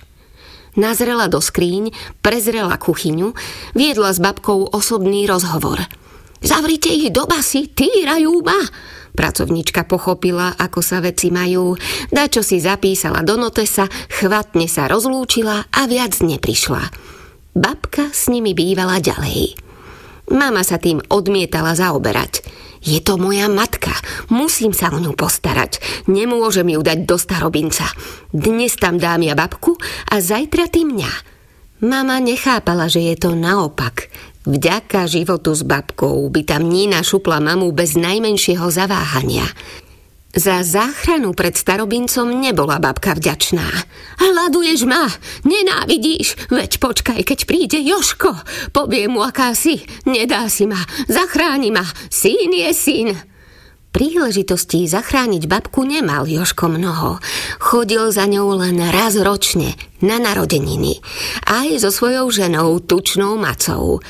Nazrela 0.76 1.28
do 1.28 1.40
skríň, 1.40 1.92
prezrela 2.24 2.76
kuchyňu, 2.80 3.36
viedla 3.76 4.12
s 4.12 4.20
babkou 4.20 4.72
osobný 4.72 5.28
rozhovor. 5.28 5.80
Zavrite 6.40 6.88
ich 6.88 7.12
do 7.12 7.28
basy, 7.28 7.68
týrajú 7.68 8.40
ma! 8.40 8.60
Pracovnička 9.12 9.84
pochopila, 9.84 10.56
ako 10.56 10.80
sa 10.80 11.04
veci 11.04 11.28
majú, 11.28 11.76
dačo 12.08 12.40
si 12.40 12.64
zapísala 12.64 13.20
do 13.20 13.36
notesa, 13.36 13.84
chvatne 14.08 14.64
sa 14.64 14.88
rozlúčila 14.88 15.68
a 15.68 15.80
viac 15.84 16.16
neprišla. 16.24 16.88
Babka 17.52 18.08
s 18.08 18.32
nimi 18.32 18.56
bývala 18.56 19.04
ďalej. 19.04 19.60
Mama 20.32 20.64
sa 20.64 20.80
tým 20.80 21.04
odmietala 21.12 21.76
zaoberať. 21.76 22.40
Je 22.82 22.98
to 22.98 23.14
moja 23.14 23.46
matka. 23.46 23.94
Musím 24.26 24.74
sa 24.74 24.90
o 24.90 24.98
ňu 24.98 25.14
postarať. 25.14 25.78
Nemôžem 26.10 26.66
ju 26.66 26.82
dať 26.82 27.06
do 27.06 27.14
starobinca. 27.14 27.86
Dnes 28.34 28.74
tam 28.74 28.98
dám 28.98 29.22
ja 29.22 29.38
babku 29.38 29.78
a 30.10 30.18
zajtra 30.18 30.66
ty 30.66 30.82
mňa. 30.82 31.12
Mama 31.86 32.18
nechápala, 32.18 32.90
že 32.90 33.02
je 33.06 33.14
to 33.18 33.38
naopak. 33.38 34.10
Vďaka 34.42 35.06
životu 35.06 35.54
s 35.54 35.62
babkou 35.62 36.26
by 36.26 36.42
tam 36.42 36.66
Nina 36.66 37.06
šupla 37.06 37.38
mamu 37.38 37.70
bez 37.70 37.94
najmenšieho 37.94 38.66
zaváhania. 38.66 39.46
Za 40.32 40.64
záchranu 40.64 41.36
pred 41.36 41.52
starobincom 41.52 42.24
nebola 42.40 42.80
babka 42.80 43.12
vďačná. 43.12 43.68
Hľaduješ 44.16 44.88
ma, 44.88 45.04
nenávidíš, 45.44 46.48
veď 46.48 46.80
počkaj, 46.80 47.20
keď 47.20 47.38
príde 47.44 47.76
Joško. 47.84 48.32
Poviem 48.72 49.16
mu, 49.16 49.20
aká 49.20 49.52
si, 49.52 49.84
nedá 50.08 50.48
si 50.48 50.64
ma, 50.64 50.80
zachráni 51.04 51.68
ma, 51.68 51.84
syn 52.08 52.48
je 52.48 52.70
syn. 52.72 53.08
Príležitostí 53.92 54.88
zachrániť 54.88 55.44
babku 55.44 55.84
nemal 55.84 56.24
Joško 56.24 56.64
mnoho. 56.72 57.20
Chodil 57.60 58.08
za 58.08 58.24
ňou 58.24 58.56
len 58.56 58.80
raz 58.88 59.20
ročne, 59.20 59.76
na 60.00 60.16
narodeniny. 60.16 61.04
Aj 61.44 61.68
so 61.76 61.92
svojou 61.92 62.32
ženou, 62.32 62.80
tučnou 62.80 63.36
macou. 63.36 64.00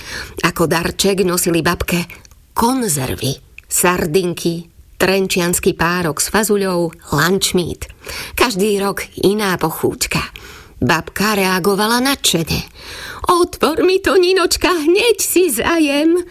Ako 0.46 0.70
darček 0.70 1.26
nosili 1.26 1.66
babke 1.66 2.06
konzervy, 2.54 3.42
sardinky, 3.66 4.71
trenčianský 5.02 5.74
párok 5.74 6.22
s 6.22 6.30
fazuľou, 6.30 6.94
lunch 7.10 7.58
meat. 7.58 7.90
Každý 8.38 8.78
rok 8.78 9.02
iná 9.18 9.58
pochúťka. 9.58 10.22
Babka 10.78 11.34
reagovala 11.34 11.98
nadšene. 11.98 12.62
Otvor 13.26 13.82
mi 13.82 13.98
to, 13.98 14.14
Ninočka, 14.14 14.70
hneď 14.70 15.18
si 15.18 15.50
zajem. 15.50 16.22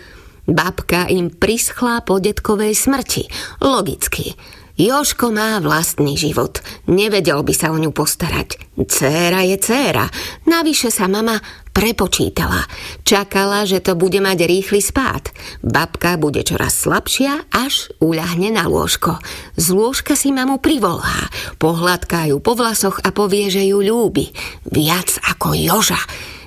Babka 0.48 1.12
im 1.12 1.36
prischla 1.36 2.00
po 2.08 2.24
detkovej 2.24 2.72
smrti. 2.72 3.28
Logicky. 3.60 4.40
Joško 4.80 5.36
má 5.36 5.60
vlastný 5.60 6.16
život. 6.16 6.64
Nevedel 6.88 7.44
by 7.44 7.54
sa 7.56 7.72
o 7.72 7.78
ňu 7.78 7.92
postarať. 7.92 8.56
Céra 8.88 9.44
je 9.44 9.60
céra. 9.60 10.08
Navyše 10.48 10.90
sa 10.90 11.12
mama 11.12 11.40
prepočítala. 11.72 12.68
Čakala, 13.08 13.64
že 13.68 13.84
to 13.84 13.96
bude 13.96 14.20
mať 14.20 14.48
rýchly 14.48 14.84
spát. 14.84 15.32
Babka 15.64 16.20
bude 16.20 16.44
čoraz 16.44 16.84
slabšia, 16.84 17.52
až 17.52 17.92
uľahne 18.04 18.52
na 18.52 18.68
lôžko. 18.68 19.20
Z 19.56 19.68
lôžka 19.76 20.16
si 20.16 20.36
mamu 20.36 20.60
privolá. 20.60 21.32
Pohľadká 21.60 22.32
ju 22.32 22.44
po 22.44 22.56
vlasoch 22.56 23.00
a 23.04 23.12
povie, 23.16 23.52
že 23.52 23.64
ju 23.68 23.80
ľúbi. 23.80 24.32
Viac 24.68 25.20
ako 25.24 25.56
Joža. 25.56 26.00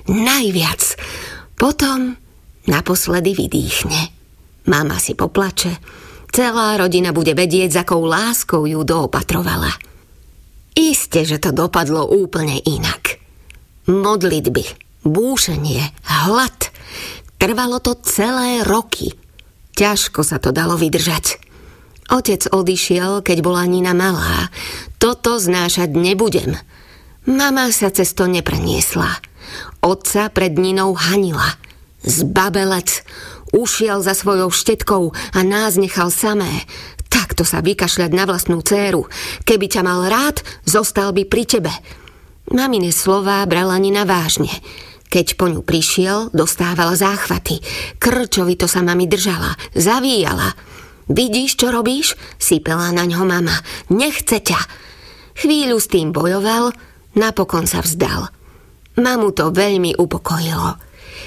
Najviac. 0.05 0.81
Potom 1.57 2.13
naposledy 2.69 3.33
vydýchne. 3.33 4.13
Mama 4.65 4.97
si 4.97 5.13
poplače 5.13 6.04
Celá 6.35 6.75
rodina 6.75 7.15
bude 7.15 7.31
vedieť, 7.31 7.69
s 7.71 7.77
akou 7.79 8.03
láskou 8.03 8.67
ju 8.67 8.83
doopatrovala. 8.83 9.71
Isté, 10.75 11.23
že 11.23 11.39
to 11.39 11.55
dopadlo 11.55 12.11
úplne 12.11 12.59
inak. 12.59 13.23
Modlitby, 13.87 14.67
búšenie, 15.07 15.95
hlad. 16.03 16.75
Trvalo 17.39 17.79
to 17.79 17.95
celé 18.03 18.67
roky. 18.67 19.15
Ťažko 19.79 20.27
sa 20.27 20.35
to 20.35 20.51
dalo 20.51 20.75
vydržať. 20.75 21.39
Otec 22.11 22.51
odišiel, 22.51 23.23
keď 23.23 23.37
bola 23.39 23.63
Nina 23.63 23.95
malá. 23.95 24.51
Toto 24.99 25.39
znášať 25.39 25.95
nebudem. 25.95 26.59
Mama 27.31 27.71
sa 27.71 27.87
cez 27.95 28.11
to 28.11 28.27
nepreniesla. 28.27 29.23
Otca 29.79 30.27
pred 30.27 30.51
Ninou 30.59 30.99
hanila. 30.99 31.55
Zbabelec, 32.03 33.07
Ušiel 33.53 34.01
za 34.01 34.17
svojou 34.17 34.49
štetkou 34.49 35.13
a 35.13 35.39
nás 35.45 35.77
nechal 35.77 36.09
samé. 36.09 36.65
Takto 37.11 37.45
sa 37.45 37.61
vykašľať 37.61 38.11
na 38.11 38.25
vlastnú 38.25 38.63
dceru. 38.65 39.05
Keby 39.45 39.65
ťa 39.69 39.81
mal 39.85 40.07
rád, 40.09 40.41
zostal 40.65 41.13
by 41.13 41.23
pri 41.29 41.43
tebe. 41.45 41.73
Mamine 42.51 42.93
slová 42.93 43.45
brala 43.49 43.77
Nina 43.77 44.05
vážne. 44.05 44.51
Keď 45.09 45.39
po 45.39 45.47
ňu 45.47 45.63
prišiel, 45.63 46.33
dostávala 46.35 46.97
záchvaty. 46.97 47.61
Krčovito 48.01 48.67
sa 48.67 48.83
mami 48.83 49.07
držala, 49.07 49.55
zavíjala. 49.71 50.51
Vidíš, 51.07 51.61
čo 51.61 51.69
robíš? 51.69 52.17
Sypela 52.41 52.89
na 52.89 53.05
ňo 53.05 53.23
mama. 53.23 53.55
Nechce 53.93 54.41
ťa. 54.41 54.59
Chvíľu 55.37 55.77
s 55.77 55.87
tým 55.87 56.09
bojoval, 56.09 56.73
napokon 57.15 57.69
sa 57.69 57.79
vzdal. 57.85 58.27
Mamu 58.97 59.31
to 59.35 59.53
veľmi 59.53 59.95
upokojilo. 59.95 60.75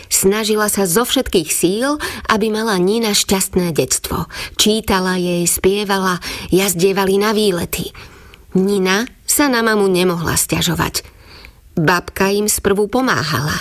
Snažila 0.09 0.73
sa 0.73 0.89
zo 0.89 1.05
všetkých 1.05 1.51
síl, 1.53 2.01
aby 2.33 2.49
mala 2.49 2.81
Nina 2.81 3.13
šťastné 3.13 3.73
detstvo. 3.77 4.27
Čítala 4.57 5.21
jej, 5.21 5.45
spievala, 5.45 6.19
jazdievali 6.49 7.21
na 7.21 7.37
výlety. 7.37 7.93
Nina 8.57 9.05
sa 9.29 9.53
na 9.53 9.61
mamu 9.61 9.87
nemohla 9.87 10.35
stiažovať. 10.35 11.05
Babka 11.77 12.33
im 12.33 12.51
sprvu 12.51 12.91
pomáhala. 12.91 13.55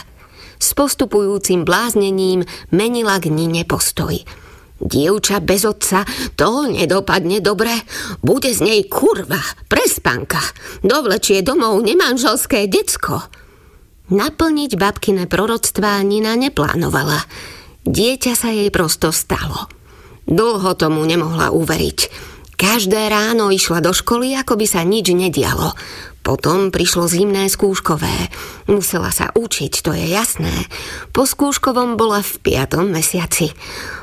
S 0.57 0.73
postupujúcim 0.73 1.61
bláznením 1.61 2.41
menila 2.73 3.21
k 3.21 3.29
Nine 3.29 3.61
postoj. 3.67 4.17
Dievča 4.77 5.41
bez 5.41 5.65
otca, 5.65 6.05
to 6.37 6.69
nedopadne 6.69 7.41
dobre. 7.41 7.73
Bude 8.21 8.53
z 8.53 8.61
nej 8.61 8.81
kurva, 8.85 9.41
prespanka. 9.69 10.41
Dovlečie 10.85 11.41
domov 11.41 11.81
nemanželské 11.81 12.69
decko. 12.69 13.21
Naplniť 14.07 14.79
babkine 14.79 15.27
proroctvá 15.27 15.99
Nina 15.99 16.39
neplánovala. 16.39 17.27
Dieťa 17.83 18.33
sa 18.39 18.55
jej 18.55 18.71
prosto 18.71 19.11
stalo. 19.11 19.67
Dlho 20.23 20.75
tomu 20.79 21.03
nemohla 21.03 21.51
uveriť. 21.51 21.99
Každé 22.55 23.11
ráno 23.11 23.51
išla 23.51 23.83
do 23.83 23.91
školy, 23.91 24.31
ako 24.39 24.57
by 24.59 24.65
sa 24.67 24.81
nič 24.87 25.11
nedialo. 25.11 25.75
Potom 26.23 26.71
prišlo 26.71 27.07
zimné 27.07 27.51
skúškové. 27.51 28.31
Musela 28.67 29.11
sa 29.11 29.31
učiť, 29.31 29.79
to 29.83 29.91
je 29.95 30.11
jasné. 30.11 30.55
Po 31.15 31.23
skúškovom 31.23 31.95
bola 31.95 32.23
v 32.23 32.33
piatom 32.43 32.87
mesiaci. 32.91 33.51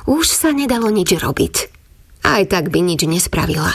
Už 0.08 0.28
sa 0.28 0.52
nedalo 0.52 0.88
nič 0.88 1.12
robiť. 1.16 1.54
Aj 2.24 2.40
tak 2.48 2.72
by 2.72 2.80
nič 2.80 3.04
nespravila. 3.04 3.72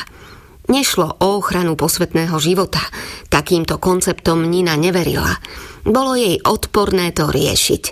Nešlo 0.70 1.18
o 1.18 1.42
ochranu 1.42 1.74
posvetného 1.74 2.38
života. 2.38 2.86
Takýmto 3.34 3.82
konceptom 3.82 4.46
Nina 4.46 4.78
neverila. 4.78 5.42
Bolo 5.82 6.14
jej 6.14 6.38
odporné 6.46 7.10
to 7.10 7.26
riešiť. 7.26 7.84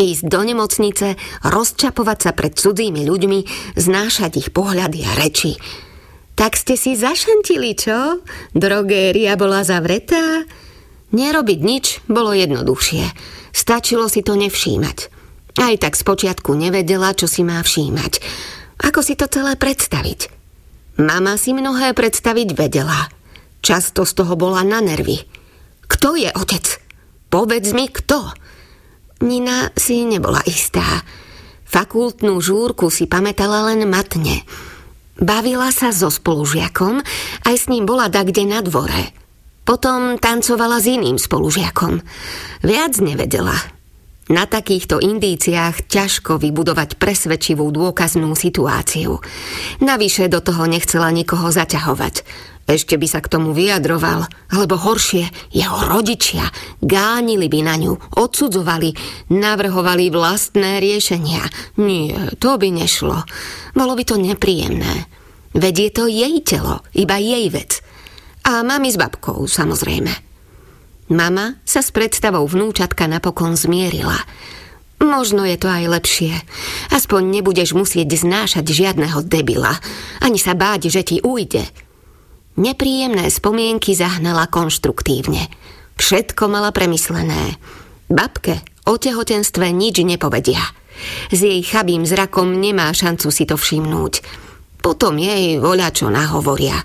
Ísť 0.00 0.24
do 0.32 0.40
nemocnice, 0.40 1.20
rozčapovať 1.44 2.18
sa 2.24 2.32
pred 2.32 2.56
cudzími 2.56 3.04
ľuďmi, 3.04 3.40
znášať 3.76 4.32
ich 4.40 4.48
pohľady 4.48 5.04
a 5.04 5.12
reči. 5.20 5.60
Tak 6.32 6.56
ste 6.56 6.80
si 6.80 6.96
zašantili, 6.96 7.76
čo? 7.76 8.24
Drogéria 8.56 9.36
bola 9.36 9.60
zavretá? 9.60 10.48
Nerobiť 11.12 11.60
nič 11.60 12.00
bolo 12.08 12.32
jednoduchšie. 12.32 13.04
Stačilo 13.52 14.08
si 14.08 14.24
to 14.24 14.40
nevšímať. 14.40 14.98
Aj 15.60 15.76
tak 15.76 15.92
spočiatku 15.92 16.56
nevedela, 16.56 17.12
čo 17.12 17.28
si 17.28 17.44
má 17.44 17.60
všímať. 17.60 18.24
Ako 18.88 19.04
si 19.04 19.20
to 19.20 19.28
celé 19.28 19.52
predstaviť? 19.60 20.41
Mama 21.00 21.40
si 21.40 21.56
mnohé 21.56 21.96
predstaviť 21.96 22.48
vedela. 22.52 23.08
Často 23.64 24.04
z 24.04 24.12
toho 24.12 24.34
bola 24.36 24.60
na 24.66 24.84
nervy. 24.84 25.24
Kto 25.88 26.18
je 26.18 26.28
otec? 26.28 26.66
Povedz 27.32 27.72
mi, 27.72 27.88
kto? 27.88 28.32
Nina 29.24 29.70
si 29.72 30.04
nebola 30.04 30.42
istá. 30.44 30.84
Fakultnú 31.64 32.36
žúrku 32.42 32.92
si 32.92 33.08
pamätala 33.08 33.72
len 33.72 33.88
matne. 33.88 34.44
Bavila 35.16 35.72
sa 35.72 35.94
so 35.94 36.12
spolužiakom, 36.12 37.00
aj 37.48 37.54
s 37.56 37.70
ním 37.72 37.88
bola 37.88 38.12
kde 38.12 38.44
na 38.44 38.60
dvore. 38.60 39.14
Potom 39.62 40.18
tancovala 40.18 40.82
s 40.82 40.90
iným 40.90 41.16
spolužiakom. 41.16 42.02
Viac 42.66 42.98
nevedela. 42.98 43.54
Na 44.32 44.48
takýchto 44.48 44.96
indíciách 44.96 45.92
ťažko 45.92 46.40
vybudovať 46.40 46.96
presvedčivú 46.96 47.68
dôkaznú 47.68 48.32
situáciu. 48.32 49.20
Navyše 49.84 50.32
do 50.32 50.40
toho 50.40 50.64
nechcela 50.64 51.12
nikoho 51.12 51.52
zaťahovať. 51.52 52.24
Ešte 52.64 52.96
by 52.96 53.06
sa 53.12 53.20
k 53.20 53.28
tomu 53.28 53.52
vyjadroval, 53.52 54.24
alebo 54.48 54.80
horšie, 54.80 55.28
jeho 55.52 55.84
rodičia 55.84 56.48
gánili 56.80 57.52
by 57.52 57.60
na 57.60 57.76
ňu, 57.76 57.92
odsudzovali, 58.16 58.96
navrhovali 59.28 60.08
vlastné 60.08 60.80
riešenia. 60.80 61.44
Nie, 61.76 62.32
to 62.40 62.56
by 62.56 62.72
nešlo. 62.72 63.28
Bolo 63.76 63.92
by 63.92 64.04
to 64.08 64.16
nepríjemné. 64.16 65.12
Veď 65.52 65.74
je 65.76 65.90
to 65.92 66.04
jej 66.08 66.40
telo, 66.40 66.80
iba 66.96 67.20
jej 67.20 67.52
vec. 67.52 67.84
A 68.48 68.64
mami 68.64 68.88
s 68.88 68.96
babkou, 68.96 69.44
samozrejme. 69.44 70.31
Mama 71.12 71.60
sa 71.68 71.84
s 71.84 71.92
predstavou 71.92 72.48
vnúčatka 72.48 73.04
napokon 73.04 73.52
zmierila. 73.52 74.16
Možno 75.04 75.44
je 75.44 75.60
to 75.60 75.68
aj 75.68 75.84
lepšie. 75.92 76.32
Aspoň 76.88 77.28
nebudeš 77.28 77.76
musieť 77.76 78.08
znášať 78.16 78.64
žiadneho 78.64 79.20
debila. 79.20 79.76
Ani 80.24 80.40
sa 80.40 80.56
báť, 80.56 80.88
že 80.88 81.02
ti 81.04 81.16
ujde. 81.20 81.68
Nepríjemné 82.56 83.28
spomienky 83.28 83.92
zahnala 83.92 84.48
konštruktívne. 84.48 85.52
Všetko 86.00 86.48
mala 86.48 86.72
premyslené. 86.72 87.60
Babke 88.08 88.64
o 88.88 88.96
tehotenstve 88.96 89.68
nič 89.68 90.00
nepovedia. 90.06 90.62
S 91.28 91.44
jej 91.44 91.60
chabým 91.60 92.08
zrakom 92.08 92.56
nemá 92.56 92.88
šancu 92.94 93.28
si 93.28 93.44
to 93.44 93.60
všimnúť. 93.60 94.22
Potom 94.82 95.18
jej 95.18 95.58
voľa 95.58 95.94
čo 95.94 96.08
nahovoria. 96.08 96.78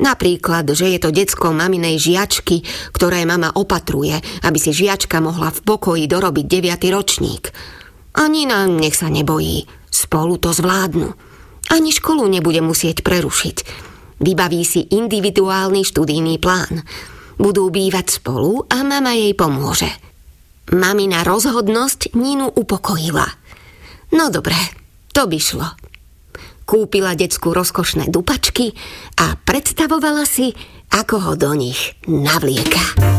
Napríklad, 0.00 0.68
že 0.72 0.88
je 0.88 0.98
to 1.02 1.12
decko 1.12 1.52
maminej 1.52 2.00
žiačky, 2.00 2.64
ktoré 2.96 3.28
mama 3.28 3.52
opatruje, 3.52 4.16
aby 4.46 4.58
si 4.60 4.72
žiačka 4.72 5.20
mohla 5.20 5.52
v 5.52 5.60
pokoji 5.60 6.04
dorobiť 6.08 6.46
9. 6.48 6.94
ročník. 6.94 7.52
Ani 8.16 8.48
nám 8.48 8.76
nech 8.76 8.96
sa 8.96 9.12
nebojí. 9.12 9.68
Spolu 9.92 10.40
to 10.40 10.52
zvládnu. 10.52 11.12
Ani 11.72 11.90
školu 11.92 12.24
nebude 12.28 12.60
musieť 12.64 13.04
prerušiť. 13.04 13.56
Vybaví 14.22 14.62
si 14.62 14.86
individuálny 14.86 15.82
študijný 15.82 16.38
plán. 16.38 16.84
Budú 17.40 17.68
bývať 17.74 18.22
spolu 18.22 18.62
a 18.70 18.84
mama 18.86 19.16
jej 19.16 19.34
pomôže. 19.34 19.90
Mamina 20.70 21.26
rozhodnosť 21.26 22.14
Ninu 22.14 22.48
upokojila. 22.48 23.26
No 24.14 24.30
dobre, 24.30 24.56
to 25.10 25.26
by 25.26 25.38
šlo. 25.42 25.81
Kúpila 26.64 27.12
decku 27.18 27.52
rozkošné 27.52 28.08
dupačky 28.08 28.72
a 29.18 29.36
predstavovala 29.36 30.24
si, 30.24 30.54
ako 30.92 31.16
ho 31.20 31.32
do 31.36 31.52
nich 31.56 31.98
navlieka. 32.08 33.12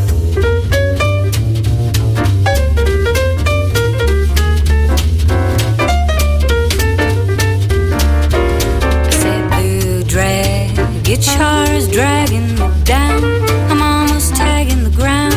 guitar's 11.03 11.87
dragging 11.87 12.55
me 12.55 12.67
down. 12.83 13.23
I'm 13.69 13.81
almost 13.81 14.35
tagging 14.35 14.83
the 14.83 14.89
ground 14.89 15.33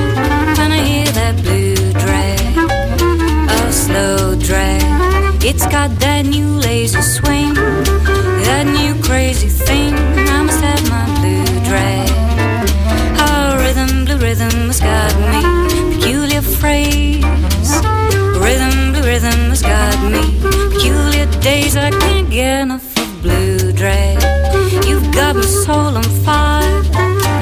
when 0.58 0.72
I 0.72 0.80
hear 0.90 1.06
that 1.20 1.34
blue 1.42 1.76
drag, 2.02 2.40
a 3.50 3.72
slow 3.72 4.34
drag. 4.36 5.44
It's 5.44 5.66
got 5.66 5.90
that 6.00 6.24
new 6.24 6.48
lazy 6.58 7.02
swing, 7.02 7.35
crazy 9.36 9.48
thing. 9.48 9.94
I 9.94 10.42
must 10.42 10.62
have 10.62 10.88
my 10.88 11.04
blue 11.20 11.44
drag. 11.68 12.08
Oh, 13.18 13.58
rhythm, 13.58 14.06
blue 14.06 14.18
rhythm 14.18 14.68
has 14.70 14.80
got 14.80 15.12
me. 15.32 15.40
Peculiar 15.94 16.40
phrase. 16.40 17.22
Rhythm, 18.44 18.92
blue 18.92 19.02
rhythm 19.02 19.50
has 19.50 19.62
got 19.62 19.96
me. 20.10 20.40
Peculiar 20.72 21.26
days 21.42 21.76
I 21.76 21.90
can't 21.90 22.30
get 22.30 22.62
enough 22.62 22.96
of 22.98 23.22
blue 23.22 23.72
drag. 23.72 24.22
You've 24.86 25.12
got 25.12 25.36
my 25.36 25.42
soul 25.42 25.96
on 26.00 26.08
fire. 26.24 26.82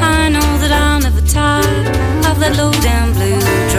I 0.03 0.28
know 0.30 0.51
that 0.62 0.72
I'll 0.72 1.01
never 1.01 1.20
tire 1.20 1.80
of 2.28 2.40
that 2.40 2.57
low 2.57 2.72
down 2.82 3.12
blue 3.12 3.38
drag. 3.70 3.74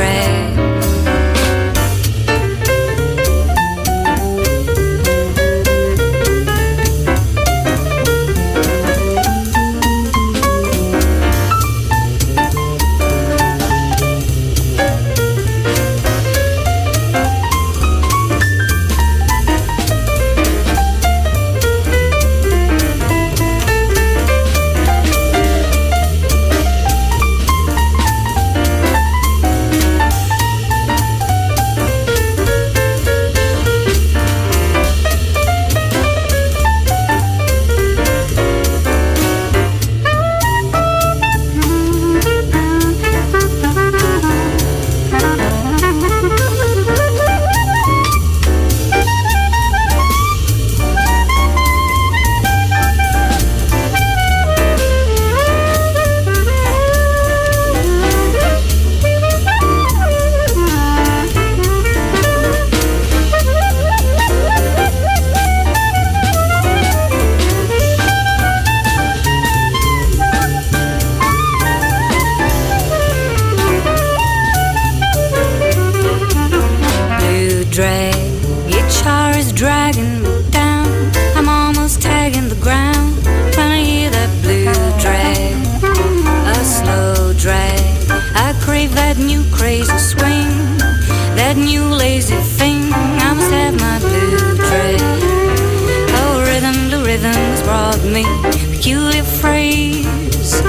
Peculiar 98.85 99.23
phrase. 99.23 100.61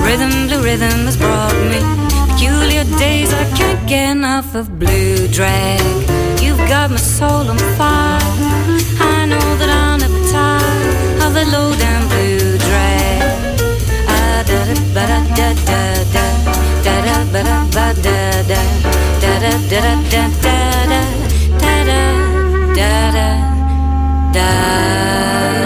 Rhythm, 0.00 0.48
blue 0.48 0.62
rhythm 0.62 1.04
has 1.04 1.18
brought 1.18 1.52
me 1.68 1.80
peculiar 2.32 2.84
days. 2.96 3.30
I 3.30 3.44
can't 3.58 3.86
get 3.86 4.12
enough 4.16 4.54
of 4.54 4.78
blue 4.78 5.28
drag. 5.28 5.82
You've 6.40 6.64
got 6.66 6.90
my 6.90 6.96
soul 6.96 7.50
on 7.52 7.58
fire. 7.76 8.22
I 9.00 9.26
know 9.26 9.48
that 9.60 9.68
I'll 9.68 9.98
never 9.98 10.20
tire 10.32 11.26
of 11.26 11.34
the 11.34 11.44
low 11.52 11.76
down 11.76 12.08
blue 12.08 12.56
drag. 12.56 13.60
Ah, 14.08 14.42
da 14.48 14.58
da 14.68 14.74
ba 14.94 15.04
da 15.10 15.18
da 15.36 15.48
da 15.68 15.84
da 16.14 16.24
da 16.86 16.94
da 17.06 17.16
ba 17.32 17.40
da 17.48 17.58
ba 17.74 17.86
da 18.00 18.18
da 18.50 18.60
da 19.22 19.32
da 19.42 19.52
da 19.68 19.82
da 19.82 19.92
da 20.12 20.22
da 20.42 20.64
da 20.88 21.84
da 21.84 22.02
da 22.76 22.90
da 23.12 23.28
da 24.32 24.48
Anne 24.48 25.57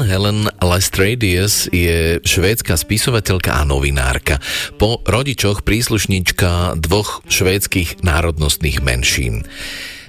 Helen 0.00 0.48
Lestradius 0.64 1.68
je 1.68 2.22
švédska 2.24 2.80
spisovateľka 2.80 3.60
a 3.60 3.68
novinárka. 3.68 4.40
Po 4.80 5.04
rodičoch 5.04 5.60
príslušnička 5.60 6.80
dvoch 6.80 7.20
švédskych 7.28 8.00
národnostných 8.00 8.80
menšín. 8.80 9.44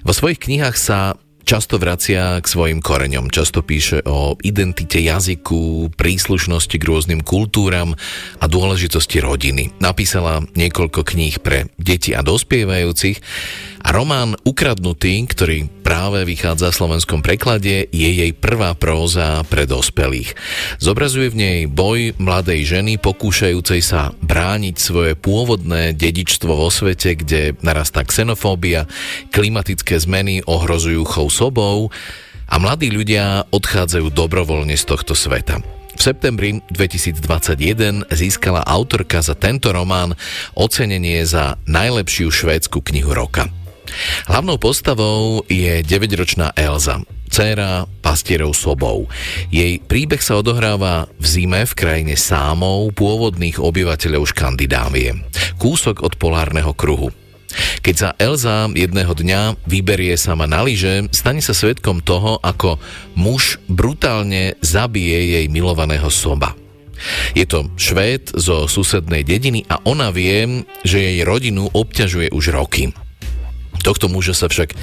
Vo 0.08 0.16
svojich 0.16 0.40
knihách 0.40 0.78
sa 0.80 1.20
často 1.44 1.76
vracia 1.76 2.40
k 2.40 2.48
svojim 2.48 2.80
koreňom. 2.80 3.28
Často 3.28 3.60
píše 3.60 4.00
o 4.08 4.40
identite 4.40 5.04
jazyku, 5.04 5.92
príslušnosti 6.00 6.76
k 6.80 6.88
rôznym 6.88 7.20
kultúram 7.20 8.00
a 8.40 8.46
dôležitosti 8.48 9.20
rodiny. 9.20 9.76
Napísala 9.84 10.48
niekoľko 10.56 11.04
kníh 11.04 11.44
pre 11.44 11.68
deti 11.76 12.16
a 12.16 12.24
dospievajúcich 12.24 13.20
román 13.92 14.40
Ukradnutý, 14.48 15.28
ktorý 15.28 15.68
práve 15.84 16.24
vychádza 16.24 16.72
v 16.72 16.80
slovenskom 16.80 17.20
preklade, 17.20 17.92
je 17.92 18.10
jej 18.10 18.32
prvá 18.32 18.72
próza 18.80 19.44
pre 19.52 19.68
dospelých. 19.68 20.34
Zobrazuje 20.80 21.28
v 21.28 21.40
nej 21.40 21.58
boj 21.68 22.16
mladej 22.16 22.64
ženy 22.64 22.96
pokúšajúcej 23.02 23.84
sa 23.84 24.16
brániť 24.24 24.76
svoje 24.80 25.14
pôvodné 25.20 25.92
dedičstvo 25.98 26.56
vo 26.56 26.72
svete, 26.72 27.20
kde 27.20 27.60
narastá 27.60 28.08
xenofóbia, 28.08 28.88
klimatické 29.36 30.00
zmeny 30.00 30.46
ohrozujú 30.48 31.04
chov 31.04 31.34
sobou 31.34 31.92
a 32.48 32.56
mladí 32.62 32.94
ľudia 32.94 33.50
odchádzajú 33.52 34.14
dobrovoľne 34.14 34.78
z 34.78 34.86
tohto 34.86 35.18
sveta. 35.18 35.60
V 35.94 36.02
septembri 36.02 36.58
2021 36.74 38.10
získala 38.10 38.66
autorka 38.66 39.22
za 39.22 39.38
tento 39.38 39.70
román 39.70 40.18
ocenenie 40.58 41.22
za 41.22 41.62
najlepšiu 41.70 42.34
švédsku 42.34 42.82
knihu 42.82 43.14
roka. 43.14 43.63
Hlavnou 44.30 44.56
postavou 44.58 45.44
je 45.52 45.84
9-ročná 45.84 46.56
Elza, 46.56 47.04
dcéra 47.28 47.90
pastierov 48.00 48.54
sobou. 48.54 49.10
Jej 49.50 49.82
príbeh 49.84 50.22
sa 50.22 50.40
odohráva 50.40 51.10
v 51.18 51.26
zime 51.26 51.62
v 51.66 51.74
krajine 51.74 52.16
Sámov 52.16 52.94
pôvodných 52.94 53.58
obyvateľov 53.58 54.30
Škandinávie. 54.30 55.18
Kúsok 55.58 56.06
od 56.06 56.16
polárneho 56.16 56.72
kruhu. 56.78 57.10
Keď 57.86 57.96
sa 57.96 58.10
Elza 58.18 58.66
jedného 58.74 59.14
dňa 59.14 59.62
vyberie 59.70 60.18
sama 60.18 60.50
na 60.50 60.66
lyže, 60.66 61.06
stane 61.14 61.44
sa 61.44 61.54
svetkom 61.54 62.02
toho, 62.02 62.42
ako 62.42 62.82
muž 63.14 63.62
brutálne 63.70 64.58
zabije 64.66 65.38
jej 65.38 65.46
milovaného 65.52 66.10
soba. 66.10 66.58
Je 67.36 67.44
to 67.44 67.68
Švéd 67.76 68.32
zo 68.34 68.66
susednej 68.66 69.28
dediny 69.28 69.68
a 69.68 69.82
ona 69.84 70.10
vie, 70.10 70.64
že 70.88 71.04
jej 71.04 71.20
rodinu 71.28 71.68
obťažuje 71.70 72.32
už 72.32 72.56
roky. 72.56 72.96
Tohto 73.84 74.08
muža 74.08 74.32
sa 74.32 74.48
však 74.48 74.74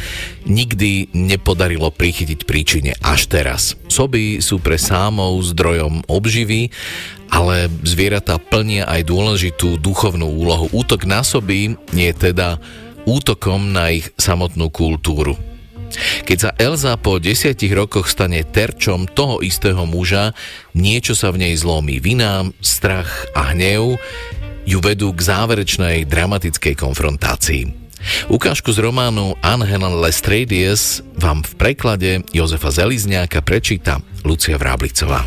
nikdy 0.44 1.08
nepodarilo 1.16 1.88
prichytiť 1.88 2.44
príčine 2.44 2.92
až 3.00 3.32
teraz. 3.32 3.80
Soby 3.88 4.44
sú 4.44 4.60
pre 4.60 4.76
sámov 4.76 5.40
zdrojom 5.56 6.04
obživy, 6.04 6.68
ale 7.32 7.72
zvieratá 7.80 8.36
plnia 8.36 8.84
aj 8.84 9.08
dôležitú 9.08 9.80
duchovnú 9.80 10.28
úlohu. 10.28 10.68
Útok 10.76 11.08
na 11.08 11.24
soby 11.24 11.80
je 11.96 12.10
teda 12.12 12.60
útokom 13.08 13.72
na 13.72 13.96
ich 13.96 14.12
samotnú 14.20 14.68
kultúru. 14.68 15.40
Keď 16.28 16.38
sa 16.38 16.50
Elza 16.54 16.94
po 16.94 17.18
desiatich 17.18 17.74
rokoch 17.74 18.06
stane 18.06 18.46
terčom 18.46 19.10
toho 19.10 19.42
istého 19.42 19.82
muža, 19.90 20.36
niečo 20.70 21.18
sa 21.18 21.34
v 21.34 21.42
nej 21.48 21.54
zlomí. 21.58 21.98
Vina, 21.98 22.46
strach 22.62 23.26
a 23.34 23.50
hnev 23.50 23.98
ju 24.68 24.78
vedú 24.78 25.10
k 25.10 25.20
záverečnej 25.24 26.06
dramatickej 26.06 26.74
konfrontácii. 26.78 27.79
Ukážku 28.32 28.72
z 28.72 28.78
románu 28.80 29.36
Anne 29.44 29.66
Helen 29.68 30.00
Lestradius 30.00 31.04
vám 31.18 31.44
v 31.44 31.52
preklade 31.56 32.10
Jozefa 32.32 32.72
Zelizňáka 32.72 33.44
prečíta 33.44 34.00
Lucia 34.24 34.56
Vráblicová. 34.56 35.24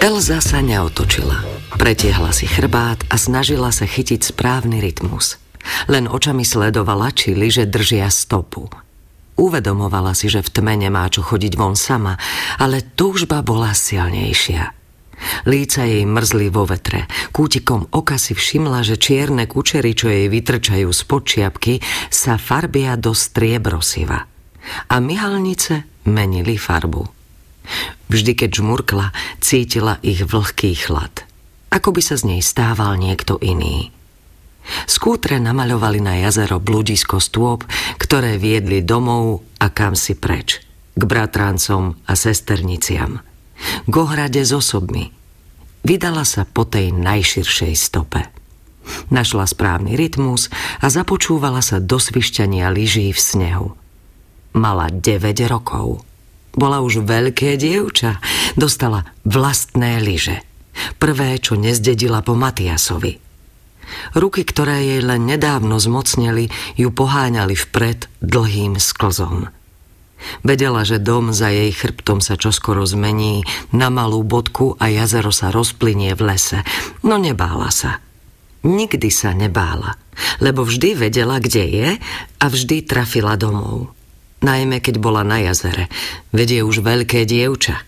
Elza 0.00 0.40
sa 0.40 0.64
neotočila. 0.64 1.44
Pretiehla 1.76 2.32
si 2.32 2.48
chrbát 2.48 3.04
a 3.12 3.20
snažila 3.20 3.68
sa 3.68 3.84
chytiť 3.84 4.32
správny 4.32 4.80
rytmus. 4.80 5.36
Len 5.92 6.08
očami 6.08 6.40
sledovala, 6.40 7.12
či 7.12 7.36
lyže 7.36 7.68
držia 7.68 8.08
stopu. 8.08 8.72
Uvedomovala 9.36 10.16
si, 10.16 10.32
že 10.32 10.40
v 10.40 10.52
tme 10.52 10.74
nemá 10.76 11.08
čo 11.12 11.20
chodiť 11.20 11.52
von 11.56 11.76
sama, 11.76 12.16
ale 12.56 12.80
túžba 12.96 13.44
bola 13.44 13.76
silnejšia– 13.76 14.72
Líca 15.48 15.84
jej 15.84 16.04
mrzli 16.04 16.48
vo 16.52 16.68
vetre. 16.68 17.08
Kútikom 17.32 17.88
oka 17.92 18.20
si 18.20 18.36
všimla, 18.36 18.84
že 18.84 19.00
čierne 19.00 19.48
kučery, 19.48 19.92
čo 19.96 20.08
jej 20.08 20.28
vytrčajú 20.28 20.88
z 20.90 21.02
počiapky, 21.08 21.74
sa 22.12 22.36
farbia 22.36 22.96
do 22.96 23.16
striebrosiva. 23.16 24.26
A 24.92 24.96
myhalnice 25.00 25.88
menili 26.08 26.60
farbu. 26.60 27.08
Vždy, 28.10 28.32
keď 28.34 28.50
žmurkla, 28.60 29.14
cítila 29.38 30.02
ich 30.02 30.26
vlhký 30.26 30.74
chlad. 30.74 31.24
Ako 31.70 31.94
by 31.94 32.02
sa 32.02 32.18
z 32.18 32.34
nej 32.34 32.42
stával 32.42 32.98
niekto 32.98 33.38
iný. 33.38 33.94
Skútre 34.84 35.38
namaľovali 35.40 36.02
na 36.02 36.20
jazero 36.20 36.60
bludisko 36.60 37.22
stôp, 37.22 37.64
ktoré 37.96 38.36
viedli 38.36 38.82
domov 38.82 39.46
a 39.62 39.70
kam 39.70 39.94
si 39.94 40.18
preč. 40.18 40.60
K 40.98 41.02
bratrancom 41.06 41.96
a 42.04 42.12
sesterniciam 42.18 43.29
k 43.86 43.94
ohrade 43.94 44.42
s 44.42 44.52
osobmi. 44.52 45.12
Vydala 45.80 46.28
sa 46.28 46.44
po 46.44 46.68
tej 46.68 46.92
najširšej 46.92 47.72
stope. 47.76 48.28
Našla 49.08 49.46
správny 49.48 49.94
rytmus 49.96 50.52
a 50.82 50.90
započúvala 50.90 51.62
sa 51.64 51.78
do 51.78 51.96
svišťania 51.96 52.68
lyží 52.72 53.12
v 53.14 53.20
snehu. 53.20 53.68
Mala 54.56 54.90
9 54.90 55.22
rokov. 55.46 56.02
Bola 56.50 56.82
už 56.82 57.06
veľké 57.06 57.54
dievča. 57.54 58.18
Dostala 58.58 59.06
vlastné 59.22 60.02
lyže. 60.02 60.42
Prvé, 60.98 61.38
čo 61.38 61.54
nezdedila 61.54 62.26
po 62.26 62.34
Matiasovi. 62.34 63.30
Ruky, 64.14 64.42
ktoré 64.46 64.82
jej 64.86 65.02
len 65.02 65.26
nedávno 65.26 65.78
zmocneli, 65.78 66.50
ju 66.78 66.88
poháňali 66.90 67.54
vpred 67.54 68.06
dlhým 68.22 68.78
sklzom. 68.78 69.50
Vedela, 70.44 70.84
že 70.84 71.02
dom 71.02 71.32
za 71.32 71.48
jej 71.48 71.72
chrbtom 71.72 72.20
sa 72.20 72.36
čoskoro 72.36 72.84
zmení 72.84 73.44
na 73.72 73.88
malú 73.88 74.24
bodku 74.24 74.76
a 74.76 74.88
jazero 74.92 75.32
sa 75.32 75.52
rozplynie 75.52 76.12
v 76.16 76.34
lese. 76.34 76.60
No 77.04 77.16
nebála 77.16 77.70
sa. 77.72 78.00
Nikdy 78.60 79.08
sa 79.08 79.32
nebála, 79.32 79.96
lebo 80.44 80.68
vždy 80.68 80.92
vedela, 80.92 81.40
kde 81.40 81.64
je 81.64 81.88
a 82.36 82.44
vždy 82.44 82.84
trafila 82.84 83.40
domov. 83.40 83.88
Najmä 84.44 84.84
keď 84.84 85.00
bola 85.00 85.24
na 85.24 85.40
jazere, 85.40 85.88
vedie 86.32 86.60
už 86.60 86.84
veľké 86.84 87.24
dievča. 87.24 87.80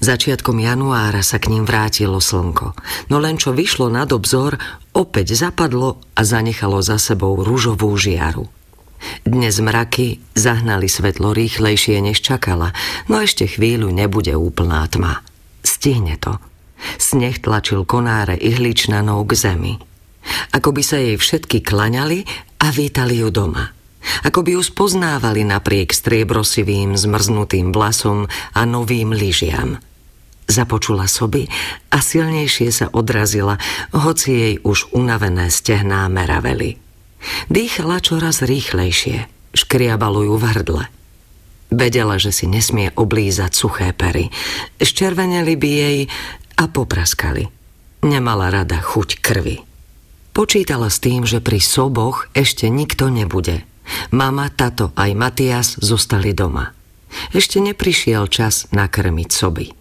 Začiatkom 0.00 0.56
januára 0.58 1.20
sa 1.20 1.36
k 1.36 1.52
ním 1.52 1.68
vrátilo 1.68 2.18
slnko, 2.18 2.72
no 3.12 3.16
len 3.20 3.36
čo 3.36 3.52
vyšlo 3.52 3.92
nad 3.92 4.08
obzor, 4.08 4.56
opäť 4.96 5.36
zapadlo 5.36 6.00
a 6.16 6.24
zanechalo 6.24 6.80
za 6.80 6.96
sebou 6.96 7.36
rúžovú 7.44 7.92
žiaru. 7.94 8.55
Dnes 9.26 9.58
mraky 9.58 10.22
zahnali 10.38 10.86
svetlo 10.86 11.34
rýchlejšie, 11.34 11.98
než 11.98 12.22
čakala, 12.22 12.72
no 13.10 13.18
ešte 13.18 13.46
chvíľu 13.46 13.90
nebude 13.90 14.34
úplná 14.34 14.86
tma. 14.86 15.22
Stihne 15.66 16.14
to. 16.16 16.38
Sneh 17.00 17.40
tlačil 17.40 17.82
konáre 17.88 18.36
ihličnanov 18.38 19.26
k 19.26 19.32
zemi. 19.34 19.74
Ako 20.52 20.74
by 20.74 20.82
sa 20.82 20.98
jej 20.98 21.16
všetky 21.18 21.62
klaňali 21.62 22.26
a 22.62 22.70
vítali 22.70 23.22
ju 23.22 23.30
doma. 23.30 23.72
Ako 24.22 24.46
by 24.46 24.54
ju 24.54 24.62
spoznávali 24.62 25.42
napriek 25.42 25.90
striebrosivým, 25.90 26.94
zmrznutým 26.94 27.74
vlasom 27.74 28.30
a 28.54 28.60
novým 28.62 29.10
lyžiam. 29.10 29.82
Započula 30.46 31.10
soby 31.10 31.50
a 31.90 31.98
silnejšie 31.98 32.70
sa 32.70 32.86
odrazila, 32.94 33.58
hoci 33.90 34.30
jej 34.30 34.54
už 34.62 34.94
unavené 34.94 35.50
stehná 35.50 36.06
meraveli. 36.06 36.85
Dýchala 37.48 38.02
čoraz 38.02 38.42
rýchlejšie, 38.42 39.26
škriabalo 39.54 40.26
ju 40.26 40.34
v 40.36 40.44
hrdle. 40.44 40.84
Vedela, 41.70 42.16
že 42.16 42.30
si 42.30 42.46
nesmie 42.46 42.94
oblízať 42.94 43.50
suché 43.50 43.90
pery. 43.90 44.30
Ščerveneli 44.78 45.54
by 45.58 45.70
jej 45.70 45.98
a 46.56 46.64
popraskali. 46.70 47.50
Nemala 48.06 48.54
rada 48.54 48.78
chuť 48.78 49.18
krvi. 49.18 49.66
Počítala 50.30 50.92
s 50.92 51.02
tým, 51.02 51.26
že 51.26 51.42
pri 51.42 51.58
soboch 51.58 52.28
ešte 52.36 52.70
nikto 52.70 53.10
nebude. 53.10 53.66
Mama, 54.12 54.52
tato 54.52 54.92
aj 54.94 55.10
Matias 55.16 55.68
zostali 55.80 56.36
doma. 56.36 56.76
Ešte 57.32 57.58
neprišiel 57.62 58.28
čas 58.28 58.68
nakrmiť 58.70 59.28
soby. 59.32 59.72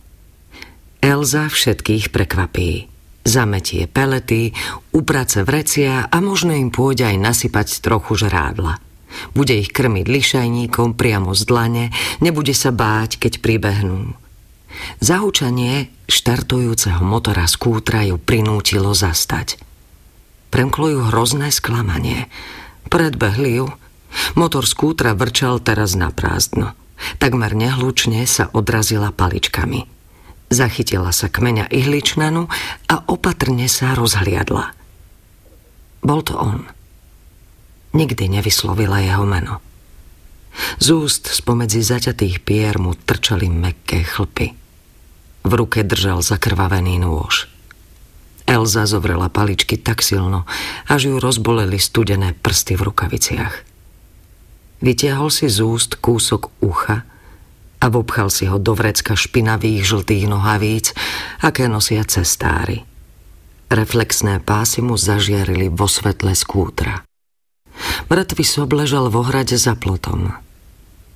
Elza 1.04 1.52
všetkých 1.52 2.10
prekvapí. 2.10 2.95
Zametie 3.26 3.90
pelety, 3.90 4.54
uprace 4.94 5.42
vrecia 5.42 6.06
a 6.06 6.18
možno 6.22 6.54
im 6.54 6.70
pôjde 6.70 7.10
aj 7.10 7.18
nasypať 7.18 7.82
trochu 7.82 8.22
žrádla. 8.22 8.78
Bude 9.34 9.58
ich 9.58 9.74
krmiť 9.74 10.06
lišajníkom 10.06 10.94
priamo 10.94 11.34
z 11.34 11.42
dlane, 11.50 11.86
nebude 12.22 12.54
sa 12.54 12.70
báť, 12.70 13.18
keď 13.18 13.42
pribehnú. 13.42 14.14
Zahúčanie 15.02 15.90
štartujúceho 16.06 17.02
motora 17.02 17.50
skútra 17.50 18.06
ju 18.06 18.22
prinútilo 18.22 18.94
zastať. 18.94 19.58
Premklo 20.54 20.88
ju 20.94 21.02
hrozné 21.10 21.50
sklamanie. 21.50 22.30
Predbehli 22.92 23.64
ju. 23.64 23.68
Motor 24.38 24.64
skútra 24.70 25.18
vrčal 25.18 25.60
teraz 25.60 25.98
na 25.98 26.14
prázdno. 26.14 26.78
Takmer 27.20 27.58
nehlučne 27.58 28.24
sa 28.24 28.48
odrazila 28.54 29.12
paličkami. 29.12 29.95
Zachytila 30.56 31.12
sa 31.12 31.28
kmeňa 31.28 31.68
ihličnanu 31.68 32.47
a 32.88 32.95
opatrne 33.12 33.68
sa 33.68 33.91
rozhliadla. 33.91 34.72
Bol 35.99 36.24
to 36.24 36.39
on. 36.39 36.72
Nikdy 37.91 38.39
nevyslovila 38.39 39.03
jeho 39.03 39.28
meno. 39.28 39.60
Z 40.80 40.95
úst 40.95 41.28
spomedzi 41.28 41.84
zaťatých 41.84 42.39
pier 42.47 42.80
mu 42.80 42.95
trčali 42.95 43.51
mekké 43.51 44.08
chlpy. 44.08 44.56
V 45.43 45.51
ruke 45.51 45.84
držal 45.84 46.24
zakrvavený 46.24 47.03
nôž. 47.03 47.51
Elza 48.47 48.88
zovrela 48.88 49.28
paličky 49.28 49.76
tak 49.76 49.99
silno, 49.99 50.47
až 50.88 51.12
ju 51.12 51.16
rozboleli 51.20 51.76
studené 51.84 52.32
prsty 52.32 52.80
v 52.80 52.82
rukaviciach. 52.88 53.56
Vytiahol 54.80 55.28
si 55.36 55.51
z 55.51 55.68
úst 55.68 55.99
kúsok 55.99 56.47
ucha 56.64 57.03
a 57.80 57.86
vopchal 57.92 58.32
si 58.32 58.48
ho 58.48 58.58
do 58.60 58.74
vrecka 58.76 59.16
špinavých 59.16 59.84
žltých 59.84 60.26
nohavíc, 60.30 60.96
aké 61.44 61.68
nosia 61.68 62.04
cestári. 62.08 62.84
Reflexné 63.70 64.40
pásy 64.40 64.86
mu 64.86 64.96
zažiarili 64.96 65.74
vo 65.74 65.90
svetle 65.90 66.38
skútra. 66.38 67.02
Mŕtvy 68.08 68.46
sob 68.46 68.72
ležal 68.72 69.10
v 69.12 69.20
ohrade 69.20 69.58
za 69.58 69.76
plotom. 69.76 70.32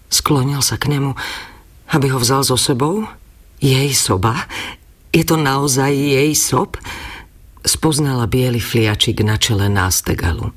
Sklonil 0.10 0.60
sa 0.66 0.76
k 0.76 0.90
nemu, 0.98 1.14
aby 1.94 2.08
ho 2.10 2.18
vzal 2.18 2.42
so 2.42 2.58
sebou? 2.58 3.06
Jej 3.62 3.94
soba? 3.94 4.50
Je 5.14 5.22
to 5.22 5.38
naozaj 5.38 5.94
jej 5.94 6.34
sob? 6.34 6.76
Spoznala 7.62 8.26
biely 8.26 8.58
fliačik 8.58 9.22
na 9.22 9.38
čele 9.38 9.70
nástegalu. 9.70 10.50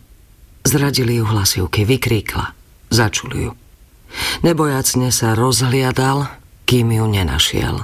Zradili 0.64 1.18
ju 1.18 1.24
hlasivky, 1.26 1.84
vykríkla. 1.84 2.54
Začuli 2.88 3.50
ju. 3.50 3.52
Nebojacne 4.44 5.08
sa 5.14 5.32
rozhliadal, 5.32 6.28
kým 6.68 6.92
ju 6.92 7.04
nenašiel. 7.08 7.76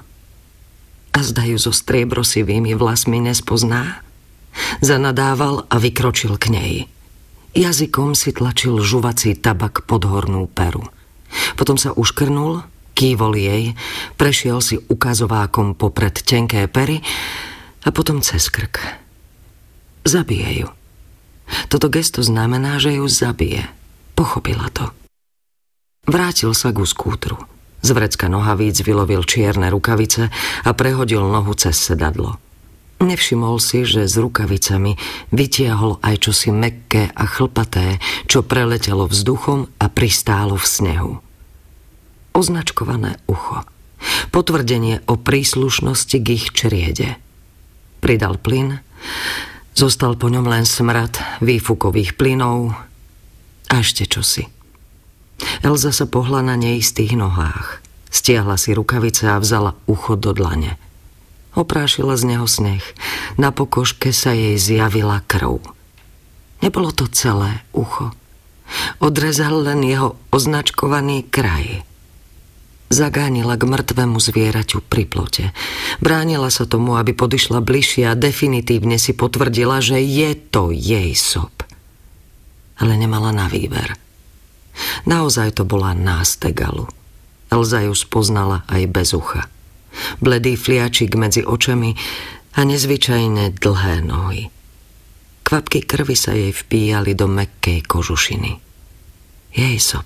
A 1.18 1.20
zdajú 1.20 1.58
so 1.58 1.74
striebrosivými 1.74 2.78
vlasmi 2.78 3.18
nespozná? 3.18 4.06
Zanadával 4.78 5.66
a 5.66 5.76
vykročil 5.82 6.38
k 6.38 6.46
nej. 6.54 6.74
Jazykom 7.58 8.14
si 8.14 8.30
tlačil 8.30 8.78
žuvací 8.78 9.34
tabak 9.34 9.82
pod 9.82 10.06
hornú 10.06 10.46
peru. 10.46 10.86
Potom 11.58 11.74
sa 11.74 11.90
uškrnul, 11.90 12.62
kývol 12.94 13.34
jej, 13.34 13.74
prešiel 14.14 14.62
si 14.62 14.78
ukazovákom 14.78 15.74
popred 15.74 16.14
tenké 16.22 16.70
pery 16.70 17.02
a 17.82 17.88
potom 17.90 18.22
cez 18.22 18.46
krk. 18.46 18.78
Zabije 20.06 20.64
ju. 20.64 20.68
Toto 21.66 21.88
gesto 21.88 22.22
znamená, 22.22 22.78
že 22.78 23.00
ju 23.00 23.04
zabije. 23.08 23.66
Pochopila 24.14 24.68
to. 24.70 24.97
Vrátil 26.08 26.56
sa 26.56 26.72
ku 26.72 26.88
skútru. 26.88 27.36
Z 27.84 27.92
vrecka 27.92 28.32
nohavíc 28.32 28.80
vylovil 28.80 29.28
čierne 29.28 29.68
rukavice 29.68 30.32
a 30.64 30.70
prehodil 30.72 31.20
nohu 31.20 31.52
cez 31.52 31.76
sedadlo. 31.76 32.40
Nevšimol 32.98 33.62
si, 33.62 33.86
že 33.86 34.08
s 34.08 34.18
rukavicami 34.18 34.98
vytiahol 35.30 36.02
aj 36.02 36.16
čosi 36.26 36.50
mekké 36.50 37.12
a 37.14 37.24
chlpaté, 37.28 38.02
čo 38.26 38.42
preletelo 38.42 39.06
vzduchom 39.06 39.70
a 39.78 39.86
pristálo 39.86 40.58
v 40.58 40.66
snehu. 40.66 41.12
Označkované 42.34 43.20
ucho. 43.30 43.62
Potvrdenie 44.34 45.04
o 45.06 45.14
príslušnosti 45.20 46.16
k 46.18 46.26
ich 46.34 46.50
čriede. 46.50 47.20
Pridal 48.02 48.40
plyn, 48.40 48.80
zostal 49.76 50.16
po 50.18 50.32
ňom 50.32 50.48
len 50.48 50.64
smrad 50.64 51.20
výfukových 51.44 52.16
plynov 52.18 52.74
a 53.70 53.74
ešte 53.78 54.08
čosi. 54.10 54.57
Elza 55.62 55.90
sa 55.94 56.06
pohla 56.06 56.42
na 56.42 56.58
neistých 56.58 57.14
nohách. 57.14 57.82
Stiahla 58.08 58.56
si 58.56 58.72
rukavice 58.72 59.28
a 59.28 59.36
vzala 59.38 59.76
ucho 59.84 60.16
do 60.16 60.32
dlane. 60.32 60.80
Oprášila 61.58 62.14
z 62.14 62.36
neho 62.36 62.46
sneh. 62.46 62.84
Na 63.36 63.50
pokožke 63.50 64.14
sa 64.14 64.32
jej 64.32 64.56
zjavila 64.56 65.20
krv. 65.26 65.60
Nebolo 66.62 66.90
to 66.90 67.06
celé 67.10 67.62
ucho. 67.74 68.14
Odrezal 69.00 69.64
len 69.64 69.80
jeho 69.86 70.18
označkovaný 70.30 71.24
kraj. 71.26 71.82
Zagánila 72.88 73.60
k 73.60 73.68
mŕtvemu 73.68 74.16
zvieraťu 74.16 74.80
pri 74.80 75.04
plote. 75.04 75.44
Bránila 76.00 76.48
sa 76.48 76.64
tomu, 76.64 76.96
aby 76.96 77.12
podišla 77.12 77.60
bližšie 77.60 78.08
a 78.08 78.16
definitívne 78.16 78.96
si 78.96 79.12
potvrdila, 79.12 79.84
že 79.84 80.00
je 80.00 80.32
to 80.32 80.72
jej 80.72 81.12
sob. 81.12 81.52
Ale 82.80 82.96
nemala 82.96 83.28
na 83.34 83.44
výber. 83.44 84.07
Naozaj 85.06 85.58
to 85.58 85.62
bola 85.66 85.94
nástegalu. 85.94 86.88
Elza 87.48 87.84
ju 87.84 87.94
spoznala 87.96 88.64
aj 88.68 88.82
bez 88.92 89.16
ucha. 89.16 89.48
Bledý 90.20 90.54
fliačik 90.54 91.16
medzi 91.16 91.42
očami 91.42 91.96
a 92.54 92.60
nezvyčajne 92.62 93.56
dlhé 93.56 94.04
nohy. 94.04 94.52
Kvapky 95.48 95.80
krvi 95.80 96.12
sa 96.12 96.36
jej 96.36 96.52
vpíjali 96.52 97.16
do 97.16 97.24
mekkej 97.24 97.80
kožušiny. 97.88 98.60
Jej 99.56 99.78
sob. 99.80 100.04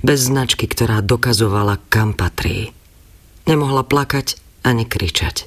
Bez 0.00 0.26
značky, 0.26 0.64
ktorá 0.64 1.04
dokazovala, 1.04 1.78
kam 1.92 2.16
patrí. 2.16 2.72
Nemohla 3.44 3.84
plakať 3.84 4.40
ani 4.64 4.88
kričať. 4.88 5.44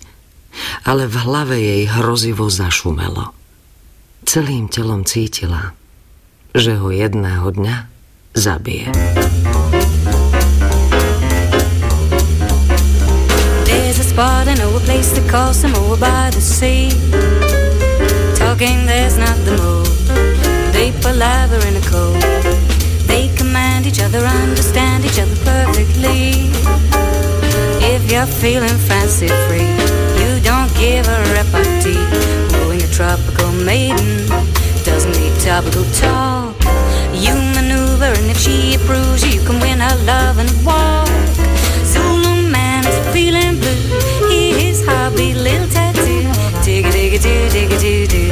Ale 0.85 1.09
v 1.09 1.15
hlave 1.17 1.57
jej 1.57 1.83
hrozivo 1.89 2.47
zašumelo. 2.51 3.33
Celým 4.21 4.69
telom 4.69 5.01
cítila, 5.01 5.73
že 6.53 6.77
ho 6.77 6.93
jedného 6.93 7.49
dňa 7.49 7.75
zabije. 8.33 8.91
There's 13.65 13.99
a 13.99 14.03
spot 14.03 14.47
I 14.47 14.55
know 14.55 14.75
a 14.75 14.79
place 14.79 15.11
to 15.13 15.21
call 15.31 15.53
Samoa 15.53 15.97
by 15.97 16.29
the 16.31 16.41
sea. 16.41 16.89
Talking 18.35 18.85
there's 18.85 19.17
not 19.17 19.37
the 19.45 19.57
move. 19.61 19.87
They 20.73 20.91
palaver 21.01 21.61
in 21.67 21.75
a 21.75 21.85
code. 21.89 22.21
They 23.07 23.29
command 23.37 23.85
each 23.85 24.01
other, 24.01 24.19
understand 24.19 25.05
each 25.05 25.19
other 25.19 25.35
perfectly. 25.43 26.49
If 27.83 28.11
you're 28.11 28.25
feeling 28.25 28.77
fancy 28.89 29.27
free, 29.47 29.71
you 30.21 30.39
don't 30.41 30.71
give 30.75 31.07
a 31.07 31.19
repartee. 31.35 32.05
Wooing 32.57 32.81
a 32.81 32.87
tropical 32.87 33.51
maiden 33.51 34.27
doesn't 34.85 35.11
need 35.19 35.37
topical 35.41 35.83
talk. 35.99 36.80
You 37.21 37.35
maneuver, 37.53 38.11
and 38.19 38.31
if 38.31 38.39
she 38.39 38.73
approves, 38.73 39.21
you 39.23 39.39
can 39.45 39.59
win 39.59 39.79
her 39.79 39.95
love 40.05 40.39
and 40.39 40.49
walk. 40.65 41.07
Zulu 41.85 42.49
man 42.49 42.81
is 42.83 42.97
feeling 43.13 43.59
blue. 43.61 43.77
His 44.57 44.83
hobby, 44.83 45.35
little 45.35 45.67
tattoo. 45.67 46.25
Dig 46.65 46.85
a 46.85 46.91
dig 46.91 47.13
a 47.13 47.19
do, 47.19 47.49
dig 47.49 47.71
a 47.71 47.77
do 47.77 48.07
do. 48.07 48.23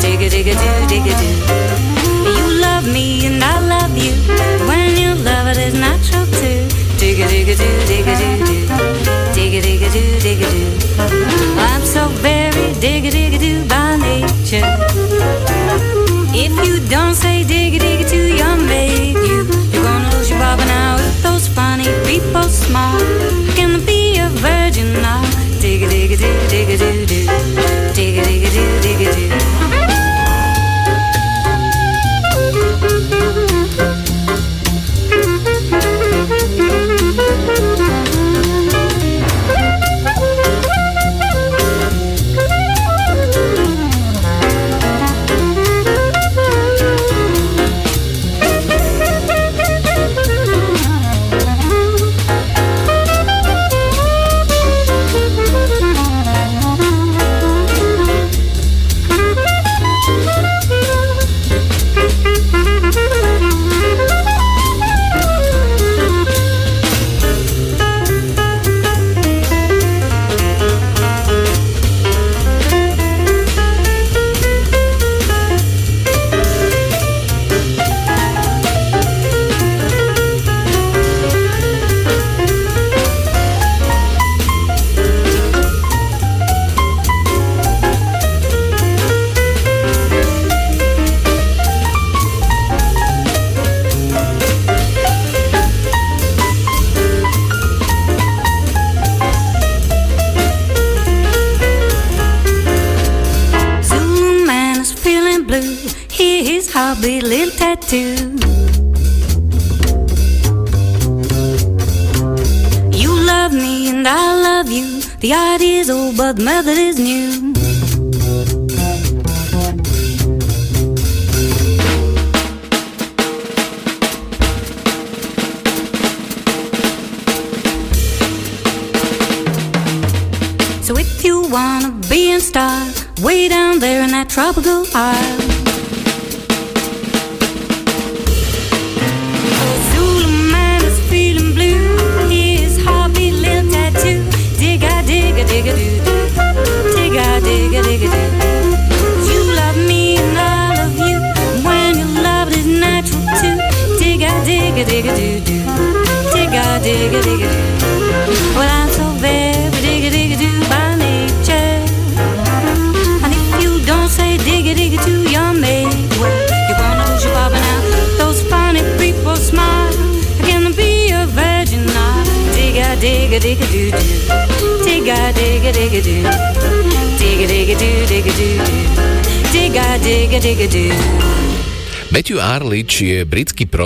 Dig 0.00 0.22
a 0.22 0.28
dig 0.28 0.48
a 0.48 0.54
do, 0.54 0.70
dig 0.90 1.06
a 1.06 1.14
do. 1.22 1.30
You 2.36 2.46
love 2.60 2.84
me 2.92 3.26
and 3.26 3.44
I 3.44 3.60
love 3.60 3.96
you. 3.96 4.12
When 4.66 4.96
you 4.96 5.14
love 5.14 5.46
it, 5.46 5.58
it's 5.58 5.76
natural 5.78 6.26
too. 6.40 6.66
Dig 6.98 7.20
a 7.20 7.28
dig 7.28 7.48
a 7.48 7.54
do, 7.54 7.70
dig 7.86 8.08
a 8.08 8.14
do 8.18 8.30
do. 8.44 8.56
Dig 9.34 9.54
a 9.54 9.60
dig 9.60 9.82
a 9.82 9.90
do, 9.96 10.04
dig 10.26 10.42
a 10.42 10.50
do. 10.50 10.66
I'm 11.68 11.84
so 11.84 12.08
very 12.26 12.74
dig 12.80 13.06
a 13.06 13.10
dig 13.10 13.34
a 13.34 13.38
do 13.38 13.64
by 13.68 13.96
nature. 13.96 14.95
ma 22.76 22.98
can 23.56 23.72
be 23.86 24.00
a 24.24 24.28
virgin 24.44 24.90
now. 25.06 25.22
Dig 25.62 25.80
dig 25.92 26.08
dig 26.22 26.34
dig 26.52 26.66
dig 26.78 27.26
dig 27.96 28.24
dig 28.24 28.40
dig. 28.42 28.55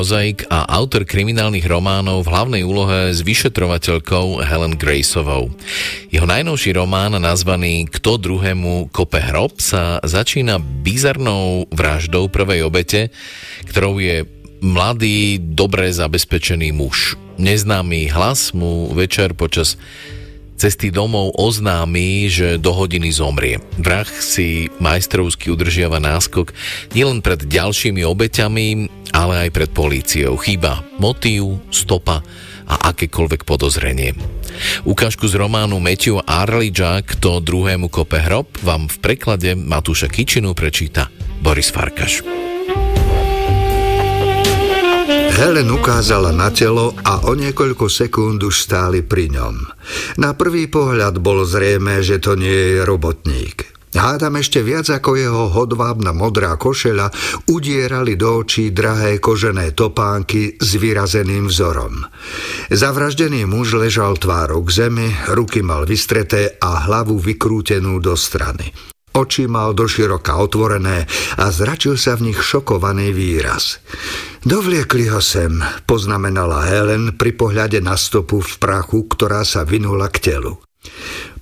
Prozaik 0.00 0.48
a 0.48 0.64
autor 0.80 1.04
kriminálnych 1.04 1.68
románov 1.68 2.24
v 2.24 2.32
hlavnej 2.32 2.62
úlohe 2.64 3.12
s 3.12 3.20
vyšetrovateľkou 3.20 4.40
Helen 4.40 4.80
Graceovou. 4.80 5.52
Jeho 6.08 6.24
najnovší 6.24 6.72
román, 6.72 7.20
nazvaný 7.20 7.84
Kto 7.84 8.16
druhému 8.16 8.88
kope 8.96 9.20
hrob, 9.20 9.60
sa 9.60 10.00
začína 10.00 10.56
bizarnou 10.56 11.68
vraždou 11.68 12.32
prvej 12.32 12.64
obete, 12.64 13.12
ktorou 13.68 14.00
je 14.00 14.24
mladý, 14.64 15.36
dobre 15.36 15.92
zabezpečený 15.92 16.72
muž. 16.72 17.20
Neznámy 17.36 18.08
hlas 18.08 18.56
mu 18.56 18.88
večer 18.96 19.36
počas 19.36 19.76
cesty 20.60 20.92
domov 20.92 21.32
oznámi, 21.40 22.28
že 22.28 22.60
do 22.60 22.76
hodiny 22.76 23.08
zomrie. 23.16 23.64
Vrah 23.80 24.04
si 24.20 24.68
majstrovsky 24.76 25.48
udržiava 25.48 25.96
náskok 26.04 26.52
nielen 26.92 27.24
pred 27.24 27.48
ďalšími 27.48 28.04
obeťami, 28.04 28.89
aj 29.46 29.50
pred 29.50 29.70
políciou. 29.72 30.36
Chýba 30.36 30.84
motív, 31.00 31.64
stopa 31.72 32.20
a 32.70 32.74
akékoľvek 32.92 33.48
podozrenie. 33.48 34.14
Ukážku 34.84 35.24
z 35.26 35.40
románu 35.40 35.80
Matthew 35.80 36.20
Arlidža 36.22 37.00
Kto 37.02 37.40
druhému 37.40 37.88
kope 37.88 38.20
hrob 38.20 38.60
vám 38.60 38.86
v 38.86 38.96
preklade 39.00 39.56
Matúša 39.56 40.12
Kičinu 40.12 40.52
prečíta 40.52 41.08
Boris 41.40 41.72
Farkaš. 41.72 42.22
Helen 45.40 45.72
ukázala 45.72 46.36
na 46.36 46.52
telo 46.52 46.92
a 47.00 47.24
o 47.24 47.32
niekoľko 47.32 47.88
sekúnd 47.88 48.44
už 48.44 48.52
stáli 48.60 49.00
pri 49.00 49.32
ňom. 49.32 49.56
Na 50.20 50.36
prvý 50.36 50.68
pohľad 50.68 51.16
bolo 51.16 51.48
zrejme, 51.48 52.04
že 52.04 52.20
to 52.20 52.36
nie 52.36 52.76
je 52.76 52.84
robotník. 52.84 53.49
Hádam 54.00 54.40
ešte 54.40 54.64
viac 54.64 54.88
ako 54.88 55.12
jeho 55.12 55.52
hodvábna 55.52 56.16
modrá 56.16 56.56
košeľa 56.56 57.12
udierali 57.52 58.16
do 58.16 58.40
očí 58.40 58.72
drahé 58.72 59.20
kožené 59.20 59.76
topánky 59.76 60.56
s 60.56 60.80
vyrazeným 60.80 61.52
vzorom. 61.52 62.08
Zavraždený 62.72 63.44
muž 63.44 63.76
ležal 63.76 64.16
tvárou 64.16 64.64
k 64.64 64.88
zemi, 64.88 65.12
ruky 65.36 65.60
mal 65.60 65.84
vystreté 65.84 66.56
a 66.64 66.88
hlavu 66.88 67.20
vykrútenú 67.20 68.00
do 68.00 68.16
strany. 68.16 68.72
Oči 69.12 69.44
mal 69.44 69.76
doširoka 69.76 70.32
otvorené 70.32 71.04
a 71.36 71.52
zračil 71.52 72.00
sa 72.00 72.16
v 72.16 72.32
nich 72.32 72.40
šokovaný 72.40 73.12
výraz. 73.12 73.84
Dovliekli 74.48 75.12
ho 75.12 75.20
sem, 75.20 75.60
poznamenala 75.84 76.64
Helen 76.64 77.20
pri 77.20 77.36
pohľade 77.36 77.84
na 77.84 78.00
stopu 78.00 78.40
v 78.40 78.52
prachu, 78.56 79.12
ktorá 79.12 79.44
sa 79.44 79.68
vynula 79.68 80.08
k 80.08 80.32
telu. 80.32 80.56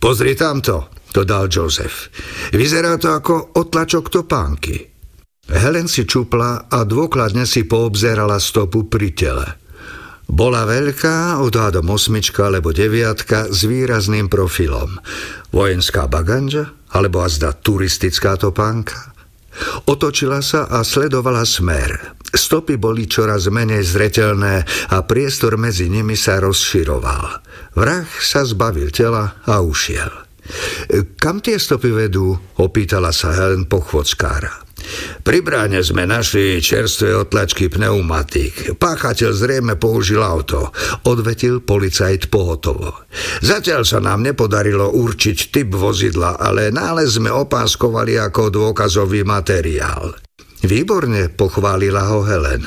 Pozri 0.03 0.35
tamto, 0.35 0.98
dodal 1.13 1.47
Joseph. 1.51 2.13
Vyzerá 2.53 2.97
to 3.01 3.13
ako 3.13 3.57
otlačok 3.57 4.09
topánky. 4.13 4.77
Helen 5.49 5.89
si 5.89 6.05
čupla 6.05 6.69
a 6.69 6.85
dôkladne 6.85 7.49
si 7.49 7.65
poobzerala 7.65 8.37
stopu 8.37 8.85
pri 8.87 9.09
tele. 9.17 9.49
Bola 10.29 10.69
veľká, 10.69 11.41
odhadom 11.41 11.89
osmička 11.89 12.53
alebo 12.53 12.69
deviatka 12.69 13.49
s 13.49 13.65
výrazným 13.65 14.29
profilom. 14.29 15.01
Vojenská 15.49 16.05
baganža? 16.05 16.79
alebo 16.95 17.21
azda 17.21 17.53
turistická 17.53 18.41
topánka? 18.41 19.13
Otočila 19.91 20.39
sa 20.39 20.71
a 20.71 20.87
sledovala 20.87 21.43
smer. 21.43 22.15
Stopy 22.31 22.79
boli 22.79 23.11
čoraz 23.11 23.51
menej 23.51 23.83
zretelné 23.83 24.63
a 24.95 25.03
priestor 25.03 25.59
medzi 25.59 25.91
nimi 25.91 26.15
sa 26.15 26.39
rozširoval. 26.39 27.43
Vrah 27.75 28.07
sa 28.23 28.47
zbavil 28.47 28.95
tela 28.95 29.43
a 29.43 29.59
ušiel. 29.59 30.28
Kam 31.21 31.45
tie 31.45 31.61
stopy 31.61 31.91
vedú? 31.93 32.33
Opýtala 32.59 33.13
sa 33.13 33.35
Helen 33.37 33.69
pochvodskára. 33.69 34.69
Pri 35.21 35.45
bráne 35.45 35.85
sme 35.85 36.09
našli 36.09 36.65
čerstvé 36.65 37.13
otlačky 37.13 37.69
pneumatík. 37.69 38.79
Páchateľ 38.81 39.31
zrejme 39.37 39.75
použil 39.77 40.25
auto, 40.25 40.73
odvetil 41.05 41.61
policajt 41.61 42.33
pohotovo. 42.33 43.05
Zatiaľ 43.45 43.85
sa 43.85 44.01
nám 44.01 44.25
nepodarilo 44.25 44.89
určiť 44.97 45.53
typ 45.53 45.77
vozidla, 45.77 46.41
ale 46.41 46.73
nález 46.73 47.21
sme 47.21 47.29
opáskovali 47.29 48.17
ako 48.17 48.49
dôkazový 48.49 49.29
materiál. 49.29 50.17
Výborne, 50.59 51.31
pochválila 51.31 52.11
ho 52.11 52.27
Helen. 52.27 52.67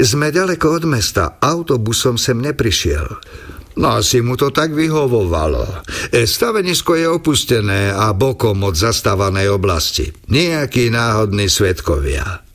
Sme 0.00 0.32
ďaleko 0.32 0.80
od 0.80 0.84
mesta, 0.88 1.36
autobusom 1.36 2.16
sem 2.16 2.40
neprišiel. 2.40 3.04
No 3.76 4.00
asi 4.00 4.24
mu 4.24 4.40
to 4.40 4.48
tak 4.48 4.72
vyhovovalo. 4.72 5.84
E, 6.08 6.24
stavenisko 6.24 6.96
je 6.96 7.06
opustené 7.12 7.92
a 7.92 8.16
bokom 8.16 8.64
od 8.64 8.72
zastávanej 8.72 9.52
oblasti. 9.52 10.08
Nejakí 10.32 10.88
náhodní 10.88 11.52
svetkovia. 11.52 12.46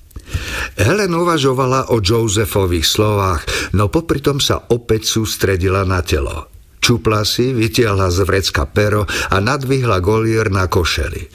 Helen 0.82 1.14
uvažovala 1.14 1.94
o 1.94 2.02
Josefových 2.02 2.88
slovách, 2.88 3.46
no 3.78 3.92
popri 3.94 4.24
tom 4.24 4.42
sa 4.42 4.66
opäť 4.72 5.06
sústredila 5.06 5.86
na 5.86 6.02
telo. 6.02 6.50
Čupla 6.82 7.22
si, 7.22 7.54
vytiahla 7.54 8.10
z 8.10 8.26
vrecka 8.26 8.66
pero 8.66 9.06
a 9.06 9.38
nadvihla 9.38 10.02
golier 10.02 10.50
na 10.50 10.66
košeli. 10.66 11.30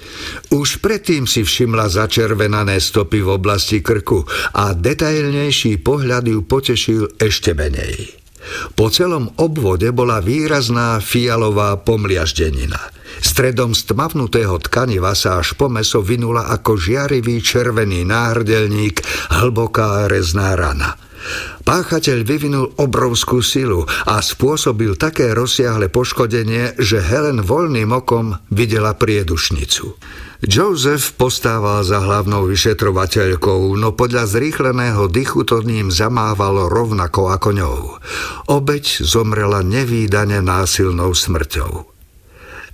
Už 0.51 0.83
predtým 0.83 1.31
si 1.31 1.47
všimla 1.47 1.87
začervenané 1.87 2.83
stopy 2.83 3.23
v 3.23 3.31
oblasti 3.31 3.79
krku 3.79 4.27
a 4.59 4.75
detailnejší 4.75 5.79
pohľad 5.87 6.27
ju 6.27 6.43
potešil 6.43 7.23
ešte 7.23 7.55
menej. 7.55 8.26
Po 8.75 8.93
celom 8.93 9.33
obvode 9.41 9.91
bola 9.91 10.23
výrazná 10.23 10.99
fialová 11.03 11.79
pomliaždenina. 11.81 12.79
Stredom 13.21 13.73
stmavnutého 13.73 14.61
tkaniva 14.61 15.17
sa 15.17 15.41
až 15.41 15.57
po 15.57 15.73
meso 15.73 16.05
vynula 16.05 16.53
ako 16.53 16.77
žiarivý 16.77 17.41
červený 17.41 18.05
náhrdelník 18.05 19.01
hlboká 19.33 20.05
rezná 20.11 20.53
rana. 20.53 20.95
Páchateľ 21.67 22.19
vyvinul 22.23 22.67
obrovskú 22.79 23.43
silu 23.43 23.83
a 24.07 24.23
spôsobil 24.23 24.95
také 24.95 25.35
rozsiahle 25.35 25.91
poškodenie, 25.91 26.79
že 26.79 27.03
Helen 27.03 27.43
voľným 27.43 27.91
okom 27.91 28.39
videla 28.55 28.95
priedušnicu. 28.95 29.99
Joseph 30.45 31.17
postával 31.17 31.81
za 31.81 32.05
hlavnou 32.05 32.45
vyšetrovateľkou, 32.45 33.73
no 33.81 33.97
podľa 33.97 34.29
zrýchleného 34.29 35.09
dychu 35.09 35.49
to 35.49 35.65
ním 35.65 35.89
zamávalo 35.89 36.69
rovnako 36.69 37.33
ako 37.33 37.51
ňou. 37.57 37.79
Obeď 38.53 39.01
zomrela 39.01 39.65
nevýdane 39.65 40.45
násilnou 40.45 41.17
smrťou. 41.17 41.97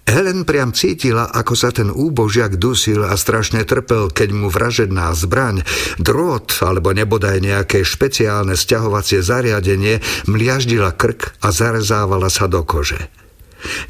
Helen 0.02 0.42
priam 0.42 0.74
cítila, 0.74 1.30
ako 1.30 1.54
sa 1.54 1.70
ten 1.70 1.86
úbožiak 1.86 2.58
dusil 2.58 3.06
a 3.06 3.14
strašne 3.14 3.62
trpel, 3.62 4.10
keď 4.10 4.34
mu 4.34 4.50
vražedná 4.50 5.14
zbraň, 5.14 5.62
drôt 6.02 6.50
alebo 6.58 6.90
nebodaj 6.90 7.38
nejaké 7.38 7.86
špeciálne 7.86 8.58
sťahovacie 8.58 9.22
zariadenie 9.22 10.02
mliaždila 10.26 10.98
krk 10.98 11.38
a 11.38 11.54
zarezávala 11.54 12.26
sa 12.26 12.50
do 12.50 12.66
kože. 12.66 13.21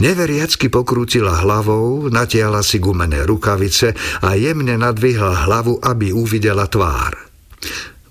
Neveriacky 0.00 0.68
pokrútila 0.68 1.40
hlavou, 1.40 2.08
natiala 2.12 2.60
si 2.60 2.82
gumené 2.82 3.24
rukavice 3.24 3.94
a 4.22 4.36
jemne 4.36 4.76
nadvihla 4.76 5.48
hlavu, 5.48 5.80
aby 5.80 6.12
uvidela 6.12 6.68
tvár. 6.68 7.16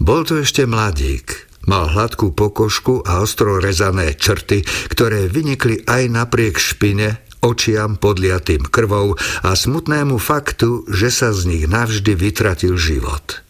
Bol 0.02 0.26
to 0.26 0.42
ešte 0.42 0.66
mladík. 0.66 1.52
Mal 1.70 1.94
hladkú 1.94 2.34
pokožku 2.34 3.06
a 3.06 3.22
ostro 3.22 3.62
rezané 3.62 4.18
črty, 4.18 4.66
ktoré 4.90 5.30
vynikli 5.30 5.86
aj 5.86 6.10
napriek 6.10 6.58
špine, 6.58 7.22
očiam 7.46 8.02
podliatým 8.02 8.66
krvou 8.66 9.14
a 9.46 9.54
smutnému 9.54 10.18
faktu, 10.18 10.90
že 10.90 11.14
sa 11.14 11.30
z 11.30 11.46
nich 11.46 11.66
navždy 11.70 12.18
vytratil 12.18 12.78
život. 12.82 13.46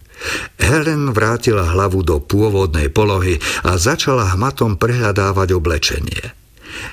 Helen 0.60 1.16
vrátila 1.16 1.72
hlavu 1.72 2.04
do 2.04 2.20
pôvodnej 2.20 2.92
polohy 2.92 3.40
a 3.66 3.80
začala 3.80 4.36
hmatom 4.36 4.78
prehľadávať 4.78 5.50
oblečenie. 5.56 6.41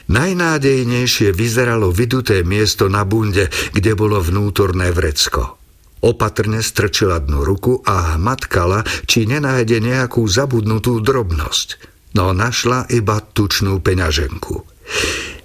Najnádejnejšie 0.09 1.35
vyzeralo 1.35 1.93
vyduté 1.93 2.43
miesto 2.47 2.87
na 2.87 3.05
bunde, 3.05 3.53
kde 3.77 3.93
bolo 3.93 4.19
vnútorné 4.23 4.91
vrecko. 4.95 5.59
Opatrne 5.99 6.63
strčila 6.63 7.19
dnu 7.19 7.43
ruku 7.43 7.83
a 7.83 8.15
hmatkala, 8.15 8.87
či 9.11 9.27
nenájde 9.27 9.83
nejakú 9.83 10.23
zabudnutú 10.31 11.03
drobnosť. 11.03 11.69
No 12.15 12.31
našla 12.31 12.87
iba 12.95 13.19
tučnú 13.21 13.83
peňaženku. 13.83 14.63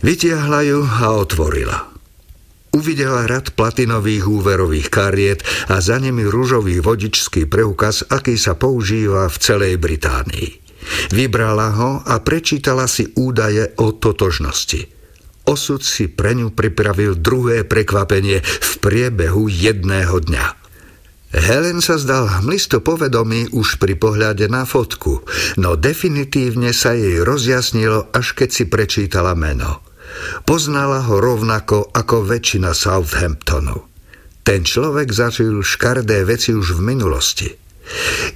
Vytiahla 0.05 0.61
ju 0.64 0.80
a 0.85 1.07
otvorila. 1.18 1.89
Uvidela 2.73 3.30
rad 3.30 3.53
platinových 3.53 4.26
úverových 4.26 4.89
kariet 4.89 5.45
a 5.69 5.77
za 5.77 6.01
nimi 6.01 6.26
rúžový 6.26 6.81
vodičský 6.81 7.45
preukaz, 7.45 8.01
aký 8.10 8.34
sa 8.34 8.57
používa 8.57 9.30
v 9.30 9.38
celej 9.38 9.77
Británii. 9.77 10.62
Vybrala 11.11 11.69
ho 11.77 11.91
a 12.03 12.19
prečítala 12.22 12.85
si 12.89 13.10
údaje 13.15 13.73
o 13.80 13.95
totožnosti. 13.95 14.89
Osud 15.43 15.84
si 15.84 16.07
pre 16.07 16.39
ňu 16.39 16.55
pripravil 16.55 17.19
druhé 17.19 17.68
prekvapenie 17.68 18.39
v 18.39 18.72
priebehu 18.80 19.51
jedného 19.51 20.15
dňa. 20.23 20.45
Helen 21.34 21.81
sa 21.81 21.97
zdal 21.97 22.30
hmlisto 22.30 22.80
povedomý 22.80 23.51
už 23.51 23.81
pri 23.81 23.97
pohľade 23.97 24.47
na 24.53 24.69
fotku, 24.69 25.26
no 25.57 25.73
definitívne 25.73 26.69
sa 26.72 26.93
jej 26.93 27.26
rozjasnilo, 27.26 28.14
až 28.14 28.38
keď 28.38 28.49
si 28.53 28.64
prečítala 28.69 29.34
meno. 29.34 29.81
Poznala 30.45 31.01
ho 31.10 31.18
rovnako 31.18 31.89
ako 31.89 32.30
väčšina 32.30 32.72
Southamptonu. 32.77 33.81
Ten 34.45 34.61
človek 34.61 35.10
zažil 35.10 35.65
škardé 35.65 36.22
veci 36.22 36.53
už 36.53 36.77
v 36.77 36.81
minulosti– 36.93 37.49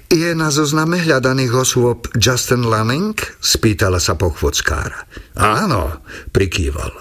je 0.08 0.32
na 0.36 0.52
zozname 0.52 1.00
hľadaných 1.04 1.54
osôb 1.54 2.08
Justin 2.16 2.68
Lanning? 2.68 3.16
Spýtala 3.40 4.00
sa 4.00 4.16
pochvodskára. 4.16 5.08
Áno, 5.38 6.04
prikýval. 6.32 6.92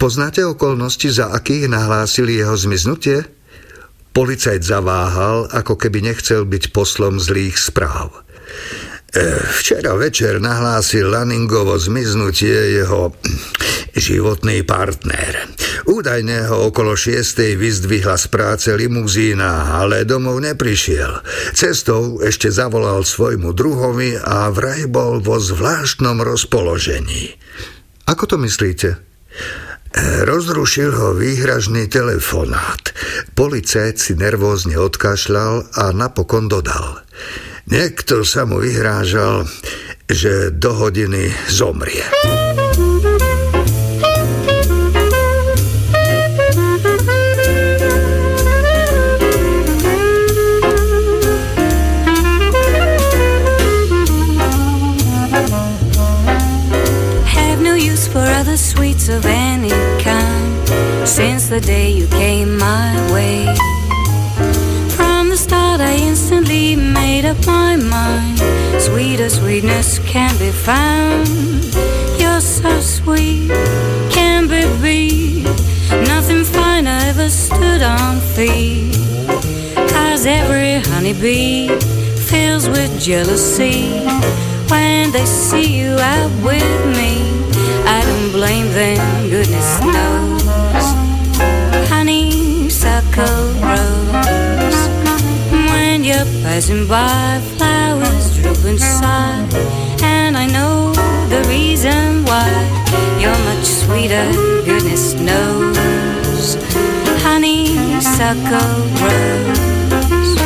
Poznáte 0.00 0.44
okolnosti, 0.44 1.08
za 1.08 1.32
akých 1.32 1.68
nahlásili 1.68 2.40
jeho 2.40 2.56
zmiznutie? 2.56 3.24
Policajt 4.10 4.66
zaváhal, 4.66 5.46
ako 5.54 5.78
keby 5.78 6.02
nechcel 6.02 6.42
byť 6.48 6.74
poslom 6.74 7.22
zlých 7.22 7.56
správ. 7.56 8.10
Včera 9.10 9.98
večer 9.98 10.38
nahlásil 10.38 11.10
Lanningovo 11.10 11.74
zmiznutie 11.74 12.78
jeho 12.78 13.10
životný 13.90 14.62
partner. 14.62 15.50
Údajne 15.90 16.46
ho 16.46 16.70
okolo 16.70 16.94
šiestej 16.94 17.58
vyzdvihla 17.58 18.14
z 18.14 18.26
práce 18.30 18.70
limuzína, 18.70 19.82
ale 19.82 20.06
domov 20.06 20.38
neprišiel. 20.38 21.26
Cestou 21.50 22.22
ešte 22.22 22.54
zavolal 22.54 23.02
svojmu 23.02 23.50
druhovi 23.50 24.14
a 24.14 24.46
vraj 24.54 24.86
bol 24.86 25.18
vo 25.18 25.42
zvláštnom 25.42 26.22
rozpoložení. 26.22 27.34
Ako 28.06 28.30
to 28.30 28.36
myslíte? 28.38 28.94
Rozrušil 30.22 30.94
ho 30.94 31.18
výhražný 31.18 31.90
telefonát. 31.90 32.94
Policajt 33.34 33.98
si 33.98 34.14
nervózne 34.14 34.78
odkašľal 34.78 35.74
a 35.74 35.90
napokon 35.90 36.46
dodal– 36.46 36.94
Niekto 37.70 38.26
sa 38.26 38.42
mu 38.50 38.58
vyhrážal, 38.58 39.46
že 40.10 40.50
do 40.50 40.74
hodiny 40.74 41.30
zomrie. 41.46 42.02
no 57.62 58.56
sweets 58.56 59.06
of 59.08 59.22
any 59.26 59.70
kind 60.02 60.58
since 61.06 61.46
the 61.46 61.60
day 61.62 61.94
you 61.94 62.10
came 62.18 62.58
my 62.58 62.90
way. 63.14 63.46
instantly 66.10 66.76
made 67.22 67.28
up 67.28 67.46
my 67.46 67.76
mind. 67.76 68.38
Sweeter 68.80 69.28
sweetness 69.28 69.98
can 70.00 70.38
be 70.38 70.50
found. 70.50 71.28
You're 72.18 72.40
so 72.40 72.80
sweet, 72.80 73.50
can 74.10 74.46
be 74.48 74.62
beat. 74.80 75.44
Nothing 76.08 76.44
finer 76.44 76.98
ever 77.10 77.28
stood 77.28 77.82
on 77.82 78.20
feet. 78.34 78.96
Cause 79.92 80.24
every 80.24 80.80
honeybee 80.92 81.68
fills 82.30 82.68
with 82.68 82.90
jealousy 82.98 84.06
when 84.70 85.12
they 85.12 85.26
see 85.26 85.78
you 85.80 85.92
out 85.98 86.32
with 86.42 86.72
me. 86.96 87.12
I 87.96 88.02
don't 88.08 88.32
blame 88.32 88.68
them, 88.72 89.28
goodness 89.28 89.70
knows. 89.92 90.86
Honeysuckle 91.90 93.52
rose 93.60 94.39
you're 96.20 96.42
passing 96.42 96.86
by, 96.86 97.40
flowers 97.56 98.36
droop 98.36 98.64
inside, 98.66 99.54
and 100.02 100.36
I 100.36 100.46
know 100.46 100.92
the 101.28 101.42
reason 101.48 102.24
why. 102.26 102.48
You're 103.18 103.42
much 103.48 103.64
sweeter, 103.64 104.30
goodness 104.64 105.14
knows. 105.14 106.56
Honeysuckle 107.24 108.76
rose, 109.00 110.36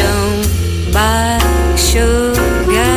don't 0.00 0.92
buy 0.92 1.38
sugar. 1.76 2.96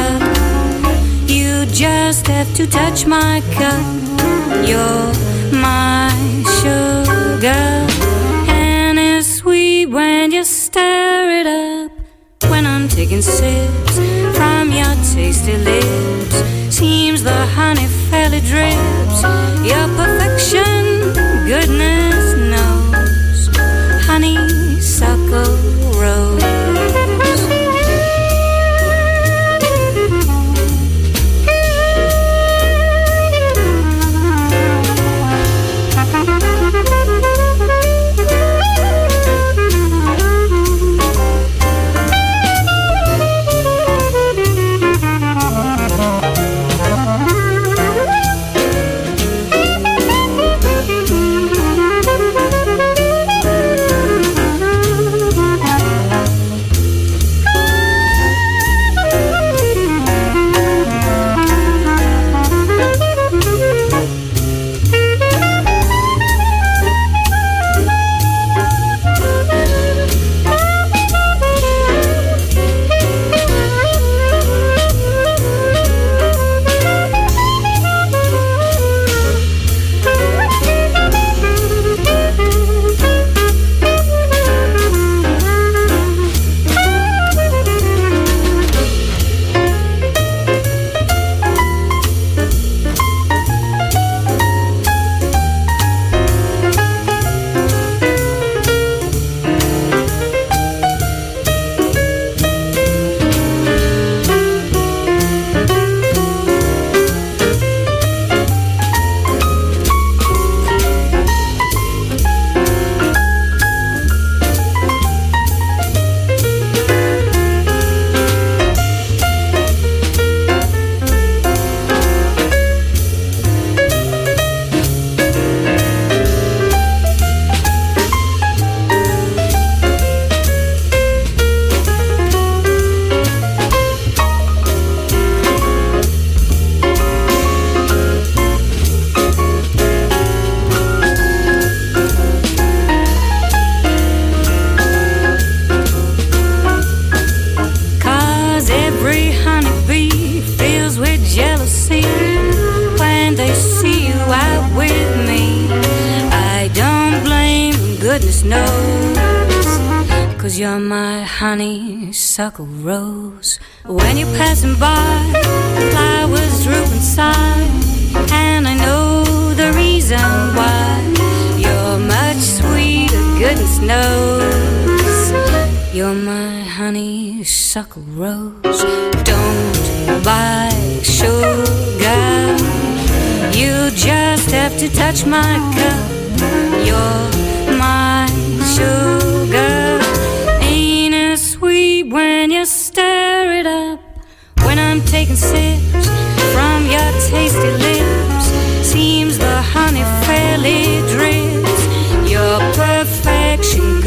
You 1.26 1.66
just 1.68 2.28
have 2.28 2.54
to 2.56 2.68
touch 2.68 3.06
my 3.06 3.41
cup. 3.52 3.86
You're 4.68 5.14
my 5.54 6.12
sugar, 6.60 7.68
and 8.50 9.00
it's 9.00 9.36
sweet 9.36 9.86
when 9.86 10.32
you 10.32 10.44
stir 10.44 11.40
it 11.40 11.48
up 11.48 11.99
when 12.48 12.66
I'm 12.66 12.88
taking 12.88 13.22
sips 13.22 13.95
from 14.38 14.72
your 14.72 14.94
tasty 15.14 15.57
lips. 15.57 16.36
Seems 16.76 17.24
the 17.24 17.45
honey 17.57 17.88
fairly 18.10 18.40
drips. 18.40 19.22
Your 19.64 19.88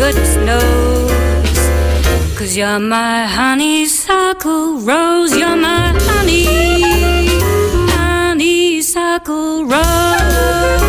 goodness 0.03 0.35
knows. 0.43 1.59
Cause 2.35 2.59
you're 2.59 2.83
my 2.83 3.23
honeysuckle 3.23 4.83
rose, 4.83 5.31
you're 5.31 5.55
my 5.55 5.95
honey, 6.11 6.43
honeysuckle 7.95 9.63
rose. 9.71 10.83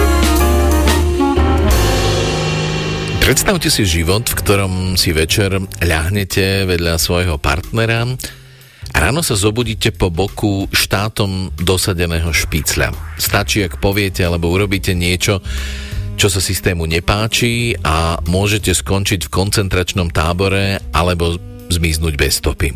Predstavte 3.21 3.69
si 3.69 3.85
život, 3.85 4.25
v 4.25 4.33
ktorom 4.33 4.73
si 4.97 5.13
večer 5.13 5.61
ľahnete 5.61 6.65
vedľa 6.65 6.97
svojho 6.97 7.37
partnera 7.37 8.09
a 8.93 8.97
ráno 8.97 9.21
sa 9.21 9.37
zobudíte 9.37 9.93
po 9.93 10.09
boku 10.09 10.65
štátom 10.73 11.53
dosadeného 11.61 12.33
špicľa. 12.33 13.21
Stačí, 13.21 13.61
ak 13.61 13.77
poviete 13.77 14.25
alebo 14.25 14.49
urobíte 14.49 14.97
niečo, 14.97 15.37
čo 16.17 16.27
sa 16.29 16.39
systému 16.39 16.85
nepáči 16.87 17.77
a 17.83 18.19
môžete 18.25 18.71
skončiť 18.71 19.27
v 19.27 19.33
koncentračnom 19.33 20.09
tábore 20.13 20.79
alebo 20.93 21.37
zmiznúť 21.73 22.13
bez 22.15 22.39
stopy. 22.39 22.75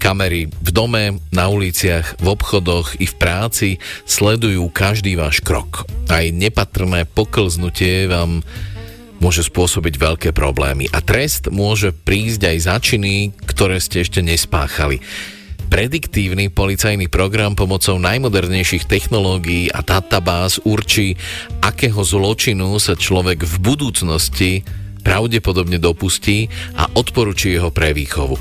Kamery 0.00 0.48
v 0.48 0.70
dome, 0.72 1.20
na 1.30 1.52
uliciach, 1.52 2.18
v 2.18 2.26
obchodoch 2.32 2.96
i 2.98 3.06
v 3.06 3.14
práci 3.20 3.68
sledujú 4.08 4.72
každý 4.72 5.14
váš 5.14 5.44
krok. 5.44 5.84
Aj 6.08 6.24
nepatrné 6.32 7.04
poklznutie 7.04 8.08
vám 8.08 8.40
môže 9.22 9.46
spôsobiť 9.46 9.94
veľké 10.00 10.30
problémy. 10.34 10.90
A 10.90 10.98
trest 10.98 11.46
môže 11.52 11.94
prísť 11.94 12.50
aj 12.50 12.58
za 12.58 12.76
činy, 12.82 13.30
ktoré 13.46 13.78
ste 13.78 14.02
ešte 14.02 14.18
nespáchali. 14.18 14.98
Prediktívny 15.72 16.52
policajný 16.52 17.08
program 17.08 17.56
pomocou 17.56 17.96
najmodernejších 17.96 18.84
technológií 18.84 19.72
a 19.72 19.80
databáz 19.80 20.60
určí, 20.68 21.16
akého 21.64 22.04
zločinu 22.04 22.76
sa 22.76 22.92
človek 22.92 23.40
v 23.40 23.54
budúcnosti 23.56 24.68
pravdepodobne 25.00 25.80
dopustí 25.80 26.52
a 26.76 26.92
odporúči 26.92 27.56
jeho 27.56 27.72
prevýchovu. 27.72 28.36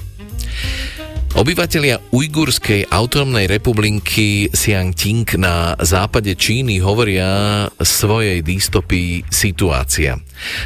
Obyvatelia 1.32 1.96
Ujgurskej 2.12 2.92
autonómnej 2.92 3.48
republiky 3.48 4.52
Ting 5.00 5.24
na 5.40 5.80
západe 5.80 6.36
Číny 6.36 6.84
hovoria 6.84 7.72
svojej 7.80 8.44
dystopii 8.44 9.24
situácia. 9.32 10.20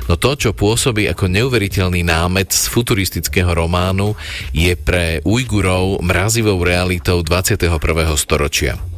No 0.09 0.17
to, 0.17 0.33
čo 0.33 0.57
pôsobí 0.57 1.05
ako 1.05 1.29
neuveriteľný 1.29 2.01
námet 2.01 2.49
z 2.49 2.65
futuristického 2.73 3.53
románu, 3.53 4.17
je 4.57 4.73
pre 4.73 5.21
Ujgurov 5.21 6.01
mrazivou 6.01 6.57
realitou 6.65 7.21
21. 7.21 7.69
storočia. 8.17 8.94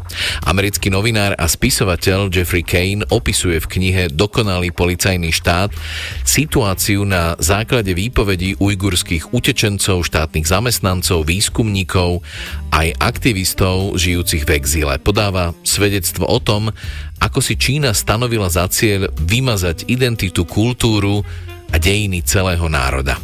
Americký 0.47 0.87
novinár 0.87 1.35
a 1.35 1.45
spisovateľ 1.45 2.31
Jeffrey 2.31 2.63
Kane 2.63 3.03
opisuje 3.11 3.59
v 3.59 3.67
knihe 3.67 4.03
Dokonalý 4.11 4.71
policajný 4.71 5.35
štát 5.35 5.75
situáciu 6.23 7.03
na 7.03 7.35
základe 7.39 7.91
výpovedí 7.91 8.59
ujgurských 8.59 9.35
utečencov, 9.35 10.07
štátnych 10.07 10.47
zamestnancov, 10.47 11.27
výskumníkov 11.27 12.23
aj 12.71 12.95
aktivistov 12.99 13.99
žijúcich 13.99 14.47
v 14.47 14.53
exíle. 14.55 14.95
Podáva 15.01 15.51
svedectvo 15.67 16.27
o 16.27 16.39
tom, 16.39 16.71
ako 17.17 17.39
si 17.41 17.57
Čína 17.57 17.91
stanovila 17.91 18.47
za 18.47 18.69
cieľ 18.69 19.09
vymazať 19.17 19.89
identitu, 19.89 20.45
kultúru 20.45 21.25
a 21.73 21.75
dejiny 21.75 22.23
celého 22.23 22.69
národa. 22.71 23.19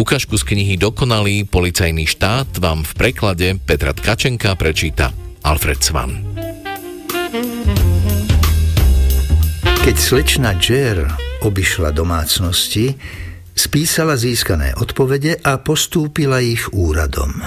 Ukážku 0.00 0.40
z 0.40 0.44
knihy 0.48 0.80
Dokonalý 0.80 1.44
policajný 1.44 2.08
štát 2.08 2.56
vám 2.56 2.80
v 2.80 2.92
preklade 2.96 3.48
Petra 3.60 3.92
Tkačenka 3.92 4.56
prečíta 4.56 5.12
Alfred 5.44 5.80
Svan. 5.80 6.10
Keď 9.80 9.96
slečna 9.96 10.52
Jer 10.60 11.08
obišla 11.40 11.96
domácnosti, 11.96 13.00
spísala 13.56 14.20
získané 14.20 14.76
odpovede 14.76 15.40
a 15.40 15.56
postúpila 15.60 16.44
ich 16.44 16.68
úradom. 16.76 17.40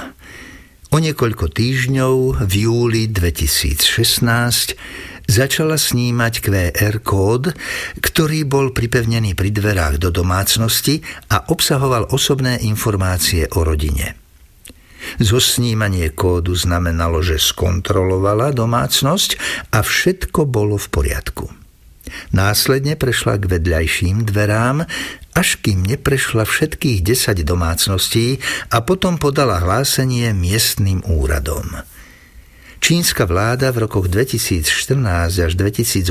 O 0.94 1.02
niekoľko 1.02 1.50
týždňov 1.50 2.46
v 2.46 2.54
júli 2.70 3.10
2016 3.10 4.78
začala 5.26 5.78
snímať 5.78 6.34
QR 6.42 7.02
kód, 7.02 7.50
ktorý 7.98 8.46
bol 8.46 8.70
pripevnený 8.70 9.34
pri 9.34 9.50
dverách 9.50 9.98
do 9.98 10.14
domácnosti 10.14 11.02
a 11.34 11.50
obsahoval 11.50 12.14
osobné 12.14 12.62
informácie 12.62 13.50
o 13.58 13.66
rodine. 13.66 14.23
Zosnímanie 15.22 16.10
kódu 16.14 16.54
znamenalo, 16.58 17.22
že 17.22 17.42
skontrolovala 17.42 18.54
domácnosť 18.54 19.38
a 19.74 19.84
všetko 19.84 20.46
bolo 20.50 20.80
v 20.80 20.88
poriadku. 20.90 21.46
Následne 22.36 23.00
prešla 23.00 23.40
k 23.40 23.48
vedľajším 23.58 24.28
dverám, 24.28 24.86
až 25.34 25.50
kým 25.64 25.82
neprešla 25.82 26.46
všetkých 26.46 27.02
10 27.02 27.42
domácností 27.42 28.38
a 28.70 28.86
potom 28.86 29.18
podala 29.18 29.64
hlásenie 29.64 30.30
miestnym 30.36 31.02
úradom. 31.08 31.66
Čínska 32.84 33.24
vláda 33.24 33.72
v 33.72 33.88
rokoch 33.88 34.12
2014 34.12 35.40
až 35.40 35.56
2018 35.56 36.04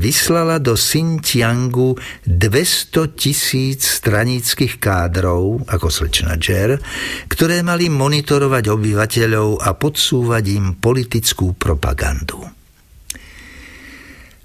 vyslala 0.00 0.56
do 0.56 0.72
Xinjiangu 0.80 2.00
200 2.24 3.12
tisíc 3.12 3.84
stranických 4.00 4.80
kádrov, 4.80 5.68
ako 5.68 5.92
slečna 5.92 6.40
Džer, 6.40 6.80
ktoré 7.28 7.60
mali 7.60 7.92
monitorovať 7.92 8.64
obyvateľov 8.64 9.60
a 9.60 9.76
podsúvať 9.76 10.44
im 10.56 10.72
politickú 10.80 11.52
propagandu. 11.52 12.40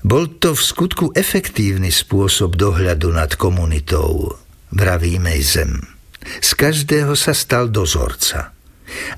Bol 0.04 0.36
to 0.44 0.60
v 0.60 0.60
skutku 0.60 1.06
efektívny 1.16 1.88
spôsob 1.88 2.60
dohľadu 2.60 3.16
nad 3.16 3.32
komunitou, 3.40 4.36
vraví 4.76 5.24
Mejzem. 5.24 5.88
Z 6.44 6.52
každého 6.60 7.16
sa 7.16 7.32
stal 7.32 7.72
dozorca– 7.72 8.52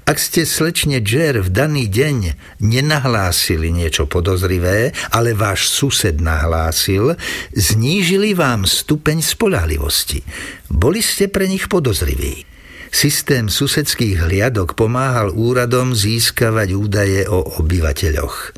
ak 0.06 0.18
ste 0.18 0.46
slečne 0.46 0.98
Jer 1.02 1.46
v 1.46 1.50
daný 1.50 1.86
deň 1.86 2.18
nenahlásili 2.62 3.70
niečo 3.70 4.10
podozrivé, 4.10 4.92
ale 5.14 5.38
váš 5.38 5.70
sused 5.70 6.18
nahlásil, 6.18 7.14
znížili 7.54 8.34
vám 8.34 8.66
stupeň 8.66 9.22
spolahlivosti. 9.22 10.26
Boli 10.70 11.06
ste 11.06 11.30
pre 11.30 11.46
nich 11.46 11.70
podozriví. 11.70 12.46
Systém 12.90 13.54
susedských 13.54 14.26
hliadok 14.26 14.74
pomáhal 14.74 15.30
úradom 15.30 15.94
získavať 15.94 16.70
údaje 16.74 17.22
o 17.30 17.62
obyvateľoch. 17.62 18.58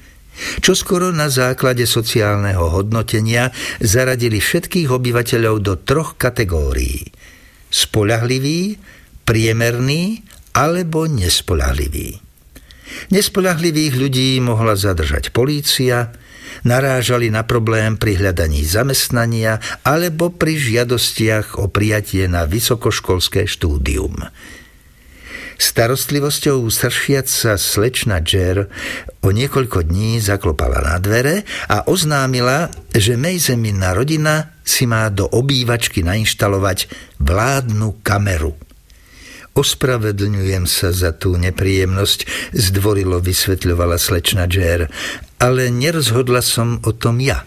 Čo 0.63 0.73
skoro 0.73 1.11
na 1.11 1.27
základe 1.27 1.83
sociálneho 1.83 2.71
hodnotenia 2.71 3.51
zaradili 3.83 4.39
všetkých 4.39 4.89
obyvateľov 4.89 5.55
do 5.59 5.73
troch 5.77 6.15
kategórií. 6.15 7.11
Spolahlivý, 7.67 8.79
priemerný 9.27 10.23
alebo 10.51 11.07
nespolahlivý. 11.07 12.19
Nespolahlivých 13.11 13.93
ľudí 13.95 14.29
mohla 14.43 14.75
zadržať 14.75 15.31
polícia, 15.31 16.11
narážali 16.67 17.31
na 17.31 17.47
problém 17.47 17.95
pri 17.95 18.19
hľadaní 18.19 18.61
zamestnania 18.67 19.63
alebo 19.81 20.29
pri 20.29 20.59
žiadostiach 20.59 21.57
o 21.57 21.71
prijatie 21.71 22.27
na 22.27 22.43
vysokoškolské 22.45 23.47
štúdium. 23.47 24.27
Starostlivosťou 25.61 26.65
sršiac 26.73 27.29
sa 27.29 27.53
slečna 27.53 28.17
Jer 28.25 28.65
o 29.21 29.29
niekoľko 29.29 29.85
dní 29.85 30.17
zaklopala 30.17 30.81
na 30.81 30.97
dvere 30.97 31.45
a 31.69 31.85
oznámila, 31.85 32.73
že 32.89 33.13
Mejzemina 33.13 33.93
rodina 33.93 34.57
si 34.65 34.89
má 34.89 35.05
do 35.13 35.29
obývačky 35.29 36.01
nainštalovať 36.01 36.89
vládnu 37.21 38.01
kameru– 38.01 38.57
Ospravedlňujem 39.51 40.63
sa 40.63 40.95
za 40.95 41.11
tú 41.11 41.35
nepríjemnosť, 41.35 42.23
zdvorilo 42.55 43.19
vysvetľovala 43.19 43.99
slečna 43.99 44.47
Jer, 44.47 44.87
ale 45.43 45.67
nerozhodla 45.67 46.39
som 46.39 46.79
o 46.87 46.95
tom 46.95 47.19
ja. 47.19 47.43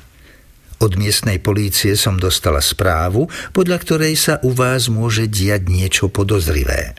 Od 0.84 1.00
miestnej 1.00 1.40
polície 1.40 1.96
som 1.96 2.20
dostala 2.20 2.60
správu, 2.60 3.32
podľa 3.56 3.78
ktorej 3.80 4.14
sa 4.20 4.34
u 4.44 4.52
vás 4.52 4.92
môže 4.92 5.24
diať 5.24 5.64
niečo 5.72 6.12
podozrivé. 6.12 6.92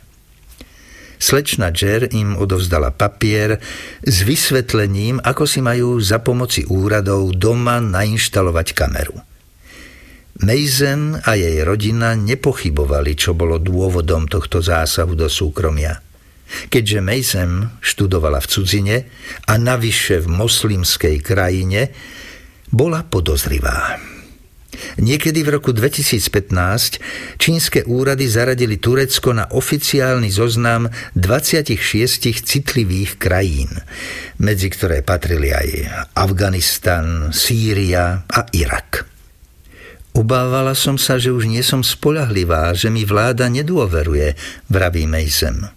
Slečna 1.21 1.69
Jer 1.69 2.09
im 2.09 2.33
odovzdala 2.33 2.89
papier 2.89 3.61
s 4.01 4.17
vysvetlením, 4.25 5.21
ako 5.21 5.45
si 5.45 5.61
majú 5.61 6.01
za 6.01 6.17
pomoci 6.17 6.65
úradov 6.65 7.29
doma 7.37 7.77
nainštalovať 7.77 8.67
kameru. 8.73 9.34
Mason 10.43 11.15
a 11.15 11.31
jej 11.39 11.63
rodina 11.63 12.11
nepochybovali, 12.19 13.15
čo 13.15 13.31
bolo 13.31 13.55
dôvodom 13.55 14.27
tohto 14.27 14.59
zásahu 14.59 15.15
do 15.15 15.31
súkromia. 15.31 16.03
Keďže 16.67 16.99
Mason 16.99 17.51
študovala 17.79 18.43
v 18.43 18.47
cudzine 18.51 18.97
a 19.47 19.55
navyše 19.55 20.19
v 20.19 20.27
moslimskej 20.27 21.23
krajine, 21.23 21.95
bola 22.67 23.07
podozrivá. 23.07 23.95
Niekedy 24.99 25.39
v 25.47 25.49
roku 25.55 25.71
2015 25.71 27.39
čínske 27.39 27.87
úrady 27.87 28.27
zaradili 28.27 28.75
Turecko 28.75 29.31
na 29.31 29.47
oficiálny 29.47 30.27
zoznam 30.27 30.91
26 31.15 31.79
citlivých 32.43 33.15
krajín, 33.15 33.71
medzi 34.43 34.67
ktoré 34.67 34.99
patrili 34.99 35.55
aj 35.55 35.67
Afganistan, 36.19 37.31
Sýria 37.31 38.27
a 38.27 38.51
Irak. 38.51 39.14
Obávala 40.15 40.71
som 40.71 40.95
sa, 40.95 41.19
že 41.19 41.35
už 41.35 41.51
nie 41.51 41.59
som 41.59 41.83
spolahlivá, 41.83 42.71
že 42.71 42.87
mi 42.87 43.03
vláda 43.03 43.51
nedôveruje, 43.51 44.39
vraví 44.71 45.03
Mejsem. 45.11 45.67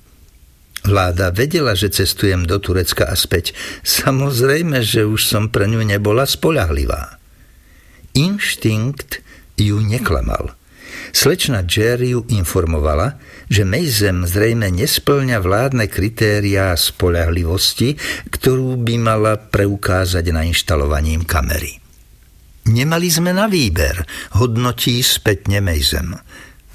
Vláda 0.86 1.34
vedela, 1.34 1.74
že 1.74 1.90
cestujem 1.90 2.46
do 2.46 2.62
Turecka 2.62 3.10
a 3.10 3.18
späť. 3.18 3.50
Samozrejme, 3.82 4.78
že 4.86 5.02
už 5.02 5.26
som 5.26 5.50
pre 5.50 5.66
ňu 5.66 5.82
nebola 5.82 6.22
spolahlivá. 6.22 7.18
Inštinkt 8.14 9.26
ju 9.58 9.82
neklamal. 9.82 10.54
Slečna 11.10 11.66
Jerry 11.66 12.14
ju 12.14 12.22
informovala, 12.30 13.18
že 13.50 13.66
Mejzem 13.66 14.22
zrejme 14.22 14.70
nesplňa 14.70 15.42
vládne 15.42 15.90
kritériá 15.90 16.78
spolahlivosti, 16.78 17.98
ktorú 18.30 18.78
by 18.78 18.94
mala 19.02 19.34
preukázať 19.34 20.24
na 20.30 20.46
inštalovaním 20.46 21.26
kamery. 21.26 21.87
Nemali 22.68 23.08
sme 23.08 23.32
na 23.32 23.48
výber, 23.48 24.04
hodnotí 24.36 25.00
spätne 25.00 25.64
Mejzem. 25.64 26.12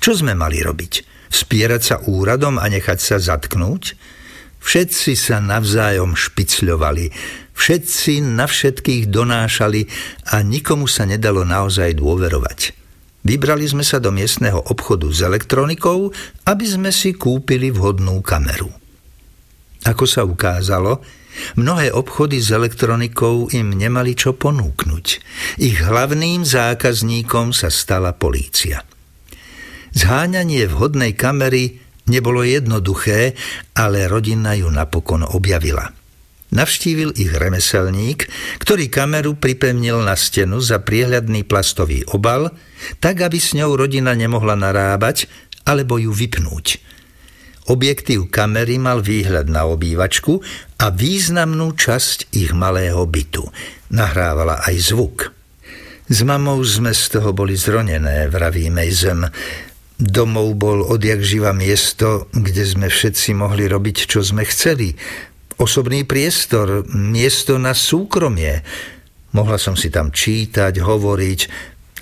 Čo 0.01 0.25
sme 0.25 0.33
mali 0.33 0.59
robiť? 0.59 1.13
spierať 1.33 1.81
sa 1.81 1.95
úradom 2.05 2.61
a 2.61 2.69
nechať 2.69 2.99
sa 3.01 3.17
zatknúť? 3.17 3.97
Všetci 4.63 5.11
sa 5.19 5.43
navzájom 5.43 6.15
špicľovali, 6.15 7.11
všetci 7.51 8.23
na 8.23 8.47
všetkých 8.47 9.11
donášali 9.11 9.81
a 10.31 10.39
nikomu 10.39 10.87
sa 10.87 11.03
nedalo 11.03 11.43
naozaj 11.43 11.99
dôverovať. 11.99 12.71
Vybrali 13.27 13.67
sme 13.67 13.83
sa 13.83 13.99
do 13.99 14.15
miestneho 14.15 14.63
obchodu 14.71 15.07
s 15.11 15.19
elektronikou, 15.19 16.15
aby 16.47 16.65
sme 16.67 16.95
si 16.95 17.11
kúpili 17.11 17.75
vhodnú 17.75 18.23
kameru. 18.23 18.71
Ako 19.83 20.07
sa 20.07 20.23
ukázalo, 20.23 21.03
mnohé 21.55 21.93
obchody 21.93 22.39
s 22.39 22.53
elektronikou 22.53 23.51
im 23.53 23.73
nemali 23.73 24.13
čo 24.13 24.33
ponúknuť. 24.37 25.05
Ich 25.61 25.77
hlavným 25.81 26.45
zákazníkom 26.45 27.51
sa 27.51 27.69
stala 27.73 28.13
polícia. 28.15 28.85
Zháňanie 29.93 30.65
vhodnej 30.65 31.13
kamery 31.13 31.77
nebolo 32.09 32.41
jednoduché, 32.41 33.37
ale 33.77 34.09
rodina 34.09 34.57
ju 34.57 34.67
napokon 34.67 35.23
objavila. 35.23 35.93
Navštívil 36.53 37.17
ich 37.17 37.33
remeselník, 37.33 38.29
ktorý 38.61 38.85
kameru 38.85 39.33
pripevnil 39.33 40.05
na 40.05 40.13
stenu 40.13 40.61
za 40.61 40.85
priehľadný 40.85 41.49
plastový 41.49 42.05
obal, 42.13 42.53
tak 43.01 43.25
aby 43.25 43.41
s 43.41 43.57
ňou 43.57 43.73
rodina 43.73 44.13
nemohla 44.13 44.53
narábať 44.53 45.25
alebo 45.65 45.97
ju 45.97 46.13
vypnúť. 46.13 46.92
Objektív 47.63 48.27
kamery 48.27 48.75
mal 48.75 48.99
výhľad 48.99 49.47
na 49.47 49.63
obývačku 49.63 50.43
a 50.83 50.91
významnú 50.91 51.71
časť 51.79 52.35
ich 52.35 52.51
malého 52.51 53.07
bytu. 53.07 53.47
Nahrávala 53.95 54.59
aj 54.67 54.75
zvuk. 54.83 55.31
S 56.11 56.19
mamou 56.27 56.59
sme 56.67 56.91
z 56.91 57.15
toho 57.15 57.31
boli 57.31 57.55
zronené, 57.55 58.27
vraví 58.27 58.67
Mejzem. 58.67 59.23
Domov 59.95 60.59
bol 60.59 60.83
odjak 60.83 61.23
živa 61.23 61.55
miesto, 61.55 62.27
kde 62.35 62.67
sme 62.67 62.91
všetci 62.91 63.31
mohli 63.39 63.71
robiť, 63.71 64.11
čo 64.11 64.19
sme 64.19 64.43
chceli. 64.43 64.91
Osobný 65.55 66.03
priestor, 66.03 66.83
miesto 66.91 67.55
na 67.55 67.71
súkromie. 67.71 68.59
Mohla 69.31 69.55
som 69.55 69.79
si 69.79 69.87
tam 69.87 70.11
čítať, 70.11 70.83
hovoriť 70.83 71.41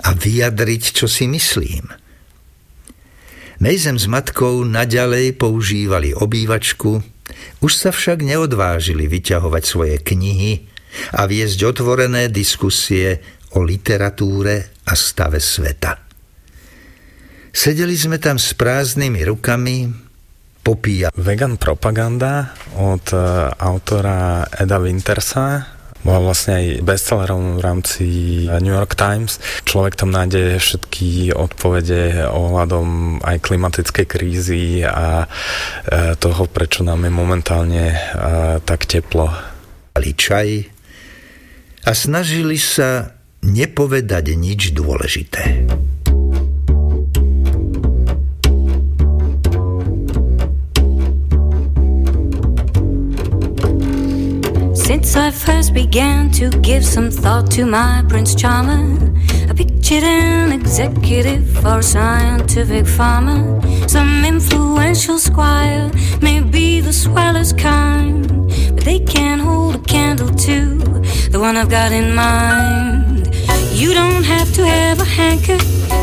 a 0.02 0.18
vyjadriť, 0.18 0.84
čo 0.98 1.06
si 1.06 1.30
myslím. 1.30 2.01
Mejzem 3.62 3.94
s 4.02 4.10
matkou 4.10 4.66
naďalej 4.66 5.38
používali 5.38 6.18
obývačku, 6.18 6.98
už 7.62 7.72
sa 7.78 7.94
však 7.94 8.26
neodvážili 8.26 9.06
vyťahovať 9.06 9.64
svoje 9.70 10.02
knihy 10.02 10.66
a 11.14 11.30
viesť 11.30 11.70
otvorené 11.70 12.34
diskusie 12.34 13.22
o 13.54 13.62
literatúre 13.62 14.82
a 14.82 14.98
stave 14.98 15.38
sveta. 15.38 15.94
Sedeli 17.54 17.94
sme 17.94 18.18
tam 18.18 18.42
s 18.42 18.58
prázdnymi 18.58 19.30
rukami, 19.30 19.94
popíja. 20.66 21.14
Vegan 21.14 21.62
propaganda 21.62 22.58
od 22.82 23.14
e, 23.14 23.18
autora 23.62 24.42
Eda 24.58 24.82
Wintersa, 24.82 25.81
bola 26.02 26.32
vlastne 26.32 26.58
aj 26.58 26.66
bestsellerom 26.82 27.58
v 27.58 27.62
rámci 27.62 28.06
New 28.62 28.74
York 28.74 28.98
Times. 28.98 29.38
Človek 29.66 29.98
tam 29.98 30.10
nájde 30.10 30.58
všetky 30.58 31.34
odpovede 31.38 32.26
ohľadom 32.26 33.20
aj 33.22 33.38
klimatickej 33.42 34.06
krízy 34.10 34.82
a 34.82 35.26
e, 35.26 36.18
toho, 36.18 36.50
prečo 36.50 36.82
nám 36.82 37.06
je 37.06 37.12
momentálne 37.14 37.86
e, 37.94 37.98
tak 38.66 38.90
teplo. 38.90 39.30
Čaj 40.02 40.50
a 41.86 41.92
snažili 41.98 42.58
sa 42.62 43.18
nepovedať 43.42 44.38
nič 44.38 44.74
dôležité. 44.78 45.66
Since 54.92 55.16
I 55.16 55.32
first 55.32 55.74
began 55.74 56.30
to 56.32 56.50
give 56.50 56.84
some 56.84 57.10
thought 57.10 57.50
to 57.52 57.66
my 57.66 58.04
Prince 58.10 58.36
Charmer, 58.36 59.00
I 59.50 59.54
pictured 59.54 60.04
an 60.04 60.52
executive 60.52 61.66
or 61.66 61.80
a 61.80 61.82
scientific 61.82 62.86
farmer, 62.86 63.40
some 63.88 64.26
influential 64.26 65.18
squire, 65.18 65.90
maybe 66.22 66.82
the 66.82 66.92
swellest 66.92 67.58
kind, 67.58 68.28
but 68.76 68.84
they 68.84 69.00
can't 69.00 69.40
hold 69.40 69.76
a 69.76 69.80
candle 69.80 70.28
to 70.28 70.76
the 71.30 71.40
one 71.40 71.56
I've 71.56 71.70
got 71.70 71.94
in 71.94 72.14
mind. 72.14 73.34
You 73.72 73.94
don't 73.94 74.26
have 74.26 74.52
to 74.56 74.66
have 74.66 75.00
a 75.00 75.06
hanker 75.06 75.58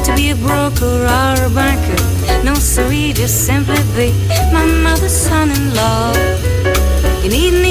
to 0.06 0.12
be 0.16 0.30
a 0.30 0.36
broker 0.36 1.04
or 1.04 1.34
a 1.44 1.50
banker. 1.50 2.42
No, 2.42 2.54
siree, 2.54 3.12
just 3.12 3.44
simply 3.44 3.82
be 3.94 4.12
my 4.50 4.64
mother's 4.64 5.12
son-in-law. 5.12 6.14
You 7.22 7.30
even 7.34 7.64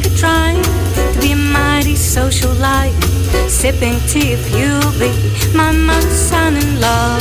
think 0.00 0.12
of 0.12 0.18
trying 0.18 0.62
to 0.62 1.20
be 1.20 1.32
a 1.32 1.36
mighty 1.36 1.96
social 1.96 2.52
light. 2.54 2.94
Sipping 3.48 3.98
tea 4.06 4.32
if 4.32 4.44
you'll 4.52 4.92
be 4.98 5.10
my 5.56 5.72
mother's 5.72 6.12
son-in-law. 6.12 7.18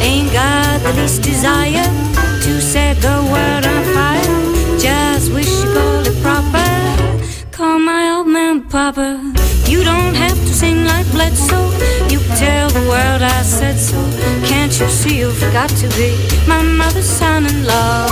Ain't 0.00 0.32
got 0.32 0.80
the 0.82 0.92
least 1.00 1.22
desire 1.22 1.90
to 2.44 2.60
set 2.60 2.96
the 3.00 3.18
world 3.32 3.66
on 3.66 3.82
fire. 3.94 4.78
Just 4.78 5.32
wish 5.32 5.50
you 5.62 5.72
called 5.72 6.06
it 6.06 6.22
proper. 6.22 7.50
Call 7.50 7.78
my 7.78 8.16
old 8.16 8.28
man 8.28 8.62
Papa. 8.68 9.39
You 9.70 9.84
don't 9.84 10.16
have 10.16 10.36
to 10.36 10.52
sing 10.52 10.84
like 10.84 11.06
Bledsoe. 11.12 11.70
You 12.10 12.18
tell 12.34 12.68
the 12.70 12.80
world 12.88 13.22
I 13.22 13.42
said 13.42 13.78
so. 13.78 14.02
Can't 14.44 14.72
you 14.80 14.88
see 14.88 15.18
you've 15.18 15.40
got 15.52 15.70
to 15.70 15.88
be 15.90 16.10
my 16.48 16.60
mother's 16.60 17.06
son-in-law? 17.06 18.08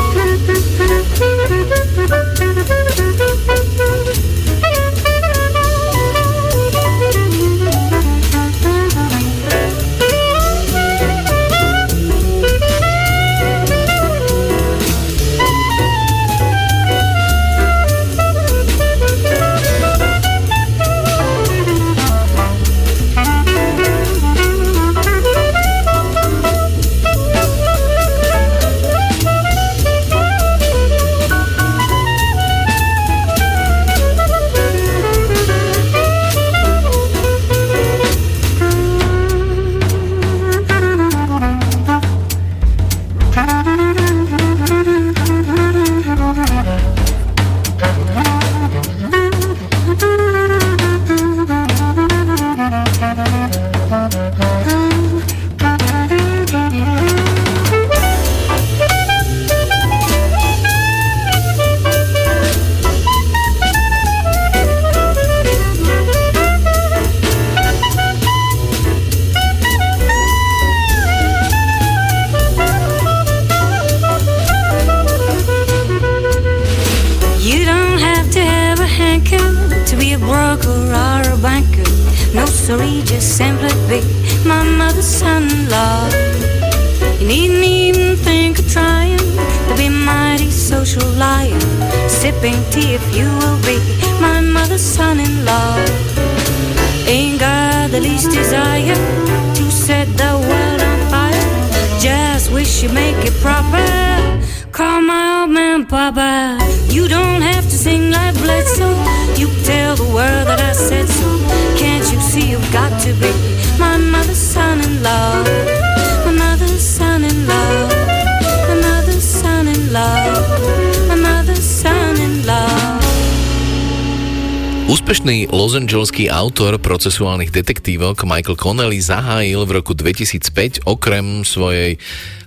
Úspešný 125.09 125.49
losangelský 125.49 126.29
autor 126.29 126.77
procesuálnych 126.77 127.49
detektívok 127.49 128.29
Michael 128.29 128.61
Connelly 128.61 129.01
zahájil 129.01 129.65
v 129.65 129.81
roku 129.81 129.97
2005 129.97 130.85
okrem 130.85 131.49
svojej 131.49 131.97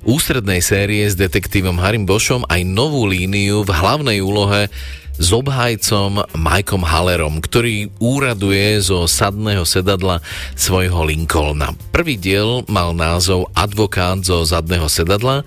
ústrednej 0.06 0.62
série 0.62 1.10
s 1.10 1.18
detektívom 1.18 1.82
Harrym 1.82 2.06
Boschom 2.06 2.46
aj 2.46 2.62
novú 2.62 3.10
líniu 3.10 3.66
v 3.66 3.74
hlavnej 3.74 4.22
úlohe 4.22 4.70
s 5.18 5.34
obhajcom 5.34 6.22
Mikeom 6.38 6.86
Hallerom, 6.86 7.42
ktorý 7.42 7.90
úraduje 7.98 8.78
zo 8.78 9.10
sadného 9.10 9.66
sedadla 9.66 10.22
svojho 10.54 11.02
Lincolna. 11.02 11.74
Prvý 11.90 12.14
diel 12.14 12.62
mal 12.70 12.94
názov 12.94 13.50
Advokát 13.58 14.22
zo 14.22 14.46
zadného 14.46 14.86
sedadla 14.86 15.42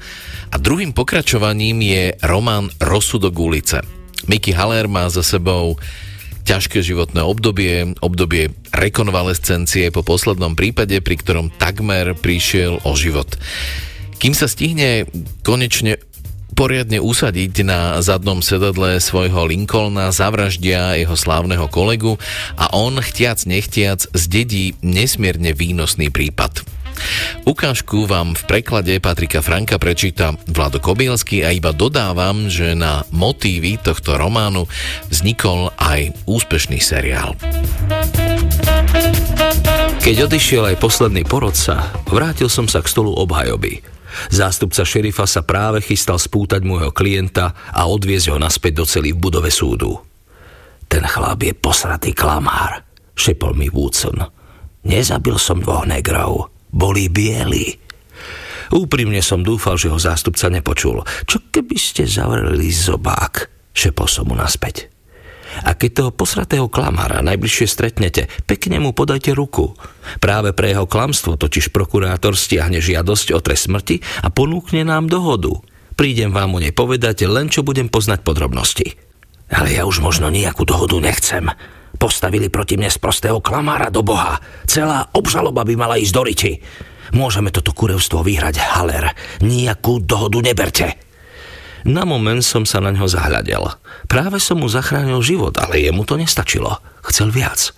a 0.51 0.57
druhým 0.59 0.91
pokračovaním 0.91 1.79
je 1.79 2.19
román 2.27 2.75
Rozsudok 2.83 3.39
ulice. 3.39 3.87
Mickey 4.27 4.51
Haller 4.51 4.91
má 4.91 5.07
za 5.07 5.23
sebou 5.23 5.79
ťažké 6.45 6.85
životné 6.85 7.25
obdobie, 7.25 7.97
obdobie 8.05 8.53
rekonvalescencie 8.71 9.89
po 9.91 10.05
poslednom 10.05 10.55
prípade, 10.55 11.01
pri 11.01 11.17
ktorom 11.19 11.49
takmer 11.57 12.13
prišiel 12.13 12.85
o 12.85 12.93
život. 12.95 13.37
Kým 14.21 14.37
sa 14.37 14.49
stihne 14.49 15.09
konečne 15.43 16.01
poriadne 16.55 17.03
usadiť 17.03 17.67
na 17.67 17.99
zadnom 17.99 18.39
sedadle 18.39 19.03
svojho 19.03 19.51
Lincolna, 19.51 20.15
zavraždia 20.15 20.95
jeho 20.95 21.19
slávneho 21.19 21.67
kolegu 21.67 22.15
a 22.55 22.71
on, 22.71 23.03
chtiac 23.03 23.43
nechtiac, 23.45 24.07
zdedí 24.15 24.79
nesmierne 24.81 25.51
výnosný 25.51 26.15
prípad. 26.15 26.74
Ukážku 27.45 28.09
vám 28.09 28.33
v 28.33 28.43
preklade 28.49 28.97
Patrika 29.05 29.45
Franka 29.45 29.77
prečíta 29.77 30.33
Vlado 30.49 30.81
Kobielsky 30.81 31.45
a 31.45 31.53
iba 31.53 31.77
dodávam, 31.77 32.49
že 32.49 32.73
na 32.73 33.05
motívy 33.13 33.77
tohto 33.77 34.17
románu 34.17 34.65
vznikol 35.13 35.69
aj 35.77 36.17
úspešný 36.25 36.81
seriál. 36.81 37.37
Keď 40.05 40.17
odišiel 40.29 40.73
aj 40.73 40.81
posledný 40.81 41.25
porodca, 41.25 41.93
vrátil 42.09 42.53
som 42.53 42.69
sa 42.69 42.85
k 42.85 42.93
stolu 42.93 43.13
obhajoby. 43.13 43.81
Zástupca 44.31 44.87
šerifa 44.87 45.27
sa 45.27 45.43
práve 45.43 45.83
chystal 45.83 46.21
spútať 46.21 46.63
môjho 46.63 46.95
klienta 46.95 47.53
a 47.73 47.89
odviezť 47.89 48.31
ho 48.31 48.39
naspäť 48.39 48.73
do 48.81 48.85
celý 48.87 49.11
v 49.13 49.21
budove 49.21 49.51
súdu. 49.51 50.01
Ten 50.87 51.03
chlap 51.03 51.43
je 51.43 51.53
posratý 51.57 52.15
klamár, 52.15 52.85
šepol 53.19 53.57
mi 53.59 53.67
Woodson. 53.73 54.23
Nezabil 54.85 55.37
som 55.41 55.65
dvoch 55.65 55.89
negrov, 55.89 56.54
boli 56.75 57.07
bieli. 57.07 57.79
Úprimne 58.75 59.23
som 59.23 59.47
dúfal, 59.47 59.79
že 59.79 59.93
ho 59.93 59.99
zástupca 60.01 60.51
nepočul. 60.51 61.07
Čo 61.31 61.39
keby 61.55 61.77
ste 61.79 62.11
zavreli 62.11 62.75
zobák? 62.75 63.47
Šepol 63.71 64.11
som 64.11 64.27
mu 64.27 64.35
naspäť. 64.35 64.91
A 65.63 65.79
keď 65.79 65.91
toho 66.03 66.11
posratého 66.11 66.67
klamára 66.67 67.23
najbližšie 67.23 67.67
stretnete, 67.71 68.27
pekne 68.51 68.83
mu 68.83 68.91
podajte 68.91 69.31
ruku. 69.31 69.79
Práve 70.19 70.51
pre 70.51 70.75
jeho 70.75 70.91
klamstvo 70.91 71.39
totiž 71.39 71.71
prokurátor 71.71 72.35
stiahne 72.35 72.83
žiadosť 72.83 73.31
o 73.31 73.39
trest 73.39 73.71
smrti 73.71 74.03
a 74.27 74.35
ponúkne 74.35 74.83
nám 74.83 75.07
dohodu. 75.07 75.55
Prídem 75.95 76.35
vám 76.35 76.59
o 76.59 76.63
nej 76.63 76.75
povedať, 76.75 77.31
len 77.31 77.47
čo 77.47 77.63
budem 77.63 77.87
poznať 77.87 78.27
podrobnosti. 78.27 78.99
Ale 79.47 79.79
ja 79.79 79.87
už 79.87 80.03
možno 80.03 80.27
nejakú 80.27 80.67
dohodu 80.67 80.99
nechcem. 80.99 81.55
Postavili 81.95 82.51
proti 82.51 82.75
mne 82.77 82.91
z 82.91 82.99
prostého 82.99 83.39
klamára 83.39 83.89
do 83.89 84.03
Boha. 84.03 84.39
Celá 84.67 85.09
obžaloba 85.15 85.63
by 85.63 85.75
mala 85.79 85.97
ísť 85.97 86.15
do 86.15 86.23
riti. 86.27 86.53
Môžeme 87.15 87.55
toto 87.55 87.71
kurevstvo 87.71 88.27
vyhrať, 88.27 88.59
Haler. 88.59 89.15
Nijakú 89.45 90.03
dohodu 90.03 90.43
neberte. 90.43 90.99
Na 91.85 92.09
moment 92.09 92.41
som 92.41 92.65
sa 92.65 92.81
na 92.81 92.97
ňo 92.97 93.05
zahľadel. 93.05 93.77
Práve 94.09 94.41
som 94.41 94.57
mu 94.57 94.73
zachránil 94.73 95.21
život, 95.21 95.53
ale 95.61 95.85
jemu 95.85 96.09
to 96.09 96.17
nestačilo. 96.17 96.81
Chcel 97.05 97.29
viac. 97.29 97.77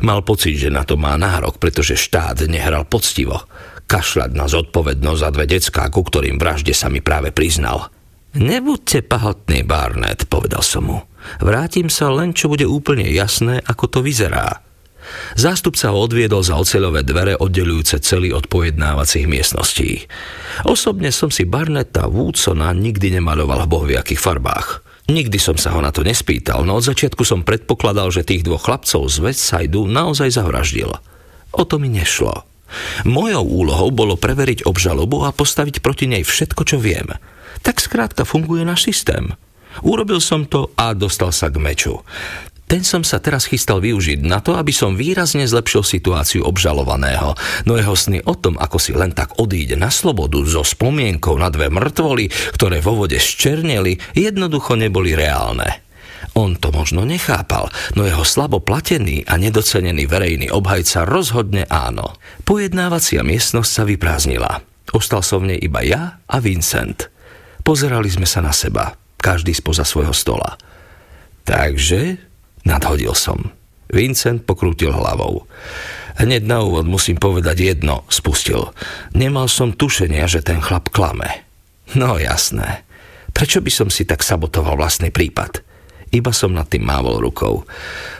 Mal 0.00 0.24
pocit, 0.24 0.56
že 0.56 0.72
na 0.72 0.88
to 0.88 0.96
má 0.96 1.12
nárok, 1.20 1.60
pretože 1.60 2.00
štát 2.00 2.48
nehral 2.48 2.88
poctivo. 2.88 3.44
Kašľať 3.84 4.30
na 4.32 4.48
zodpovednosť 4.48 5.20
za 5.20 5.28
dve 5.36 5.44
decká, 5.44 5.84
ku 5.92 6.00
ktorým 6.00 6.40
vražde 6.40 6.72
sa 6.72 6.88
mi 6.88 7.04
práve 7.04 7.28
priznal. 7.28 7.92
Nebuďte 8.32 9.04
pahatný, 9.04 9.60
Barnett, 9.68 10.24
povedal 10.24 10.64
som 10.64 10.88
mu. 10.88 10.98
Vrátim 11.38 11.92
sa 11.92 12.08
len, 12.08 12.32
čo 12.32 12.48
bude 12.48 12.64
úplne 12.64 13.04
jasné, 13.12 13.60
ako 13.60 13.84
to 13.92 13.98
vyzerá. 14.00 14.64
Zástupca 15.36 15.90
ho 15.92 15.98
odviedol 15.98 16.40
za 16.40 16.56
oceľové 16.56 17.02
dvere 17.02 17.34
oddelujúce 17.36 18.00
celý 18.00 18.32
od 18.32 18.46
pojednávacích 18.48 19.26
miestností. 19.28 20.06
Osobne 20.64 21.10
som 21.10 21.28
si 21.28 21.44
Barnetta 21.44 22.06
Woodsona 22.06 22.72
nikdy 22.72 23.20
nemaloval 23.20 23.66
v 23.66 23.72
bohviakých 23.72 24.22
farbách. 24.22 24.80
Nikdy 25.10 25.38
som 25.42 25.58
sa 25.58 25.74
ho 25.74 25.82
na 25.82 25.90
to 25.90 26.06
nespýtal, 26.06 26.62
no 26.62 26.78
od 26.78 26.86
začiatku 26.86 27.26
som 27.26 27.42
predpokladal, 27.42 28.14
že 28.14 28.22
tých 28.22 28.46
dvoch 28.46 28.62
chlapcov 28.64 29.10
z 29.10 29.16
Westsideu 29.18 29.90
naozaj 29.90 30.30
zavraždil. 30.30 30.94
O 31.52 31.62
to 31.66 31.82
mi 31.82 31.90
nešlo. 31.90 32.46
Mojou 33.08 33.44
úlohou 33.44 33.88
bolo 33.90 34.14
preveriť 34.18 34.64
obžalobu 34.66 35.26
a 35.26 35.34
postaviť 35.34 35.84
proti 35.84 36.08
nej 36.08 36.22
všetko, 36.26 36.62
čo 36.64 36.78
viem– 36.82 37.10
tak 37.62 37.78
skrátka 37.78 38.26
funguje 38.26 38.66
náš 38.66 38.90
systém. 38.90 39.30
Urobil 39.86 40.18
som 40.18 40.44
to 40.44 40.74
a 40.76 40.92
dostal 40.92 41.32
sa 41.32 41.48
k 41.48 41.56
meču. 41.62 42.02
Ten 42.68 42.84
som 42.88 43.04
sa 43.04 43.20
teraz 43.20 43.44
chystal 43.44 43.84
využiť 43.84 44.24
na 44.24 44.40
to, 44.40 44.56
aby 44.56 44.72
som 44.72 44.96
výrazne 44.96 45.44
zlepšil 45.44 45.84
situáciu 45.84 46.40
obžalovaného, 46.48 47.36
no 47.68 47.76
jeho 47.76 47.92
sny 47.92 48.24
o 48.24 48.32
tom, 48.32 48.56
ako 48.56 48.80
si 48.80 48.96
len 48.96 49.12
tak 49.12 49.36
odíde 49.36 49.76
na 49.76 49.92
slobodu 49.92 50.40
so 50.48 50.64
spomienkou 50.64 51.36
na 51.36 51.52
dve 51.52 51.68
mŕtvoly, 51.68 52.32
ktoré 52.56 52.80
vo 52.80 52.96
vode 52.96 53.20
ščerneli, 53.20 54.16
jednoducho 54.16 54.80
neboli 54.80 55.12
reálne. 55.12 55.84
On 56.32 56.56
to 56.56 56.72
možno 56.72 57.04
nechápal, 57.04 57.68
no 57.92 58.08
jeho 58.08 58.24
slabo 58.24 58.64
platený 58.64 59.28
a 59.28 59.36
nedocenený 59.36 60.08
verejný 60.08 60.48
obhajca 60.48 61.04
rozhodne 61.04 61.68
áno. 61.68 62.16
Pojednávacia 62.48 63.20
miestnosť 63.20 63.70
sa 63.70 63.82
vyprázdnila. 63.84 64.64
Ostal 64.96 65.20
som 65.20 65.44
v 65.44 65.56
nej 65.56 65.60
iba 65.60 65.84
ja 65.84 66.24
a 66.24 66.36
Vincent. 66.40 67.12
Pozerali 67.60 68.08
sme 68.08 68.24
sa 68.24 68.40
na 68.40 68.52
seba, 68.52 68.96
každý 69.20 69.52
spoza 69.52 69.84
svojho 69.84 70.16
stola. 70.16 70.56
Takže, 71.44 72.16
nadhodil 72.64 73.12
som. 73.12 73.52
Vincent 73.92 74.48
pokrútil 74.48 74.88
hlavou. 74.88 75.44
Hneď 76.16 76.48
na 76.48 76.64
úvod 76.64 76.88
musím 76.88 77.20
povedať 77.20 77.76
jedno, 77.76 78.08
spustil. 78.08 78.72
Nemal 79.12 79.52
som 79.52 79.76
tušenia, 79.76 80.24
že 80.28 80.40
ten 80.40 80.64
chlap 80.64 80.88
klame. 80.88 81.44
No 81.92 82.16
jasné. 82.16 82.88
Prečo 83.32 83.60
by 83.60 83.72
som 83.72 83.88
si 83.92 84.08
tak 84.08 84.24
sabotoval 84.24 84.80
vlastný 84.80 85.12
prípad? 85.12 85.71
Iba 86.12 86.28
som 86.30 86.52
nad 86.52 86.68
tým 86.68 86.84
mávol 86.84 87.24
rukou. 87.24 87.64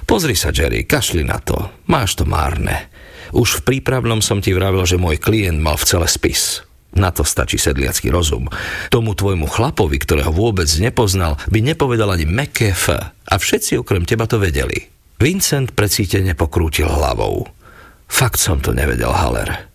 Pozri 0.09 0.33
sa, 0.33 0.49
Jerry, 0.49 0.89
kašli 0.89 1.21
na 1.23 1.37
to. 1.37 1.69
Máš 1.93 2.17
to 2.17 2.25
márne. 2.25 2.89
Už 3.37 3.61
v 3.61 3.65
prípravnom 3.77 4.25
som 4.25 4.41
ti 4.41 4.57
vravil, 4.57 4.85
že 4.89 4.97
môj 4.97 5.21
klient 5.21 5.61
mal 5.61 5.77
v 5.77 5.85
celé 5.85 6.09
spis. 6.09 6.65
Na 6.93 7.09
to 7.09 7.25
stačí 7.25 7.57
sedliacký 7.57 8.13
rozum. 8.13 8.53
Tomu 8.93 9.17
tvojmu 9.17 9.49
chlapovi, 9.49 9.97
ktorého 9.97 10.29
vôbec 10.29 10.69
nepoznal, 10.77 11.41
by 11.49 11.65
nepovedal 11.65 12.13
ani 12.13 12.29
meké 12.29 12.77
F. 12.77 12.93
A 13.29 13.35
všetci 13.37 13.81
okrem 13.81 14.05
teba 14.05 14.29
to 14.29 14.37
vedeli. 14.37 14.89
Vincent 15.17 15.73
precítene 15.73 16.37
pokrútil 16.37 16.89
hlavou. 16.89 17.49
Fakt 18.13 18.37
som 18.37 18.61
to 18.61 18.77
nevedel, 18.77 19.09
Haller. 19.09 19.72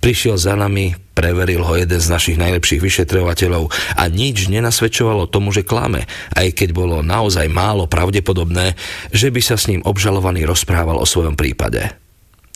Prišiel 0.00 0.36
za 0.38 0.54
nami, 0.54 0.94
preveril 1.16 1.64
ho 1.64 1.74
jeden 1.74 1.98
z 1.98 2.12
našich 2.12 2.36
najlepších 2.36 2.78
vyšetrovateľov 2.78 3.72
a 3.96 4.04
nič 4.06 4.52
nenasvedčovalo 4.52 5.26
tomu, 5.32 5.50
že 5.50 5.64
klame, 5.64 6.04
aj 6.36 6.52
keď 6.52 6.76
bolo 6.76 7.00
naozaj 7.00 7.48
málo 7.48 7.88
pravdepodobné, 7.88 8.76
že 9.10 9.32
by 9.32 9.40
sa 9.40 9.56
s 9.56 9.72
ním 9.72 9.80
obžalovaný 9.82 10.44
rozprával 10.44 11.00
o 11.00 11.08
svojom 11.08 11.34
prípade. 11.34 11.96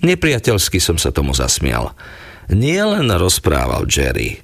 Nepriateľsky 0.01 0.81
som 0.81 0.97
sa 0.97 1.13
tomu 1.13 1.33
zasmial. 1.37 1.93
Nie 2.53 2.85
len 2.85 3.09
rozprával 3.13 3.89
Jerry. 3.89 4.41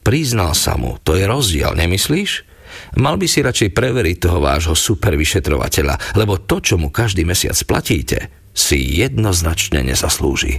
Priznal 0.00 0.56
sa 0.56 0.74
mu, 0.80 0.96
to 1.04 1.14
je 1.14 1.28
rozdiel, 1.28 1.76
nemyslíš? 1.76 2.48
Mal 2.96 3.18
by 3.18 3.26
si 3.26 3.42
radšej 3.42 3.70
preveriť 3.74 4.16
toho 4.18 4.38
vášho 4.40 4.74
super 4.78 5.14
vyšetrovateľa, 5.14 6.16
lebo 6.18 6.40
to, 6.40 6.62
čo 6.62 6.74
mu 6.80 6.88
každý 6.88 7.26
mesiac 7.26 7.58
platíte, 7.66 8.30
si 8.54 8.98
jednoznačne 8.98 9.86
nezaslúži. 9.86 10.58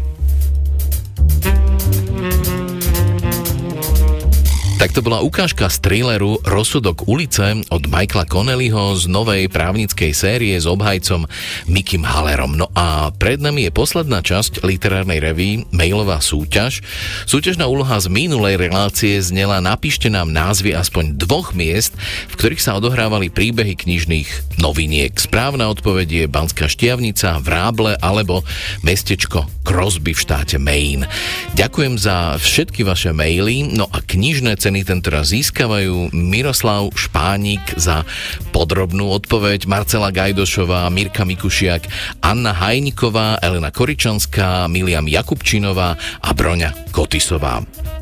Tak 4.82 4.98
to 4.98 5.06
bola 5.06 5.22
ukážka 5.22 5.70
z 5.70 5.78
thrilleru 5.78 6.42
Rozsudok 6.42 7.06
ulice 7.06 7.62
od 7.70 7.86
Michaela 7.86 8.26
Connellyho 8.26 8.98
z 8.98 9.06
novej 9.14 9.46
právnickej 9.46 10.10
série 10.10 10.58
s 10.58 10.66
obhajcom 10.66 11.30
Mikim 11.70 12.02
Hallerom. 12.02 12.58
No 12.58 12.66
a 12.74 13.14
pred 13.14 13.38
nami 13.38 13.70
je 13.70 13.78
posledná 13.78 14.26
časť 14.26 14.66
literárnej 14.66 15.22
reví, 15.22 15.70
mailová 15.70 16.18
súťaž. 16.18 16.82
Súťažná 17.30 17.70
úloha 17.70 17.94
z 18.02 18.10
minulej 18.10 18.58
relácie 18.58 19.22
znela 19.22 19.62
napíšte 19.62 20.10
nám 20.10 20.34
názvy 20.34 20.74
aspoň 20.74 21.14
dvoch 21.14 21.54
miest, 21.54 21.94
v 22.34 22.42
ktorých 22.42 22.66
sa 22.66 22.74
odohrávali 22.74 23.30
príbehy 23.30 23.78
knižných 23.78 24.58
noviniek. 24.58 25.14
Správna 25.14 25.70
odpoveď 25.70 26.26
je 26.26 26.26
Banská 26.26 26.66
Štiavnica, 26.66 27.38
Vráble 27.38 28.02
alebo 28.02 28.42
mestečko 28.82 29.46
Crosby 29.62 30.18
v 30.18 30.24
štáte 30.26 30.58
Maine. 30.58 31.06
Ďakujem 31.54 32.02
za 32.02 32.42
všetky 32.42 32.82
vaše 32.82 33.14
maily, 33.14 33.78
no 33.78 33.86
a 33.86 34.02
knižné 34.02 34.58
ceny 34.58 34.71
ceny 34.72 34.88
tento 34.88 35.12
získavajú 35.12 36.16
Miroslav 36.16 36.96
Špánik 36.96 37.60
za 37.76 38.08
podrobnú 38.56 39.12
odpoveď, 39.12 39.68
Marcela 39.68 40.16
Gajdošová, 40.16 40.88
Mirka 40.88 41.28
Mikušiak, 41.28 41.92
Anna 42.24 42.56
Hajniková, 42.56 43.44
Elena 43.44 43.68
Koričanská, 43.68 44.72
Miliam 44.72 45.12
Jakubčinová 45.12 46.00
a 46.24 46.30
Broňa 46.32 46.88
Kotisová. 46.96 47.60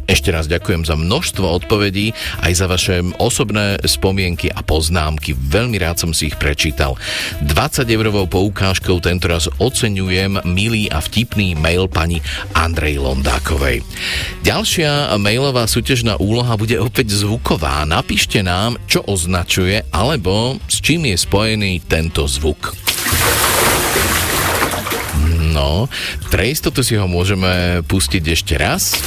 Ešte 0.10 0.34
raz 0.34 0.50
ďakujem 0.50 0.90
za 0.90 0.98
množstvo 0.98 1.46
odpovedí, 1.46 2.18
aj 2.42 2.54
za 2.58 2.66
vaše 2.66 3.06
osobné 3.22 3.78
spomienky 3.86 4.50
a 4.50 4.66
poznámky. 4.66 5.38
Veľmi 5.38 5.78
rád 5.78 6.02
som 6.02 6.18
si 6.18 6.34
ich 6.34 6.38
prečítal. 6.42 6.98
20 7.46 7.86
eurovou 7.86 8.26
poukážkou 8.26 8.98
tentoraz 9.06 9.46
oceňujem 9.62 10.42
milý 10.50 10.90
a 10.90 10.98
vtipný 10.98 11.54
mail 11.54 11.86
pani 11.86 12.26
Andrej 12.58 13.06
Londákovej. 13.06 13.86
Ďalšia 14.42 15.14
mailová 15.22 15.70
súťažná 15.70 16.18
úloha 16.18 16.58
bude 16.58 16.82
opäť 16.82 17.14
zvuková. 17.14 17.86
Napíšte 17.86 18.42
nám, 18.42 18.82
čo 18.90 19.06
označuje 19.06 19.86
alebo 19.94 20.58
s 20.66 20.82
čím 20.82 21.06
je 21.06 21.22
spojený 21.22 21.86
tento 21.86 22.26
zvuk. 22.26 22.74
No, 25.54 25.86
pre 26.34 26.50
istotu 26.50 26.82
si 26.82 26.98
ho 26.98 27.06
môžeme 27.06 27.86
pustiť 27.86 28.24
ešte 28.26 28.58
raz 28.58 28.98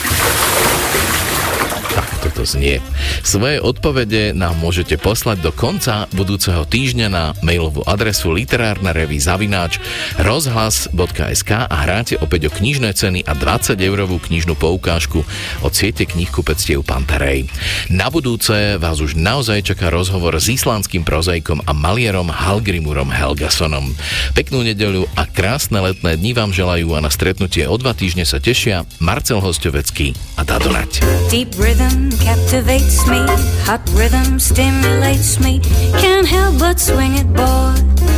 to 2.43 2.59
znie. 2.59 2.83
Svoje 3.23 3.63
odpovede 3.63 4.35
nám 4.35 4.59
môžete 4.59 4.99
poslať 4.99 5.47
do 5.47 5.55
konca 5.55 6.11
budúceho 6.11 6.67
týždňa 6.67 7.07
na 7.07 7.25
mailovú 7.47 7.87
adresu 7.87 8.35
literárna 8.35 8.91
revy 8.91 9.23
zavináč 9.23 9.79
rozhlas.sk 10.19 11.51
a 11.55 11.77
hráte 11.87 12.19
opäť 12.19 12.51
o 12.51 12.55
knižné 12.59 12.99
ceny 12.99 13.23
a 13.23 13.39
20 13.39 13.79
eurovú 13.79 14.19
knižnú 14.19 14.59
poukážku 14.59 15.23
od 15.63 15.71
siete 15.71 16.03
knihkupectiev 16.03 16.83
Pantarej. 16.83 17.47
Na 17.95 18.11
budúce 18.11 18.75
vás 18.83 18.99
už 18.99 19.15
naozaj 19.15 19.71
čaká 19.71 19.95
rozhovor 19.95 20.35
s 20.35 20.51
islandským 20.51 21.07
prozajkom 21.07 21.63
a 21.63 21.71
malierom 21.71 22.27
Halgrimurom 22.27 23.15
Helgasonom. 23.15 23.95
Peknú 24.35 24.67
nedeľu 24.67 25.07
a 25.15 25.31
krásne 25.31 25.79
letné 25.79 26.19
dni 26.19 26.35
vám 26.35 26.51
želajú 26.51 26.99
a 26.99 27.05
na 27.05 27.11
stretnutie 27.15 27.71
o 27.71 27.79
dva 27.79 27.95
týždne 27.95 28.27
sa 28.27 28.43
tešia 28.43 28.83
Marcel 28.99 29.39
Hostovecký 29.39 30.19
a 30.35 30.43
Dadonať. 30.43 31.07
Deep 31.31 31.55
rhythm 31.55 32.11
captivates 32.33 33.07
me. 33.09 33.21
Hot 33.69 33.83
rhythm 33.93 34.39
stimulates 34.39 35.39
me. 35.39 35.61
Can't 36.03 36.27
help 36.27 36.59
but 36.59 36.81
swing 36.81 37.15
it, 37.23 37.29
boy. 37.35 37.75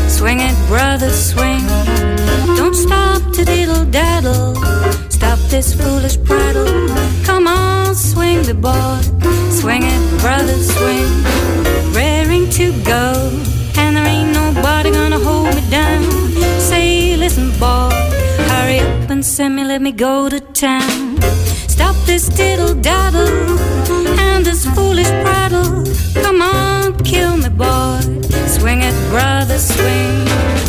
Swing 0.08 0.38
it, 0.40 0.56
brother, 0.68 1.10
swing. 1.10 1.66
Don't 2.58 2.76
stop 2.86 3.20
to 3.34 3.44
diddle 3.44 3.84
daddle. 3.86 4.54
Stop 5.08 5.38
this 5.52 5.74
foolish 5.74 6.16
prattle. 6.28 6.88
Come 7.24 7.46
on, 7.48 7.94
swing 7.94 8.42
the 8.42 8.54
boy. 8.54 8.98
Swing 9.60 9.82
it, 9.82 10.02
brother, 10.20 10.58
swing. 10.74 11.10
Raring 11.98 12.48
to 12.58 12.66
go. 12.84 13.04
And 13.80 13.96
there 13.96 14.06
ain't 14.06 14.32
nobody 14.32 14.90
gonna 14.92 15.18
hold 15.18 15.52
me 15.56 15.62
down. 15.70 16.02
Say, 16.60 17.16
listen, 17.16 17.50
boy. 17.58 17.90
Hurry 18.50 18.78
up 18.78 19.10
and 19.10 19.24
send 19.24 19.56
me, 19.56 19.64
let 19.64 19.82
me 19.82 19.90
go 19.90 20.28
to 20.28 20.38
town. 20.38 21.18
Stop 21.74 21.96
this 22.06 22.28
diddle 22.28 22.72
daddle 22.72 23.58
and 24.20 24.46
this 24.46 24.64
foolish 24.76 25.10
prattle. 25.24 25.82
Come 26.22 26.40
on, 26.40 26.96
kill 27.02 27.36
me, 27.36 27.48
boy. 27.48 27.98
Swing 28.46 28.82
it, 28.82 28.94
brother, 29.10 29.58
swing. 29.58 30.63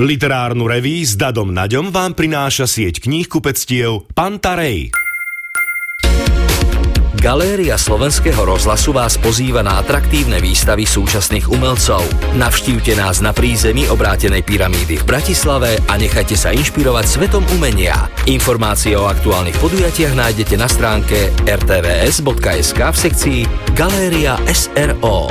Literárnu 0.00 0.64
reví 0.64 1.04
s 1.04 1.12
Dadom 1.12 1.52
Naďom 1.52 1.92
vám 1.92 2.16
prináša 2.16 2.64
sieť 2.64 3.04
kníh 3.04 3.28
kupectiev 3.28 4.08
Pantarej. 4.16 4.96
Galéria 7.20 7.76
slovenského 7.76 8.48
rozhlasu 8.48 8.96
vás 8.96 9.20
pozýva 9.20 9.60
na 9.60 9.76
atraktívne 9.76 10.40
výstavy 10.40 10.88
súčasných 10.88 11.52
umelcov. 11.52 12.00
Navštívte 12.32 12.96
nás 12.96 13.20
na 13.20 13.36
prízemí 13.36 13.92
obrátenej 13.92 14.40
pyramídy 14.40 14.96
v 14.96 15.04
Bratislave 15.04 15.76
a 15.84 16.00
nechajte 16.00 16.32
sa 16.32 16.48
inšpirovať 16.48 17.04
svetom 17.04 17.44
umenia. 17.60 18.08
Informácie 18.24 18.96
o 18.96 19.04
aktuálnych 19.04 19.60
podujatiach 19.60 20.16
nájdete 20.16 20.56
na 20.56 20.64
stránke 20.64 21.28
rtvs.sk 21.44 22.80
v 22.80 22.96
sekcii 22.96 23.40
Galéria 23.76 24.40
SRO. 24.48 25.28